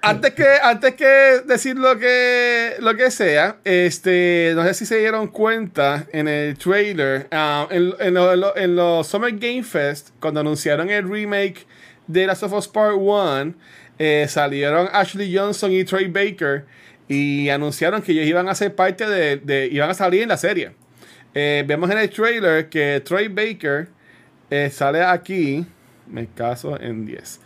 [0.03, 4.99] antes que, antes que decir lo que, lo que sea, este, no sé si se
[4.99, 9.63] dieron cuenta en el trailer, ah, en, en lo- en lo- en los Summer Game
[9.63, 11.65] Fest, cuando anunciaron el remake
[12.05, 13.55] de Last of Us Part 1,
[13.97, 16.65] eh, salieron Ashley Johnson y Troy Baker
[17.07, 20.37] y anunciaron que ellos iban a ser parte de, de- iban a salir en la
[20.37, 20.71] serie.
[21.33, 23.87] Eh, vemos en el trailer que Troy Baker
[24.49, 25.65] eh, sale aquí,
[26.07, 27.41] me caso en 10.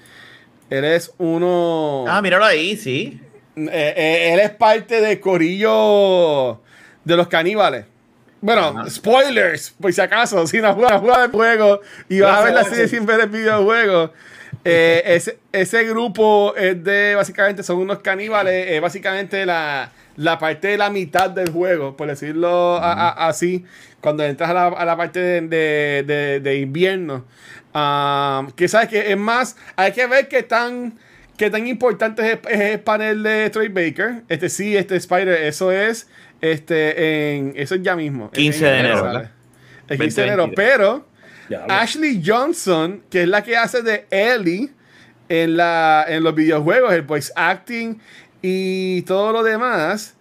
[0.70, 2.06] Él es uno.
[2.08, 3.20] Ah, míralo ahí, sí.
[3.56, 6.62] Eh, él es parte del corillo
[7.04, 7.86] de los caníbales.
[8.42, 12.54] Bueno, spoilers, por si acaso, si no juegas juega el juego y vas a ver
[12.54, 14.14] la serie sin ver el videojuego.
[14.66, 20.68] Eh, ese, ese grupo es de, básicamente, son unos caníbales, eh, básicamente la, la parte
[20.70, 23.66] de la mitad del juego, por decirlo a- a- así,
[24.02, 27.26] cuando entras a la, a la parte de, de- de- de invierno.
[27.74, 30.98] Ah, que sabes que es más, hay que ver qué tan,
[31.38, 34.24] qué tan importante es, es el panel de Troy Baker.
[34.28, 36.10] Este sí, este Spider, eso es,
[36.42, 38.30] este, en, eso es ya mismo.
[38.32, 39.04] 15 de En enero.
[39.04, 39.32] ¿verdad?
[39.88, 40.56] El 15 de enero, 2022.
[40.56, 41.09] pero
[41.50, 44.70] Ya, Ashley Johnson, que es la que hace de Ellie
[45.30, 48.00] en, la, en los videojuegos, el voice acting
[48.42, 50.16] y todo lo demás,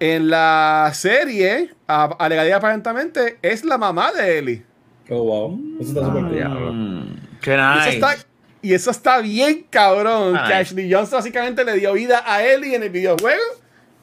[0.00, 4.62] en la serie, a- alegadamente aparentemente, es la mamá de Ellie.
[5.10, 5.60] Oh, wow.
[5.80, 6.48] Eso está súper bien.
[6.50, 7.90] Mm, qué Y eso, nice.
[7.90, 8.16] está,
[8.62, 10.44] y eso está bien cabrón, Nice.
[10.46, 13.42] que Ashley Johnson básicamente le dio vida a Ellie en el videojuego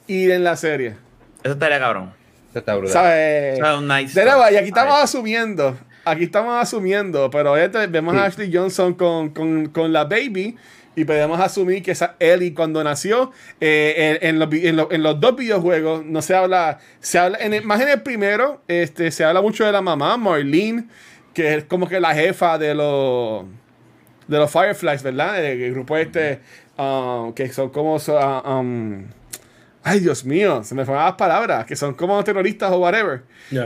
[0.07, 0.95] y en la serie.
[1.43, 2.14] Eso estaría cabrón.
[2.52, 2.93] Eso está brutal.
[2.93, 3.57] ¿Sabes?
[3.60, 4.19] Eso es un nice.
[4.19, 5.03] De nuevo, y aquí estamos Nice.
[5.03, 5.77] asumiendo.
[6.06, 10.56] Aquí estamos asumiendo, pero este, vemos a Ashley Johnson con, con, con la baby
[10.95, 15.03] y podemos asumir que esa Ellie cuando nació, eh, en, en los, en los- en
[15.03, 19.11] los dos videojuegos no se habla, se habla en el- más en el primero, este,
[19.11, 20.86] se habla mucho de la mamá, Marlene,
[21.34, 23.45] que es como que la jefa de los
[24.28, 25.44] de los Fireflies, ¿verdad?
[25.44, 26.40] El, el grupo este,
[26.78, 27.98] um, que son como...
[28.18, 29.03] ah, um,
[29.84, 33.23] ay, Dios mío, se me fueron las palabras, que son como terroristas o whatever.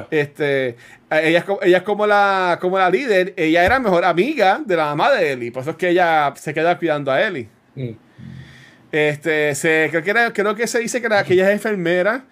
[0.10, 0.76] Este,
[1.12, 4.76] ella, es como- ella es como la, como la líder, ella era mejor amiga de
[4.76, 7.48] la mamá de Ellie, por eso es que ella se queda cuidando a Ellie.
[7.76, 7.92] Mm.
[8.92, 12.26] Este, se, creo, que era- creo que se dice que, la- que ella es enfermera,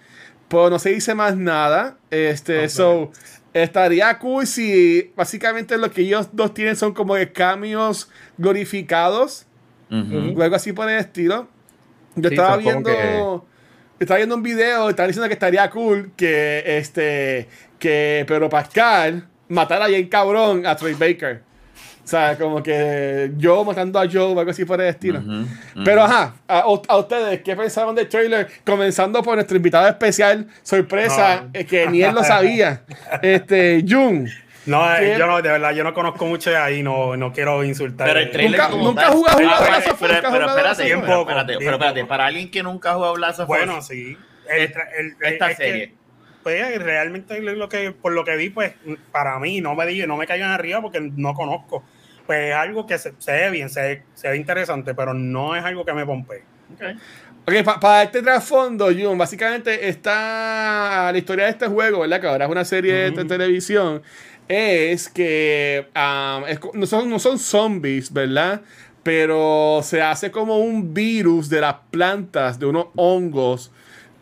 [0.48, 1.98] pero no se dice más nada.
[2.10, 3.12] Este, so,
[3.54, 9.46] estaría cool si básicamente lo que ellos dos tienen son como de cambios glorificados,
[9.92, 10.40] Ujú.
[10.40, 11.48] o algo así por el estilo.
[12.16, 13.46] Yo Sí, estaba viendo.
[14.00, 17.48] Estaba viendo un video, estaba diciendo que estaría cool que este.
[17.84, 21.42] Que Pedro Pascal matara bien cabrón a Troy Baker.
[22.04, 25.22] O sea, como que yo matando a Joe o algo así por el estilo.
[25.86, 28.48] Pero ajá, a, a ustedes, ¿qué pensaron del trailer?
[28.66, 31.50] Comenzando por nuestro invitado especial, sorpresa, No.
[31.54, 32.84] eh, que ni él lo sabía.
[33.22, 34.30] Este, Jun.
[34.66, 37.64] No, eh, yo no, de verdad, yo no conozco mucho de ahí, no, no quiero
[37.66, 38.08] insultar.
[38.08, 40.14] Pero el trailer Nunca- como nunca jugado- Pero- jugado pero- pero- has pero
[40.48, 44.18] espérate, pero espérate, pero para alguien que nunca ha jugado Us, Bueno, sí.
[44.50, 45.94] El tra- el- el- esta es que, serie.
[46.44, 48.74] Pues realmente lo que, por lo que vi, pues
[49.12, 51.84] para mí no me di, no me caigan arriba porque no conozco.
[52.26, 55.56] Pues es algo que se, se ve bien, se, ve- se ve interesante, pero no
[55.56, 56.44] es algo que me pompe.
[57.46, 62.22] Ok, pa- para este trasfondo, Jun, básicamente está la historia de este juego, ¿verdad?
[62.22, 64.02] Que ahora es una serie de te- televisión.
[64.48, 68.62] Es que um, es no, son, no son zombies, ¿verdad?
[69.04, 73.72] Pero se hace como un virus de las plantas, de unos hongos,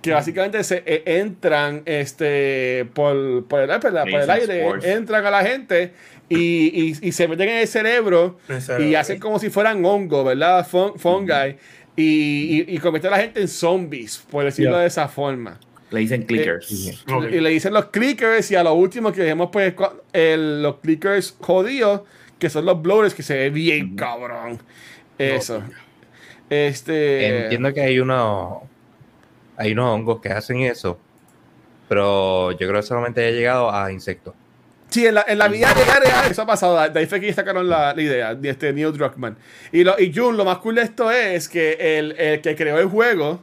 [0.02, 4.64] que básicamente se eh, entran este, por, por el, por la- por el Jason aire,
[4.94, 5.92] entran a la gente
[6.30, 6.38] y,
[6.92, 8.38] y- y se meten en el cerebro
[8.82, 10.66] y hacen como si fueran hongos, ¿verdad?
[10.68, 11.56] Fun- fungi.
[11.96, 15.60] Y, y, y convierten a la gente en zombies, por decirlo de esa forma.
[15.92, 17.04] Le dicen clickers.
[17.12, 17.26] Ok.
[17.34, 19.74] Y le dicen los clickers y a lo último que vemos pues
[20.14, 22.02] el- los clickers jodidos,
[22.40, 24.58] que son los blowers, que se ve bien cabrón.
[25.18, 25.62] Eso.
[26.50, 27.44] Este...
[27.44, 28.64] Entiendo que hay unos
[29.62, 31.00] hay unos hongos que hacen eso,
[31.88, 34.34] pero yo creo que solamente ha llegado a insectos.
[34.90, 36.90] Sí, en la, en la vida real, real, eso ha pasado.
[36.90, 39.38] De ahí fue que sacaron la, la idea de este Neil Druckmann.
[39.72, 42.78] Y, lo, y Jun, lo más cool de esto es que el, el que creó
[42.78, 43.42] el juego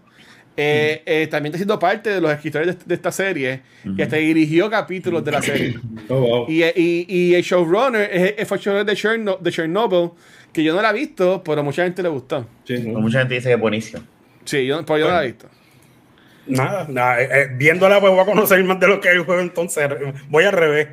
[0.59, 3.62] eh, eh, también está siendo parte de los escritores de, de esta serie
[3.97, 5.78] y hasta dirigió capítulos de la serie.
[6.11, 6.47] Oh, wow.
[6.49, 10.11] Y, y, y el showrunner es, fue el showrunner de, Cherno- de Chernobyl,
[10.55, 12.47] que yo no la he visto, pero mucha gente le gustó.
[12.65, 12.77] Sí.
[12.78, 14.03] Pues Mucha gente dice que es buenísimo.
[14.47, 15.49] Sí, yo, pero yo no la he visto.
[16.49, 19.25] Nada, nada, eh, eh, viéndola pues voy a conocer más de lo que es el
[19.25, 19.89] juego, entonces
[20.29, 20.89] voy al revés.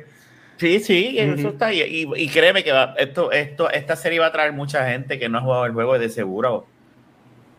[0.58, 1.72] Sí, sí, eso está.
[1.72, 5.18] Y, y- y créeme que va- esto, esto, esta serie va a traer mucha gente
[5.18, 6.66] que no ha jugado el juego y de seguro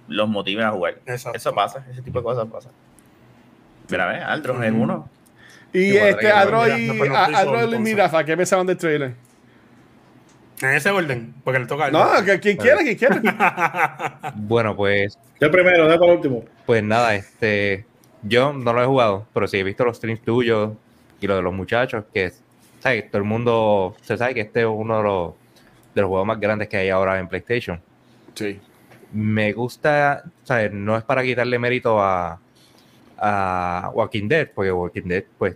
[0.07, 0.95] los motiven a jugar.
[1.05, 1.37] Exacto.
[1.37, 2.69] Eso pasa, ese tipo de cosas pasa.
[3.89, 4.81] Mira, ve, Aldros es Ujú.
[4.81, 5.09] uno.
[5.73, 7.79] Y este, mira, y, pues no a- estoy Adro solo, y.
[7.79, 9.13] Mirafa, ¿qué pensaban del trailer?
[10.61, 11.93] En ese orden, porque le toca a él.
[11.93, 13.21] No, que quien quiera, quien quiera.
[14.35, 16.43] Bueno, pues Yo primero, no para el último.
[16.65, 17.85] pues nada, este
[18.23, 20.71] yo no lo he jugado, pero sí he visto los streams tuyos
[21.21, 22.31] y lo de los muchachos que
[22.79, 23.09] ¿sabes?
[23.09, 25.33] todo el mundo se sabe que este es uno de los
[25.95, 27.81] de los juegos más grandes que hay ahora en PlayStation.
[28.35, 28.59] Sí.
[29.11, 30.71] me gusta, ¿sabes?
[30.71, 32.39] No es para quitarle mérito a,
[33.17, 35.55] a Walking Dead, porque Walking Dead, pues,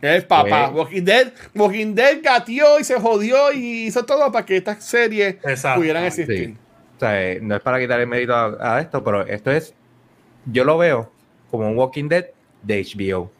[0.00, 0.70] Es papá.
[0.72, 4.82] Pues- Walking Dead, Walking Dead gateó y se jodió y hizo todo para que estas
[4.84, 5.78] series Exacto.
[5.80, 6.48] pudieran existir.
[6.48, 6.56] Sí.
[6.98, 9.74] sea, no es para quitarle mérito a, a esto, pero esto es,
[10.46, 11.12] yo lo veo
[11.50, 12.26] como un Walking Dead
[12.62, 13.30] de HBO.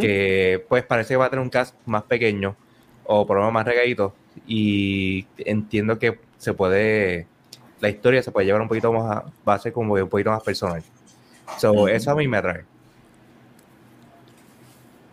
[0.00, 2.56] Que pues parece que va a tener un cast más pequeño
[3.04, 4.14] o por lo menos más regadito.
[4.46, 7.26] Y entiendo que se puede,
[7.80, 10.30] la historia se puede llevar un poquito más, a, va a ser como un poquito
[10.30, 10.82] más personal.
[11.58, 12.64] So, Eso a mí me atrae.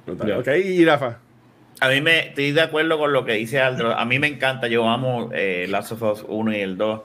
[0.07, 1.19] Ok, y Rafa.
[1.80, 3.91] A mí me estoy de acuerdo con lo que dice Aldro.
[3.91, 7.02] A mí me encanta, yo amo eh, Last of Us 1 y el 2.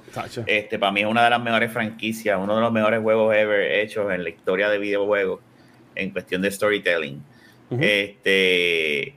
[0.46, 3.60] Este, para mí es una de las mejores franquicias, uno de los mejores juegos ever
[3.80, 5.40] hechos en la historia de videojuegos
[5.94, 7.22] en cuestión de storytelling.
[7.80, 9.14] Este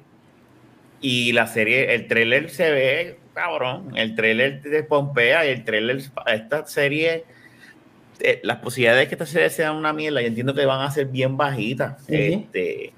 [1.02, 6.02] y la serie, el trailer se ve cabrón, el trailer de Pompea y el trailer
[6.26, 7.26] esta serie
[8.22, 10.92] eh, las posibilidades de que esta serie sea una mierda, yo entiendo que van a
[10.92, 12.02] ser bien bajitas.
[12.08, 12.94] Este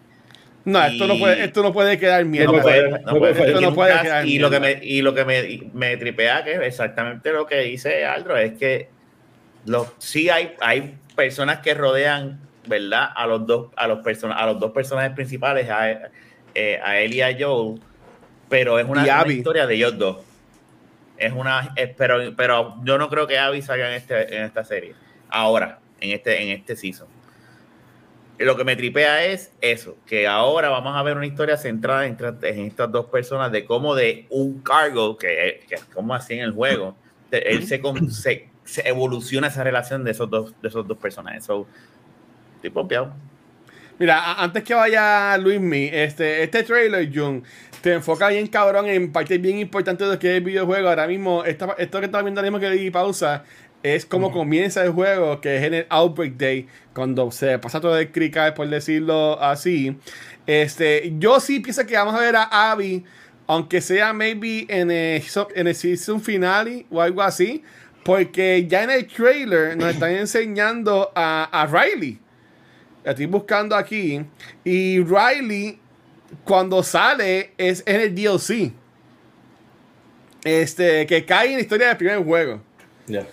[0.68, 2.52] no, esto no puede, esto no puede quedar mierda.
[2.52, 5.26] No puede, no puede, esto no puede quedar y lo que me y lo que
[5.26, 8.90] me, me tripea que es exactamente lo que dice Aldro es que
[9.66, 14.60] los sí hay hay personas que rodean verdad a los dos a los a los
[14.60, 16.10] dos personajes principales a,
[16.54, 17.80] eh, a él y a Joel
[18.50, 20.18] pero es una, una historia de ellos dos.
[21.18, 24.94] Es una pero pero yo no creo que Abby salga en este en esta serie.
[25.30, 27.08] Ahora en este en este season
[28.46, 32.18] lo que me tripea es eso, que ahora vamos a ver una historia centrada en,
[32.44, 36.42] en estas dos personas de cómo de un cargo, que, que es como así en
[36.42, 36.96] el juego,
[37.32, 37.82] de, él se,
[38.12, 41.46] se, se, evoluciona esa relación de esos dos, de esos dos personajes.
[41.46, 41.68] So,
[42.56, 43.14] estoy pompeado.
[44.00, 47.44] Mira, antes que vaya Luismi, este, este trailer, Jun,
[47.82, 50.90] te enfoca bien cabrón en partes bien importantes de lo que es el videojuego.
[50.90, 53.44] Ahora mismo, esta, esto que estaba viendo ahora mismo que di pausa,
[53.96, 57.98] es como comienza el juego, que es en el Outbreak Day, cuando se pasa todo
[57.98, 59.98] el cricket, por decirlo así.
[60.46, 63.04] Este, yo sí pienso que vamos a ver a Abby,
[63.48, 65.24] aunque sea maybe en el,
[65.56, 67.64] en el season finale o algo así,
[68.04, 72.20] porque ya en el trailer nos están enseñando a, a Riley.
[73.04, 74.22] La estoy buscando aquí.
[74.64, 75.80] Y Riley,
[76.44, 78.74] cuando sale, es en el DLC.
[80.44, 82.62] Este, que cae en la historia del primer juego.
[83.08, 83.26] Ya.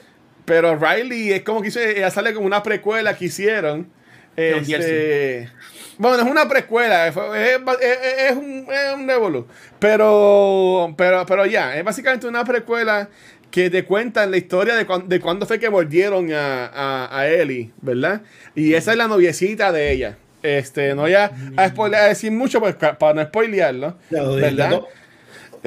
[0.45, 3.89] Pero Riley es como que hice, ella sale como una precuela que hicieron.
[4.37, 5.49] Este,
[5.97, 9.47] bueno, es una precuela, es, es, es un, es un Evolu.
[9.79, 13.09] Pero, pero, pero ya, es básicamente una precuela
[13.51, 17.29] que te cuentan la historia de, cuando, de cuándo fue que volvieron a, a, a,
[17.29, 18.23] Ellie, ¿verdad?
[18.57, 20.17] Y esa es la noviecita de ella.
[20.43, 24.81] Este, no voy a, a, spoiler, a decir mucho pues, para no spoilearlo, ¿verdad?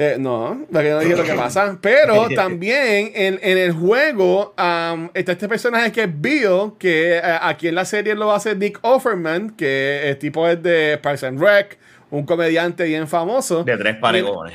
[0.00, 1.76] Eh, no, porque no dije lo que pasa.
[1.80, 7.44] Pero también en, en el juego um, está este personaje que es Bill, que uh,
[7.44, 11.40] aquí en la serie lo hace Nick Offerman, que el tipo es de Parks and
[11.40, 11.78] Rec,
[12.10, 13.64] un comediante bien famoso.
[13.64, 14.54] De tres paregones.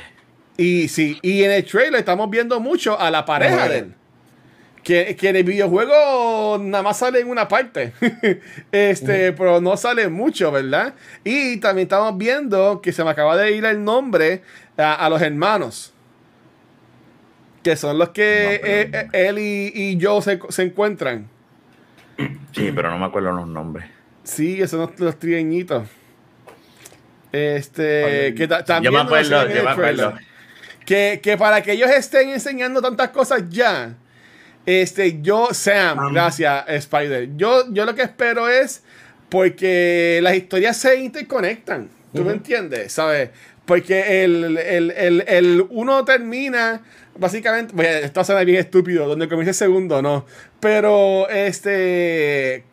[0.56, 3.94] Y, y sí, y en el trailer estamos viendo mucho a la pareja de él.
[4.84, 7.94] Que, que, en el videojuego nada más sale en una parte.
[8.70, 9.34] este, uh -huh.
[9.36, 10.94] pero no sale mucho, ¿verdad?
[11.24, 14.42] Y también estamos viendo que se me acaba de ir el nombre
[14.76, 15.94] a, a los hermanos.
[17.62, 19.08] Que son los que no, pero...
[19.14, 21.28] eh, él y, y yo se, se, encuentran.
[22.52, 23.86] Sí, pero no me acuerdo los nombres.
[24.22, 25.88] Sí, esos son los, los trieñitos.
[27.32, 28.84] Este, que también.
[28.84, 30.14] Yo me acuerdo, yo me acuerdo.
[30.84, 33.96] Que, que para que ellos estén enseñando tantas cosas ya.
[34.66, 37.36] Este, yo, Sam, um, gracias, Spider.
[37.36, 38.82] Yo, yo lo que espero es
[39.28, 41.88] porque las historias se interconectan.
[42.12, 42.26] ¿Tú uh -huh.
[42.28, 42.92] me entiendes?
[42.92, 43.30] ¿Sabes?
[43.66, 46.82] Porque el, el, el, el, uno termina,
[47.16, 50.24] básicamente, bueno, esto suena bien estúpido, donde comienza el segundo, no.
[50.60, 52.64] Pero este.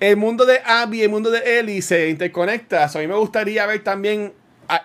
[0.00, 2.88] El mundo de Abby y el mundo de Ellie se interconecta.
[2.88, 4.32] So, a mí me gustaría ver también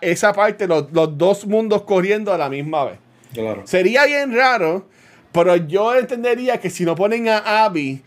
[0.02, 3.00] esa parte, los, los dos mundos corriendo a la misma vez.
[3.34, 3.64] Claro.
[3.66, 4.88] Sería bien raro,
[5.32, 8.02] pero yo entendería que si no ponen a Abby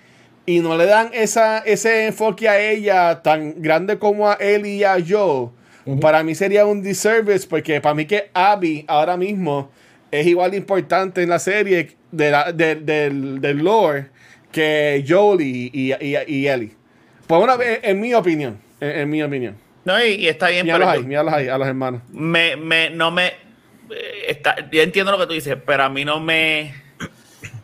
[0.46, 4.84] y no le dan esa, ese enfoque a ella tan grande como a él y
[4.84, 5.50] a Joe, uh
[5.86, 6.00] -huh.
[6.00, 9.70] para mí sería un disservice porque para mí que Abby ahora mismo
[10.10, 14.08] es igual de importante en la serie de la, de, de, del lore
[14.50, 16.72] que Joel y, y, y, y Ellie.
[17.26, 19.56] Pues bueno, en mi opinión, en, en mi opinión.
[19.84, 20.66] No, y, y está bien.
[20.66, 22.02] Míralos ahí, míralos ahí, a los hermanos.
[22.12, 23.28] Me, me, no me...
[23.28, 26.74] Eh, está, yo entiendo lo que tú dices, pero a mí no me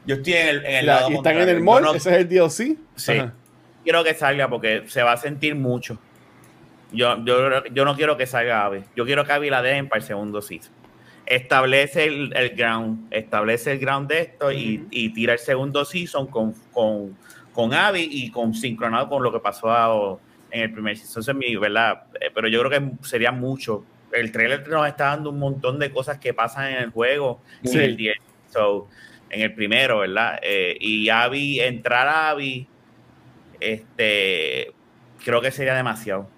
[0.08, 2.08] yo estoy en el, en el la, lado Y están en el mall, no, ese
[2.08, 2.78] es el DLC.
[2.96, 3.12] Sí.
[3.12, 3.34] Ajá.
[3.84, 5.98] Quiero que salga porque se va a sentir mucho.
[6.92, 8.84] Yo, yo, yo no quiero que salga Abby.
[8.96, 10.72] Yo quiero que Abby la dejen para el segundo season.
[11.26, 16.26] Establece el, el ground, establece el ground de esto y, y, tira el segundo season
[16.26, 17.14] con, con,
[17.52, 20.16] con Abby y con sincronado con lo que pasó a,
[20.50, 21.20] en el primer season.
[21.20, 22.04] Eso es mi, ¿verdad?
[22.18, 23.84] Eh, pero yo creo que sería mucho.
[24.10, 27.76] El trailer nos está dando un montón de cosas que pasan en el juego sí.
[27.76, 28.16] y el 10.
[28.50, 28.88] So,
[29.30, 30.38] en el primero, ¿verdad?
[30.42, 32.66] Eh, y Abby, entrar a Abby,
[33.60, 34.72] este,
[35.24, 36.28] creo que sería demasiado.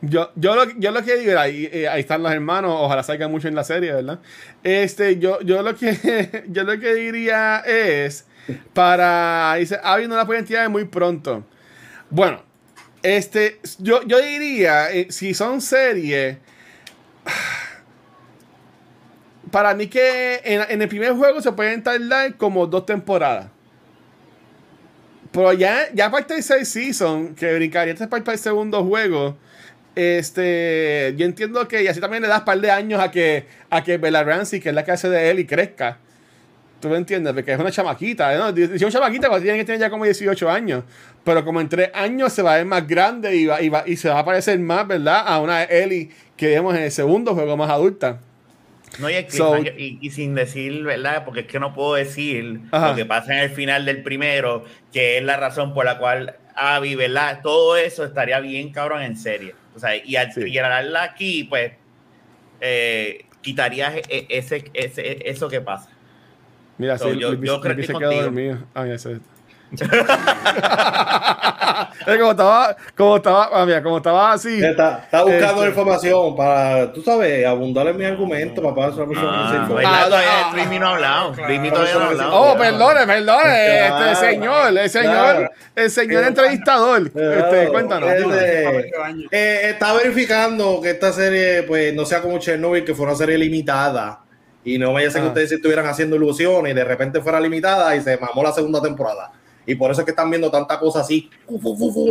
[0.00, 3.32] Yo, yo, lo, yo lo que digo, ahí, eh, ahí están los hermanos, ojalá salgan
[3.32, 4.20] mucho en la serie, ¿verdad?
[4.62, 8.26] Este, yo, yo lo que yo lo que diría es
[8.74, 11.44] para dice, Abby no la pueden tirar muy pronto.
[12.10, 12.42] Bueno,
[13.02, 16.38] este, yo, yo diría, eh, si son series,
[19.50, 23.46] para mí que en, el primer juego se pueden tardar como dos temporadas.
[25.30, 29.36] Pero ya, ya para el tercer season, que brincaría este para el segundo juego,
[29.94, 33.46] este, yo entiendo que y así también le das un par de años a que,
[33.68, 35.98] a que Bella Ramsey, que es la que hace de él, y crezca.
[36.80, 37.32] ¿Tú me entiendes?
[37.34, 38.52] Porque es una chamaquita, ¿no?
[38.52, 40.84] Dice una chamaquita cuando tiene que tener ya como 18 años.
[41.24, 43.82] Pero como en tres años se va a ver más grande y, va, y, va,
[43.84, 45.24] y se va a parecer más, ¿verdad?
[45.26, 48.20] A una Ellie que vemos en el segundo juego más adulta.
[48.98, 51.24] No, y, el so, y, y, sin decir, ¿verdad?
[51.24, 52.90] Porque es que no puedo decir ajá.
[52.90, 56.36] lo que pasa en el final del primero, que es la razón por la cual
[56.54, 57.40] Abby, ¿verdad?
[57.42, 59.54] Todo eso estaría bien cabrón en serie.
[59.74, 60.58] O sea, y al sí.
[60.58, 61.72] hablarla aquí, pues,
[62.60, 65.90] eh, quitarías ese, ese, eso que pasa.
[66.78, 68.58] Mira, so, sí, yo, yo, yo creo que se quedó dormido.
[68.74, 68.86] Ah.
[72.18, 74.64] Como estaba, como estaba, ah, mira, como estaba así.
[74.64, 79.04] Está, está buscando este, información para, tú sabes, abundar en mi argumento para poder hacer
[79.16, 81.34] ah, ah, Rimi no ha hablado.
[81.34, 82.34] Rimi todavía no ha hablado.
[82.34, 87.10] Oh, perdone, perdone, este señor, el señor, el señor entrevistador.
[87.14, 88.10] Este, cuéntanos.
[88.10, 88.90] Este,
[89.30, 93.36] eh, está verificando que esta serie, pues, no sea como Chernobyl, que fue una serie
[93.36, 94.20] limitada.
[94.64, 97.94] Y no vaya a ser que ustedes estuvieran haciendo ilusiones y de repente fuera limitada
[97.96, 99.30] y se mamó la segunda temporada.
[99.68, 101.28] Y por eso es que están viendo tanta cosa así,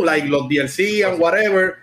[0.04, 1.74] like los DLC and whatever.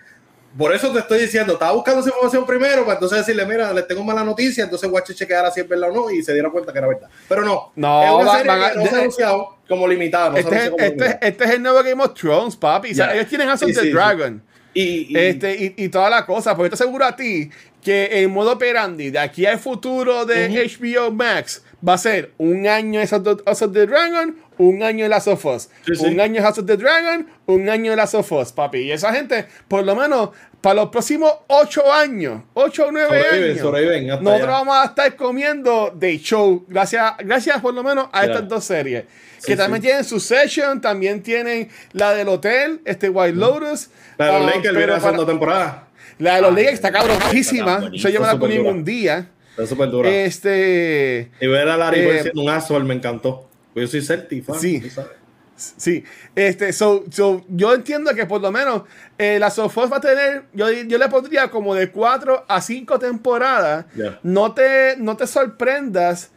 [0.56, 3.86] Por eso te estoy diciendo, estaba buscando esa información primero para entonces decirle, mira, les
[3.86, 6.50] tengo mala noticia, entonces voy a chequear si es verdad o no, y se dieron
[6.50, 7.10] cuenta que era verdad.
[7.28, 10.30] Pero no, no, es una va, serie va, que no se ha anunciado como limitada.
[10.30, 11.18] No este, como este, limitada.
[11.20, 12.94] este, es el nuevo Game of Thrones, papi.
[12.94, 13.04] Yeah.
[13.04, 13.92] O sea, ellos tienen House of Sí, the sí, sí.
[13.92, 14.42] Dragon.
[14.72, 17.50] Y, y, Este, y, y toda la cosa, porque te aseguro a ti
[17.86, 22.66] que el modo operandi de aquí al futuro de HBO Max va a ser un
[22.66, 26.04] año de House of the Dragon, un año de Last of Us, Sí, sí.
[26.06, 28.78] un año de House of the Dragon, un año de Last of Us, papi.
[28.78, 30.30] Y esa gente, por lo menos,
[30.60, 34.46] para los próximos 8 años, 8 o 9 Sobreviven, años, sobreviven nosotros allá.
[34.46, 38.32] vamos a estar comiendo de show, gracias, gracias por lo menos a Claro.
[38.32, 39.04] estas dos series.
[39.38, 43.90] Sí, que también tienen Succession, también tienen la del hotel, este White Lotus.
[44.18, 45.85] La de los um, Lakers viene la segunda temporada.
[46.18, 47.90] La de los Lakers está cabronísima.
[47.92, 49.30] yo me la comí un día.
[49.50, 50.10] Está súper dura.
[50.10, 51.30] Este.
[51.40, 53.48] y ver a Larry eh, siendo un asshole me encantó.
[53.72, 54.80] Pues yo soy Celtic, fan, Sí.
[54.80, 55.12] tú sabes.
[55.58, 58.82] Sí, este, so, so, yo entiendo que por lo menos
[59.16, 62.98] eh, la Sofos va a tener, yo, yo le pondría como de 4 a 5
[62.98, 63.86] temporadas.
[64.22, 66.30] No, te, no te sorprendas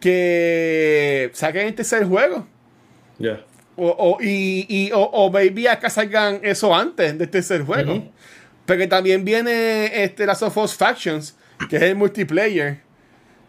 [0.00, 2.46] que saquen el tercer juego.
[3.76, 7.94] O, o- y, y- o, o maybe acá salgan eso antes del tercer juego.
[7.96, 8.10] Ujú.
[8.66, 11.36] Porque también viene este, las of Us Factions,
[11.68, 12.80] que es el multiplayer.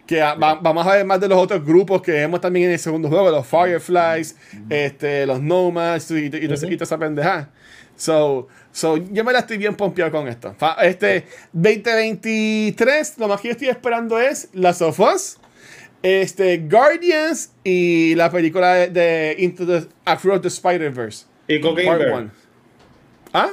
[0.06, 2.74] Que a- va- vamos a ver más de los otros grupos que vemos también en
[2.74, 4.36] el segundo juego, los Fireflies,
[4.70, 7.50] este, los Nomads y, y, y toda esa pendejada.
[7.96, 10.54] So, so, yo me la estoy bien pompeado con esto.
[10.60, 15.38] Fa- Este 2023, lo más que yo estoy esperando es las of Us,
[16.04, 21.26] este, Guardians y la película de, de Into the Across the Spider-Verse.
[21.48, 22.12] Y Cocaine Bear.
[22.14, 22.30] one.
[23.34, 23.50] ¿Ah?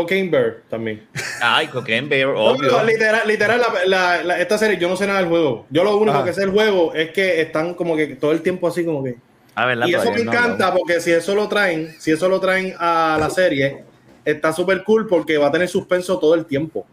[0.00, 1.06] Cocaine Bear también.
[1.40, 2.82] Ay, Cocaine Bear, obvio.
[2.84, 5.66] literal, literal la, la- la- esta serie, yo no sé nada del juego.
[5.70, 6.24] Yo lo único Ajá.
[6.24, 9.16] que sé del juego es que están como que todo el tiempo así como que...
[9.54, 9.86] Ah, ¿verdad?
[9.86, 13.16] Y eso me no encanta porque si eso lo traen, si eso lo traen a
[13.18, 13.84] la serie,
[14.24, 16.86] está súper cool porque va a tener suspenso todo el tiempo.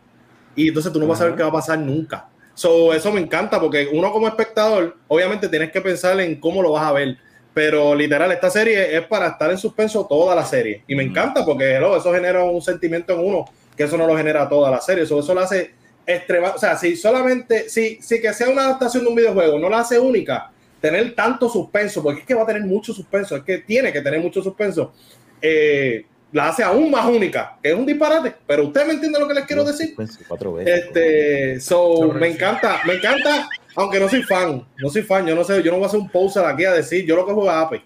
[0.55, 2.27] Y entonces tú no vas a saber qué va a pasar nunca.
[2.53, 6.71] So, eso me encanta porque uno como espectador, obviamente tienes que pensar en cómo lo
[6.71, 7.17] vas a ver.
[7.53, 10.83] Pero literal, esta serie es para estar en suspenso toda la serie.
[10.87, 14.15] Y me encanta porque hello, eso genera un sentimiento en uno que eso no lo
[14.15, 15.05] genera toda la serie.
[15.05, 15.71] So, eso lo hace
[16.05, 16.51] extrema.
[16.55, 19.79] O sea, si solamente, si, si que sea una adaptación de un videojuego, no la
[19.79, 23.59] hace única, tener tanto suspenso, porque es que va a tener mucho suspenso, es que
[23.59, 24.93] tiene que tener mucho suspenso,
[25.41, 29.27] eh, la hace aún más única, que es un disparate, pero usted me entiende lo
[29.27, 29.95] que les quiero decir.
[30.27, 30.85] Cuatro veces.
[30.85, 35.43] Este, so, me encanta, me encanta, aunque no soy fan, no soy fan, yo no
[35.43, 37.49] sé, yo no voy a hacer un poster aquí a decir, yo lo que juego
[37.49, 37.81] es Ape.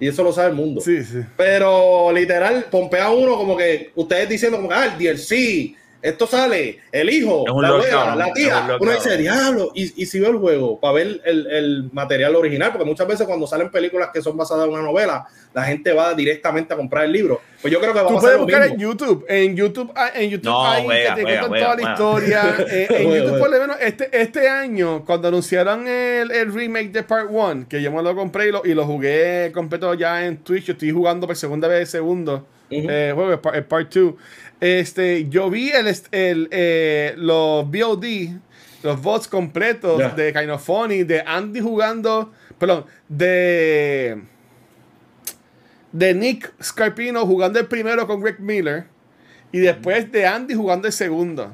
[0.00, 0.80] Y eso lo sabe el mundo.
[0.80, 1.18] Sí, sí.
[1.36, 6.80] Pero literal, pompea uno como que ustedes diciendo como que, ah, el DLC, esto sale,
[6.90, 8.76] el hijo, la abuela, la tía.
[8.80, 12.72] Uno dice, diablo, y, y si veo el juego para ver el, el material original,
[12.72, 15.24] porque muchas veces cuando salen películas que son basadas en una novela,
[15.54, 17.40] la gente va directamente a comprar el libro.
[17.60, 18.78] Pues yo creo que va a puedes lo buscar en.
[18.78, 19.24] YouTube.
[19.28, 21.92] En YouTube, ah, en YouTube No, hay wea, que te cuentan wea, toda la wea.
[21.92, 22.56] historia.
[22.72, 26.90] Eh, en Wea, YouTube, por lo menos, este, este año, cuando anunciaron el, el remake
[26.90, 30.24] de Part 1, que yo me lo compré y lo, y lo jugué completo ya
[30.26, 33.64] en Twitch, yo estoy jugando por segunda vez el segundo eh, juego, el, par- el
[33.64, 34.14] Part 2.
[34.62, 38.04] Este, yo vi el, el, eh, los VOD,
[38.84, 44.22] los vods completos de Kind of Funny, de Andy jugando, perdón, de
[45.90, 48.84] de Nick Scarpino jugando el primero con Rick Miller
[49.50, 51.52] y después de Andy jugando el segundo.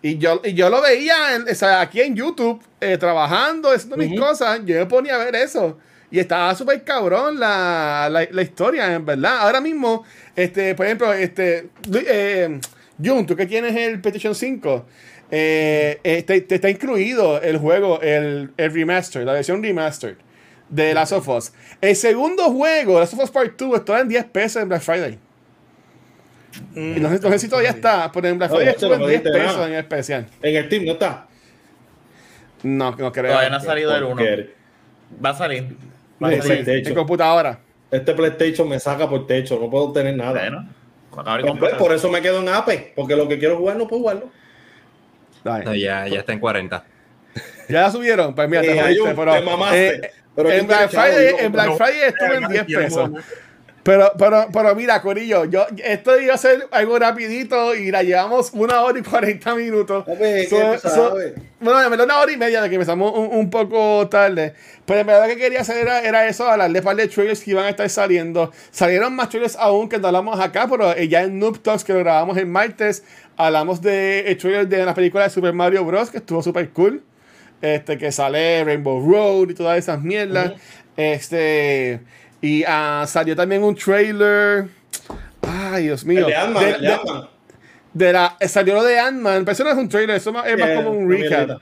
[0.00, 3.96] Y yo, y yo lo veía en- o sea, aquí en YouTube, eh, trabajando, haciendo
[3.98, 4.60] mis cosas.
[4.64, 5.78] Yo me ponía a ver eso.
[6.14, 9.38] Y estaba súper cabrón la, la, la historia, en verdad.
[9.40, 10.04] Ahora mismo,
[10.36, 12.60] este, por ejemplo, este, eh,
[13.04, 14.86] Jun, tú que tienes el PlayStation 5,
[15.32, 20.14] eh, eh, te, está incluido el juego, el, el remaster, la versión remastered
[20.68, 21.52] de Last of Us.
[21.80, 25.18] El segundo juego, Last of Us Part 2, está en 10 pesos en Black Friday.
[26.76, 29.00] Y no, sé, no sé si todavía está, pero en Black Friday este estuvo en
[29.00, 29.66] 10 pediste pesos nada.
[29.66, 30.26] en el especial.
[30.42, 31.26] En el Steam no está.
[32.62, 33.32] No, no creo.
[33.32, 34.14] Todavía no ha salido el 1.
[34.14, 34.54] Porque
[35.24, 35.76] Va a salir.
[36.32, 36.94] En hecho.
[36.94, 37.58] computadora.
[37.90, 40.40] Este PlayStation me saca por techo, no puedo tener nada.
[41.12, 44.02] Bueno, Pues, por eso me quedo en Apex, porque lo que quiero jugar no puedo
[44.02, 44.30] jugarlo.
[45.44, 46.84] No, ya, ya está en 40.
[47.68, 49.86] Ya la subieron, pues mira, te Eh, jodiste, pero, te mamaste.
[49.94, 50.90] eh, Pero en ¿quién Black?
[50.90, 51.76] Friday, en Black.
[51.76, 53.10] Friday estuvo en Eh, 10 quiero pesos.
[53.84, 58.50] Pero, pero, pero mira, Corillo, yo, esto iba a ser algo rapidito y la llevamos
[58.54, 60.04] una hora y 40 minutos.
[60.06, 61.16] ¿qué So- so-
[61.60, 64.54] bueno, en verdad una hora y media de que empezamos un, un poco tarde.
[64.86, 67.66] Pero en verdad que quería hacer era, era eso, hablarle par de trailers que iban
[67.66, 68.50] a estar saliendo.
[68.70, 71.92] Salieron más trailers aún que no hablamos acá, pero eh, ya en Noob Talks que
[71.92, 73.04] lo grabamos el martes,
[73.36, 76.08] hablamos de el trailer de la película de Super Mario Bros.
[76.10, 77.02] que estuvo súper cool.
[77.60, 80.52] Este, que sale Rainbow Road y todas esas mierdas.
[80.96, 82.00] Este.
[82.44, 84.66] Y ah, salió también un trailer.
[85.40, 86.20] Ay, Dios mío.
[86.20, 86.98] El de Ant-Man, De- el de
[87.94, 90.46] de- la, eh, salió lo de Ant-Man, pero eso no es un trailer, eso más-
[90.46, 91.60] es más Eh, como un recap.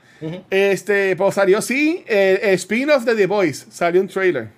[0.49, 4.49] Este, pues salió sí, el, el spin-off de The Voice, salió un trailer.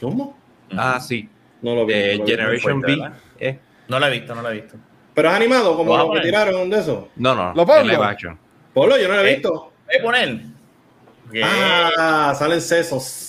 [0.00, 0.36] ¿Cómo?
[0.76, 1.28] Ah, sí.
[1.62, 1.92] No lo vi.
[1.94, 2.30] Eh, no lo vi.
[2.32, 3.10] Generation B.
[3.38, 3.58] Eh,
[3.88, 4.76] No la he visto, no la he visto.
[5.14, 7.08] Pero es animado, como Lo que tiraron de eso.
[7.16, 7.54] no, no.
[7.54, 7.80] ¿Lo pongo?
[7.80, 8.38] en live action.
[8.74, 9.72] Polo, yo no lo he Eh, visto.
[10.02, 11.90] ¿Voy a.
[11.96, 13.26] Ah, salen sesos.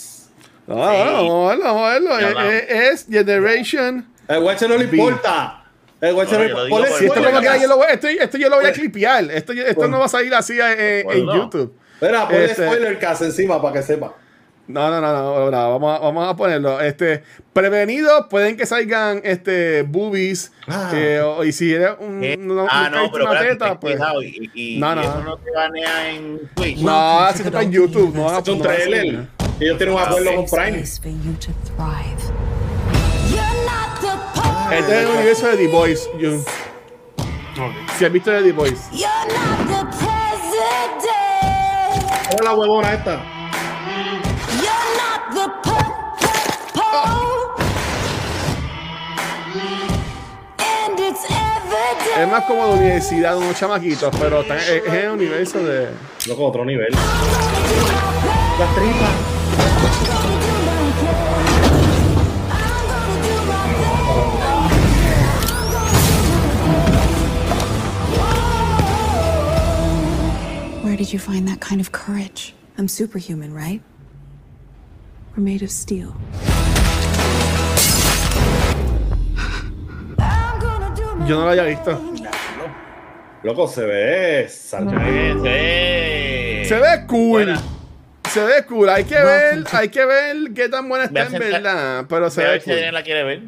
[0.70, 4.06] No, no, vamos a verlo, vamos a Es Generation.
[4.28, 5.64] El guache no le importa.
[6.00, 6.70] El guache No, le importa.
[6.70, 9.24] por- Si esto, como yo lo voy, esto, esto yo lo voy a clipear.
[9.32, 9.92] Esto, esto Bueno.
[9.94, 11.36] no va a salir así en, Bueno, en no.
[11.36, 11.74] YouTube.
[11.96, 14.14] Espera, ponle Este- spoiler cast encima para que sepa.
[14.68, 16.80] No, no, no, no, no, vamos, a, vamos a ponerlo.
[16.80, 17.24] Este,
[17.54, 20.52] prevenidos, pueden que salgan este boobies.
[20.68, 20.92] Ah.
[20.94, 22.22] eh, o- y si eres un,
[22.70, 24.00] ah, no, pero teta, pues.
[24.22, 25.02] Y, y, No, y no.
[25.02, 26.78] eso no te banea en Twitch.
[26.82, 29.28] No, si está en YouTube, no Es un no, trailer.
[29.60, 30.80] Ellos tienen un acuerdo con Prime.
[30.82, 32.20] Space for you to thrive.
[34.78, 36.10] Este es el universo de The Boys.
[36.20, 36.44] Jun.
[37.98, 38.80] Si has visto de The Boys.
[42.32, 43.22] Mira la huevona esta.
[52.20, 55.90] Es más como de universidad, unos chamaquitos, pero están- es, es el universo de.
[56.28, 56.92] Loco, otro nivel.
[58.60, 59.39] Las tripas.
[71.10, 72.54] Did you find that kind of courage?
[72.78, 73.82] I'm superhuman, right?
[75.36, 76.14] We're made of steel.
[81.26, 82.00] Yo no lo había visto.
[83.42, 85.34] Loco, se ve salvaje.
[85.34, 86.66] Sí.
[86.70, 87.46] Se ve cool.
[87.46, 87.60] Buena.
[88.32, 88.90] Se ve cool.
[88.90, 92.06] Hay que ver, hay que ver qué tan buena está en verdad.
[92.08, 92.94] Pero se a ve ver si alguien cool.
[92.94, 93.42] la quiere ver.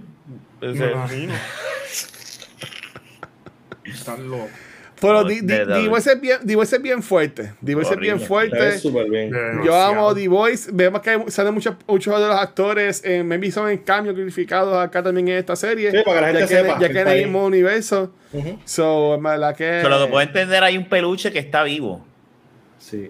[0.63, 1.35] Imagino.
[3.85, 4.70] Están locos.
[5.01, 7.53] Pero No, The- Voice es bien, The Voice es bien fuerte.
[7.65, 8.79] The Voice es bien fuerte.
[9.09, 9.31] bien.
[9.65, 10.69] Yo amo The Voice.
[10.71, 13.01] Vemos que salen muchos, muchos de los actores.
[13.03, 15.89] Eh, maybe son en cambios glorificados acá también en esta serie.
[15.91, 18.13] Sí, para que la gente ya que, sepa ya que en el mismo universo.
[18.31, 18.59] Ujú.
[18.63, 19.79] So, en verdad que.
[19.81, 22.05] pero lo que puedo entender, hay un peluche que está vivo.
[22.77, 23.09] Sí.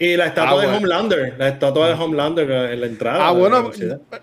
[0.00, 0.76] Y la estatua Ah, de bueno.
[0.78, 1.34] Homelander.
[1.38, 3.26] La estatua de Homelander en la entrada.
[3.28, 3.70] Ah, bueno,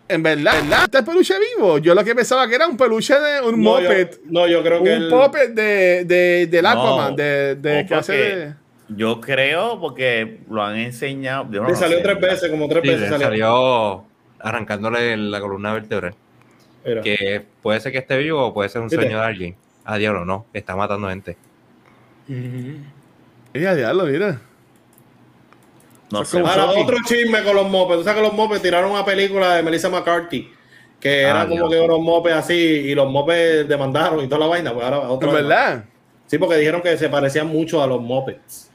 [0.07, 0.83] en verdad, ¿verdad?
[0.85, 1.77] ¿Está el peluche vivo?
[1.79, 4.09] Yo lo que pensaba que era un peluche de un No, yo- moped.
[4.25, 7.93] no, yo creo que Un el- puppet de, de, del No, Aquaman, de, de que
[7.95, 8.53] hace porque de.
[8.87, 11.47] Yo creo porque lo han enseñado.
[11.51, 12.29] yo no Le salió sé, tres ¿verdad?
[12.35, 13.27] veces, como tres Sí, veces salió.
[13.27, 14.05] salió
[14.39, 16.13] arrancándole la columna vertebral.
[17.03, 19.03] Que puede ser que esté vivo o puede ser un ¿Viste?
[19.03, 19.55] sueño de alguien.
[19.83, 21.35] a diablo, no, está matando gente.
[23.53, 24.39] Ella, diablo, mira.
[26.11, 26.39] No sé.
[26.39, 27.99] como- Ahora, otro chisme con los mopeds.
[27.99, 30.49] Tú sabes que los mopeds tiraron una película de Melissa McCarthy.
[30.99, 31.69] Que era Ah, como Dios.
[31.71, 34.73] que unos mopeds así y los mopeds demandaron y toda la vaina.
[34.73, 35.85] Pues ahora otra ¿Es verdad?
[36.27, 38.71] Sí, porque dijeron que se parecían mucho a los mopeds.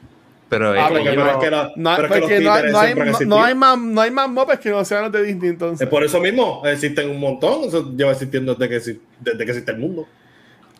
[0.47, 3.37] Pero Ah, es que que la- No, pero es que los porque no, hay- no
[3.37, 5.81] no, más, no hay más mopes que no sean los de Disney entonces.
[5.81, 7.63] Es por eso mismo, existen un montón.
[7.63, 10.07] Eso lleva existiendo desde que, desde que existe el mundo.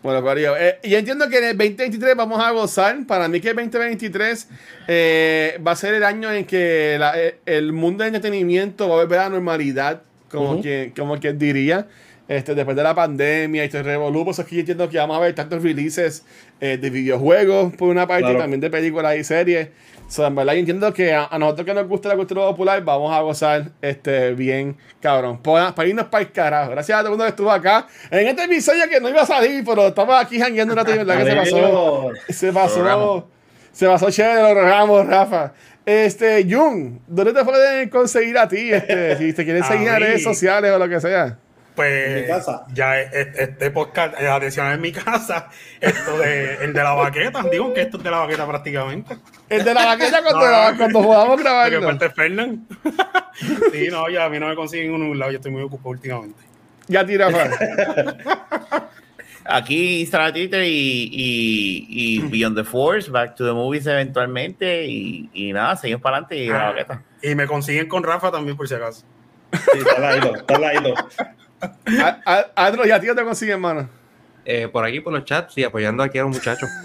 [0.02, 3.06] Bueno, Corillo, eh, yo entiendo que en el 2023 vamos a gozar.
[3.06, 4.48] Para mí que el 2023
[4.88, 8.96] eh, va a ser el año en que la- eh, el mundo del entretenimiento va
[8.96, 10.62] a volver a la normalidad, como, Ujú.
[10.62, 11.86] quien, como quien diría.
[12.28, 15.16] Este, después de la pandemia y este revolú, pues es que yo entiendo que vamos
[15.16, 16.24] a ver tantos releases
[16.60, 18.38] eh, de videojuegos por una parte, Claro.
[18.38, 19.68] también de películas y series.
[20.12, 22.84] So, en verdad, yo entiendo que a, a nosotros que nos gusta la cultura popular,
[22.84, 25.40] vamos a gozar este, bien, cabrón.
[25.40, 26.72] Para, para irnos para el carajo.
[26.72, 27.86] Gracias a todo el mundo que estuvo acá.
[28.10, 30.98] En este episodio que no iba a salir, pero estamos aquí jangueando un rato y
[30.98, 32.10] verdad que se pasó.
[32.28, 33.28] Se pasó.
[33.72, 35.54] Se pasó chévere, lo logramos, Rafa.
[35.86, 38.70] Este, Jun, ¿dónde te pueden conseguir a ti?
[38.70, 41.38] Este, si te quieren seguir en redes sociales o lo que sea.
[41.74, 42.66] Pues En mi casa.
[42.74, 45.48] ya e- este podcast es adicional en mi casa,
[45.80, 49.16] esto de el de la baqueta, digo que esto es de la baqueta prácticamente.
[49.48, 50.76] El de la vaqueta cuando, No.
[50.76, 51.82] cuando podamos Porque grabarlo.
[51.86, 52.66] parte Fernán.
[53.72, 55.90] sí, no, ya a mí no me consiguen en un lado, yo estoy muy ocupado
[55.90, 56.38] últimamente.
[56.88, 57.28] Ya tira.
[59.44, 60.68] Aquí Instagram, Twitter y,
[61.10, 64.84] y, y Beyond the Force, Back to the Movies eventualmente.
[64.86, 67.02] Y, y nada, seguimos para adelante y la baqueta.
[67.22, 69.04] Y me consiguen con Rafa también por si acaso.
[69.52, 70.94] Sí, está ladito, está al
[71.62, 72.04] ladito.
[72.04, 72.20] A-
[72.56, 73.88] a- Adro, ya tío te consigue, hermano.
[74.44, 76.68] eh, por aquí, por los chats y apoyando aquí a los muchachos.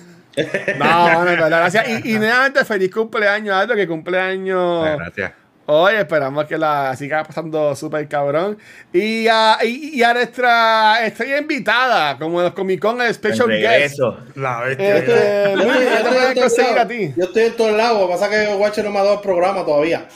[0.77, 1.87] No, no, verdad, gracias.
[2.05, 4.85] Y, y nuevamente, feliz cumpleaños, Adro, que cumpleaños.
[4.87, 5.31] Ah, gracias.
[5.65, 8.55] Hoy esperamos que la siga pasando súper cabrón.
[8.93, 13.63] Y a, y, y a nuestra estrella invitada, como los Comic Con el Special Guest.
[13.97, 14.17] regreso.
[14.35, 14.97] La bestia.
[14.97, 16.87] Este, Yo Luis, estoy- ¿ya te yo estoy pueden en todos conseguir a lados.
[16.89, 17.13] ti?
[17.17, 18.09] Yo estoy en todos lados.
[18.11, 20.07] Pasa que Watcher no me ha dado el programa todavía.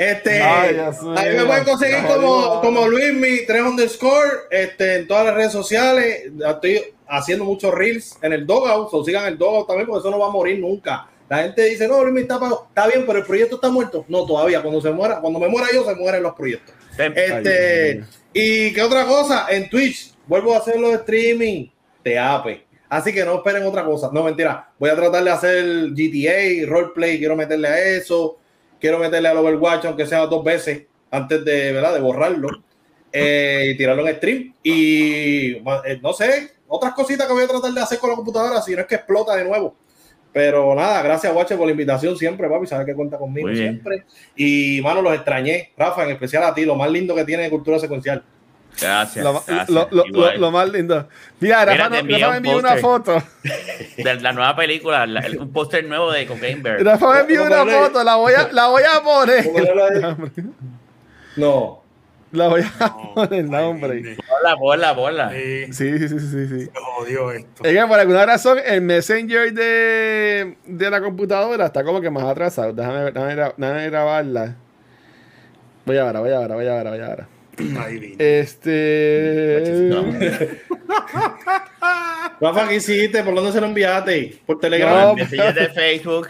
[0.00, 1.18] Este, Ay, Dios mío.
[1.18, 5.52] a mí me pueden conseguir como, como Luismi 3 underscore este, en todas las redes
[5.52, 6.22] sociales.
[6.42, 8.88] Estoy haciendo muchos reels en el Dogout.
[8.92, 11.06] O sigan el Dogout también porque eso no va a morir nunca.
[11.28, 12.40] La gente dice, no, Luismi está.
[12.68, 14.06] Está bien, pero el proyecto está muerto.
[14.08, 14.62] No, todavía.
[14.62, 16.74] Cuando se muera, cuando me muera yo, se mueren los proyectos.
[16.96, 18.02] Este,
[18.32, 21.66] y qué otra cosa, en Twitch vuelvo a hacer los streaming
[22.02, 22.66] de Ape.
[22.88, 24.08] Así que no esperen otra cosa.
[24.14, 24.72] No, mentira.
[24.78, 28.39] Voy a tratar de hacer GTA, roleplay, quiero meterle a eso.
[28.80, 31.94] Quiero meterle al Overwatch, aunque sea dos veces, antes de, ¿verdad?
[31.94, 32.48] de borrarlo.
[33.12, 34.54] eh, y tirarlo en stream.
[34.62, 38.62] Y eh, no sé, otras cositas que voy a tratar de hacer con la computadora,
[38.62, 39.74] si no es que explota de nuevo.
[40.32, 42.66] Pero nada, gracias, Watcher, por la invitación siempre, papi.
[42.66, 44.04] Sabes que cuenta conmigo siempre.
[44.36, 45.72] Y, mano, los extrañé.
[45.76, 48.22] Rafa, en especial a ti, lo más lindo que tiene de cultura secuencial.
[48.80, 49.24] Gracias.
[49.24, 49.68] Lo, gracias.
[49.70, 50.34] lo- lo- Igual.
[50.34, 51.08] lo- lo más lindo.
[51.40, 53.22] Mira, Mira, Rafa, no- un me envió una foto.
[53.96, 56.82] De la nueva película, la- el- un póster nuevo de Cocaine Bear.
[56.84, 59.44] Rafa me envió una foto, la voy a, la voy a poner.
[61.36, 61.80] No.
[62.32, 64.16] La voy a poner, no, hombre.
[64.28, 65.30] Ponla, ponla, ponla.
[65.30, 66.60] Sí, Sí, sí, sí, sí, sí.
[66.66, 67.64] se jodió esto.
[67.64, 72.22] Es que por alguna razón el Messenger de, de la computadora está como que más
[72.24, 72.72] atrasado.
[72.72, 74.54] Déjame, ver- déjame, déjame grabarla.
[75.84, 77.26] Voy a ver, voy a ver, voy a ver, voy a
[78.18, 80.00] Este.
[82.40, 83.22] Rafa, ¿qué hiciste?
[83.22, 84.38] ¿Por dónde se lo enviaste?
[84.46, 85.14] ¿Por No, Telegram?
[85.14, 86.28] Mensajes de Facebook.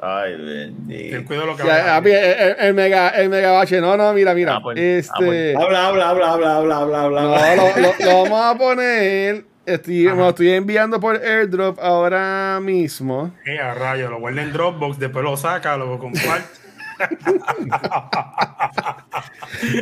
[0.00, 1.24] Ay, bendito.
[1.24, 3.80] cuidado lo que Ya, el, el- el mega, el mega bache.
[3.80, 4.56] No, no, mira, mira.
[4.56, 5.10] Ah, pues, este.
[5.14, 5.56] ah, pues.
[5.56, 7.22] Habla, habla, habla, habla, habla, habla, habla.
[7.56, 9.44] No, lo, lo- lo vamos a poner.
[9.66, 13.32] Estoy, me lo estoy enviando por airdrop ahora mismo.
[13.46, 16.63] Eh, a rayo, lo guarda en Dropbox, después lo saca, lo comparte.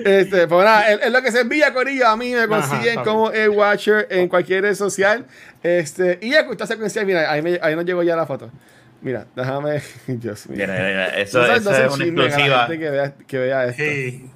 [0.05, 2.07] Este, pues nada, es, es lo que se envía Corillo.
[2.07, 5.27] A mí me consiguen Ajá, como el Watcher en cualquier red social.
[5.63, 8.51] Este, y esta secuencia, mira, ahí, me, ahí nos llegó ya la foto.
[9.01, 9.83] Mira, déjame.
[10.07, 10.59] Dios mío.
[10.59, 12.69] Mira, mira, eso, No eso no es una exclusiva.
[12.69, 13.83] Que vea, que vea esto.
[13.83, 14.31] Sí,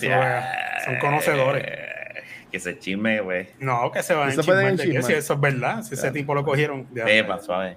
[0.00, 0.84] veas.
[0.84, 1.64] Son conocedores.
[1.66, 3.48] Eh, Que se chisme, güey.
[3.60, 4.40] No, que se van a si
[5.12, 6.86] eso es verdad, si ese tipo lo cogieron.
[6.92, 7.04] ya.
[7.04, 7.76] Pepa, suave.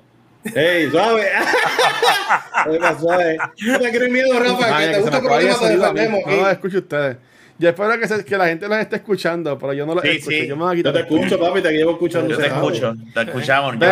[0.56, 1.28] ¡Ey, suave!
[2.64, 3.38] Suave, suave.
[3.68, 5.60] No te crees miedo, Rafa, Ay, que que te gusta me el acaba de problema,
[5.60, 7.18] te defendemos No escucho ustedes.
[7.60, 10.10] Yo espero que, se- que la gente los esté escuchando, pero yo no los Sí,
[10.10, 10.30] escucho.
[10.32, 10.48] sí.
[10.48, 12.30] Yo me voy a Yo quitar te el- escucho, papi, te llevo escuchando.
[12.30, 13.76] Yo te escucho, te escuchamos.
[13.80, 13.86] Yo.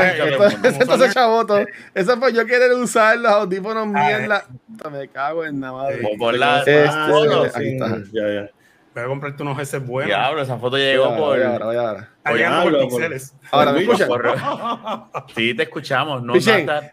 [0.63, 1.59] Ese entonces chavoto.
[1.93, 4.45] Eso fue yo querer usar los audífonos Ah, mierda.
[4.91, 6.01] Me cago en la madre.
[6.17, 7.43] Por la Este, foto.
[7.43, 7.97] aquí está.
[8.11, 8.49] Ya, ya.
[8.99, 10.07] Voy a comprarte unos heces buenos.
[10.09, 11.37] Diablo, esa foto llegó por.
[11.37, 12.09] voy ahora, voy ahora.
[12.23, 13.33] Por por- pixeles.
[13.51, 14.07] Ahora, ¿me escuchan?
[14.07, 14.37] por-
[15.35, 16.21] Sí, te escuchamos.
[16.23, 16.33] No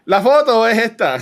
[0.05, 1.17] la foto es esta.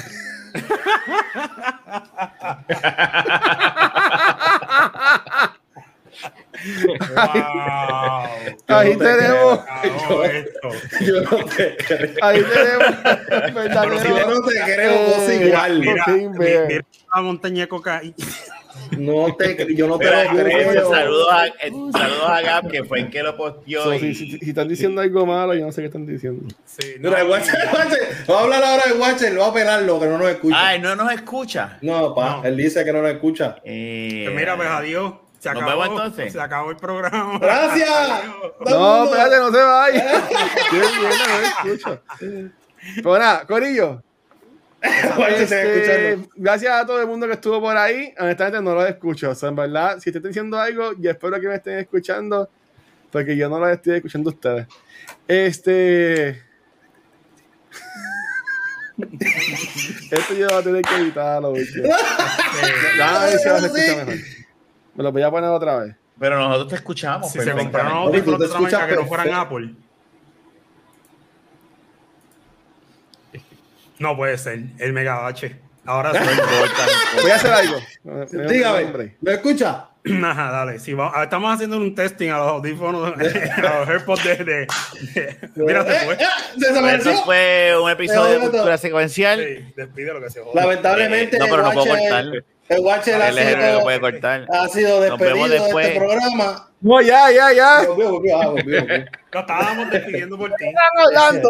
[7.16, 8.78] Wow.
[8.78, 9.60] Ahí no te tenemos.
[9.60, 10.70] Acabó esto.
[11.02, 12.16] Yo no te creo.
[12.22, 12.96] Ahí tenemos.
[13.84, 15.80] Pero si yo no te creo, vos Eh, igual.
[15.80, 16.68] Mira, Joaquín mi- Bear.
[16.68, 16.86] mira
[17.16, 18.16] la montaña de cocaína.
[18.98, 20.90] No te, yo no te lo creo.
[20.90, 21.54] saludos, a, eh,
[21.92, 23.84] saludos a Gab, que fue el que lo posteó.
[23.84, 26.48] So, y- si, si- si están diciendo algo malo, yo no sé qué están diciendo.
[26.66, 29.48] Sí, no, Mira, el Watcher, el Watcher, vamos a hablar ahora del Watcher, lo va
[29.48, 30.68] a pelarlo, que no nos escucha.
[30.68, 31.78] Ay, no nos escucha.
[31.82, 32.46] No, pa, No.
[32.46, 33.56] él dice que no nos escucha.
[33.64, 35.14] Eh, Pues mira, pues adiós.
[35.40, 36.34] Se Nos acabó, vemos entonces.
[36.34, 37.38] Se acabó el programa.
[37.40, 37.90] ¡Gracias!
[38.68, 40.24] No, espérate, no se vaya.
[40.72, 42.02] Qué bien, no me escucho.
[42.96, 44.02] Pero nada, Corillo.
[45.30, 48.14] Este, gracias a todo el mundo que estuvo por ahí.
[48.20, 49.30] Honestamente no lo escucho.
[49.32, 52.50] O sea, en verdad, si te estoy diciendo algo, yo espero que me estén escuchando.
[53.12, 54.68] Porque yo no lo estoy escuchando a ustedes.
[55.28, 56.30] Este.
[60.12, 61.50] Esto yo voy a tener que editarlo.
[61.50, 61.66] porque-
[62.98, 64.16] Ya, a ver si escucha mejor.
[64.96, 65.96] Me lo voy a poner otra vez.
[66.20, 67.32] Pero nosotros te escuchamos.
[67.32, 69.34] Si se compraron audífonos de otra marca que no fueran.
[69.34, 69.76] Apple.
[74.00, 74.60] No puede ser.
[74.80, 75.56] El Mega H.
[75.86, 76.20] Ahora sí.
[77.22, 77.78] Voy a hacer algo.
[78.04, 79.16] Me- me- me- Dígame, hombre.
[79.22, 79.90] ¿me escucha?
[80.24, 80.80] Ajá, dale.
[80.80, 84.36] Sí, vamos- estamos haciendo un testing a los audífonos, a los AirPods de.
[84.38, 84.68] de-
[85.16, 86.14] de- mira, se fue.
[86.16, 86.26] Eh, eh,
[86.60, 87.12] se desapareció.
[87.12, 89.40] Eso fue un episodio de Pero, cultura secuencial.
[89.40, 90.62] Sí, despide lo que se joda.
[90.62, 92.44] Lamentablemente, Eh, no, pero no el puedo Watcher- cortar.
[92.68, 96.70] El Watcher ha el que ha sido despedido de este programa.
[96.82, 97.84] No, ya, ya, ya.
[97.88, 99.06] Volvió, volvió, ah, volvió, volvió.
[99.32, 100.66] Lo estábamos despidiendo por ti.
[100.66, 101.50] Están hablando.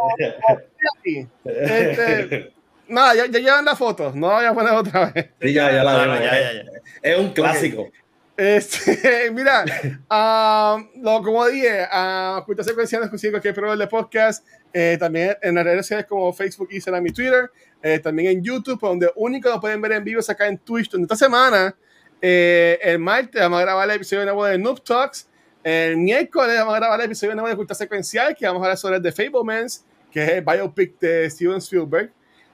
[1.00, 1.28] Aquí.
[1.46, 2.54] Este,
[2.88, 4.12] nada, ya, ya llevan la foto.
[4.14, 5.30] No la voy a poner otra vez.
[5.42, 6.20] Sí, ya, ya la vemos.
[6.20, 6.64] ya, ya, ya.
[7.02, 7.90] Es un clásico.
[8.38, 9.64] Este, mira,
[10.10, 14.46] ah, lo, como dije, uh, Cultura Secuencial nos consigue cualquier programa de podcast.
[14.78, 17.50] Eh, también en las redes sociales como Facebook, Instagram y Twitter.
[17.82, 20.90] eh, también en YouTube, donde único lo pueden ver en vivo es acá en Twitch.
[20.92, 21.74] Donde esta semana,
[22.22, 25.30] eh, el martes, vamos a grabar el episodio nuevo de Noob Talks.
[25.64, 28.78] El miércoles vamos a grabar el episodio nuevo de Cultura Secuencial, que vamos a hablar
[28.78, 32.12] sobre The Fablemans, que es el biopic de Steven Spielberg.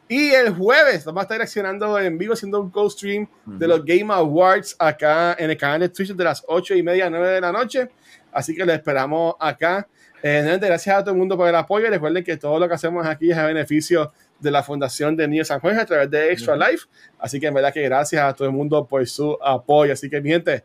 [0.08, 4.14] Y el jueves vamos a estar reaccionando en vivo, haciendo un co-stream de los Game
[4.14, 7.42] Awards acá en el canal de Twitch de las 8 y media a 9 de
[7.42, 7.90] la noche.
[8.32, 9.88] Así que lo esperamos acá.
[10.24, 11.90] Eh, gracias a todo el mundo por el apoyo.
[11.90, 15.48] Recuerden que todo lo que hacemos aquí es a beneficio de la Fundación de Niños
[15.48, 16.86] San Juan a través de Extra Life.
[17.20, 19.94] Así que en verdad que gracias a todo el mundo por su apoyo.
[19.94, 20.64] Así que, mi gente,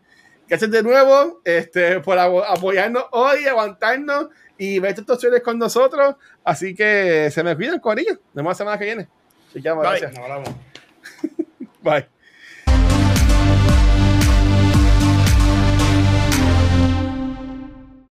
[0.48, 4.28] gracias de nuevo este, por apoyarnos hoy, aguantarnos
[4.58, 6.16] y ver estos series con nosotros.
[6.44, 8.12] Así que se me cuidan, Corillo.
[8.12, 9.08] Nos vemos la semana que viene.
[9.48, 9.80] Así que, Bye.
[9.80, 10.14] gracias.
[10.14, 10.50] No hablamos.
[11.82, 12.15] Bye.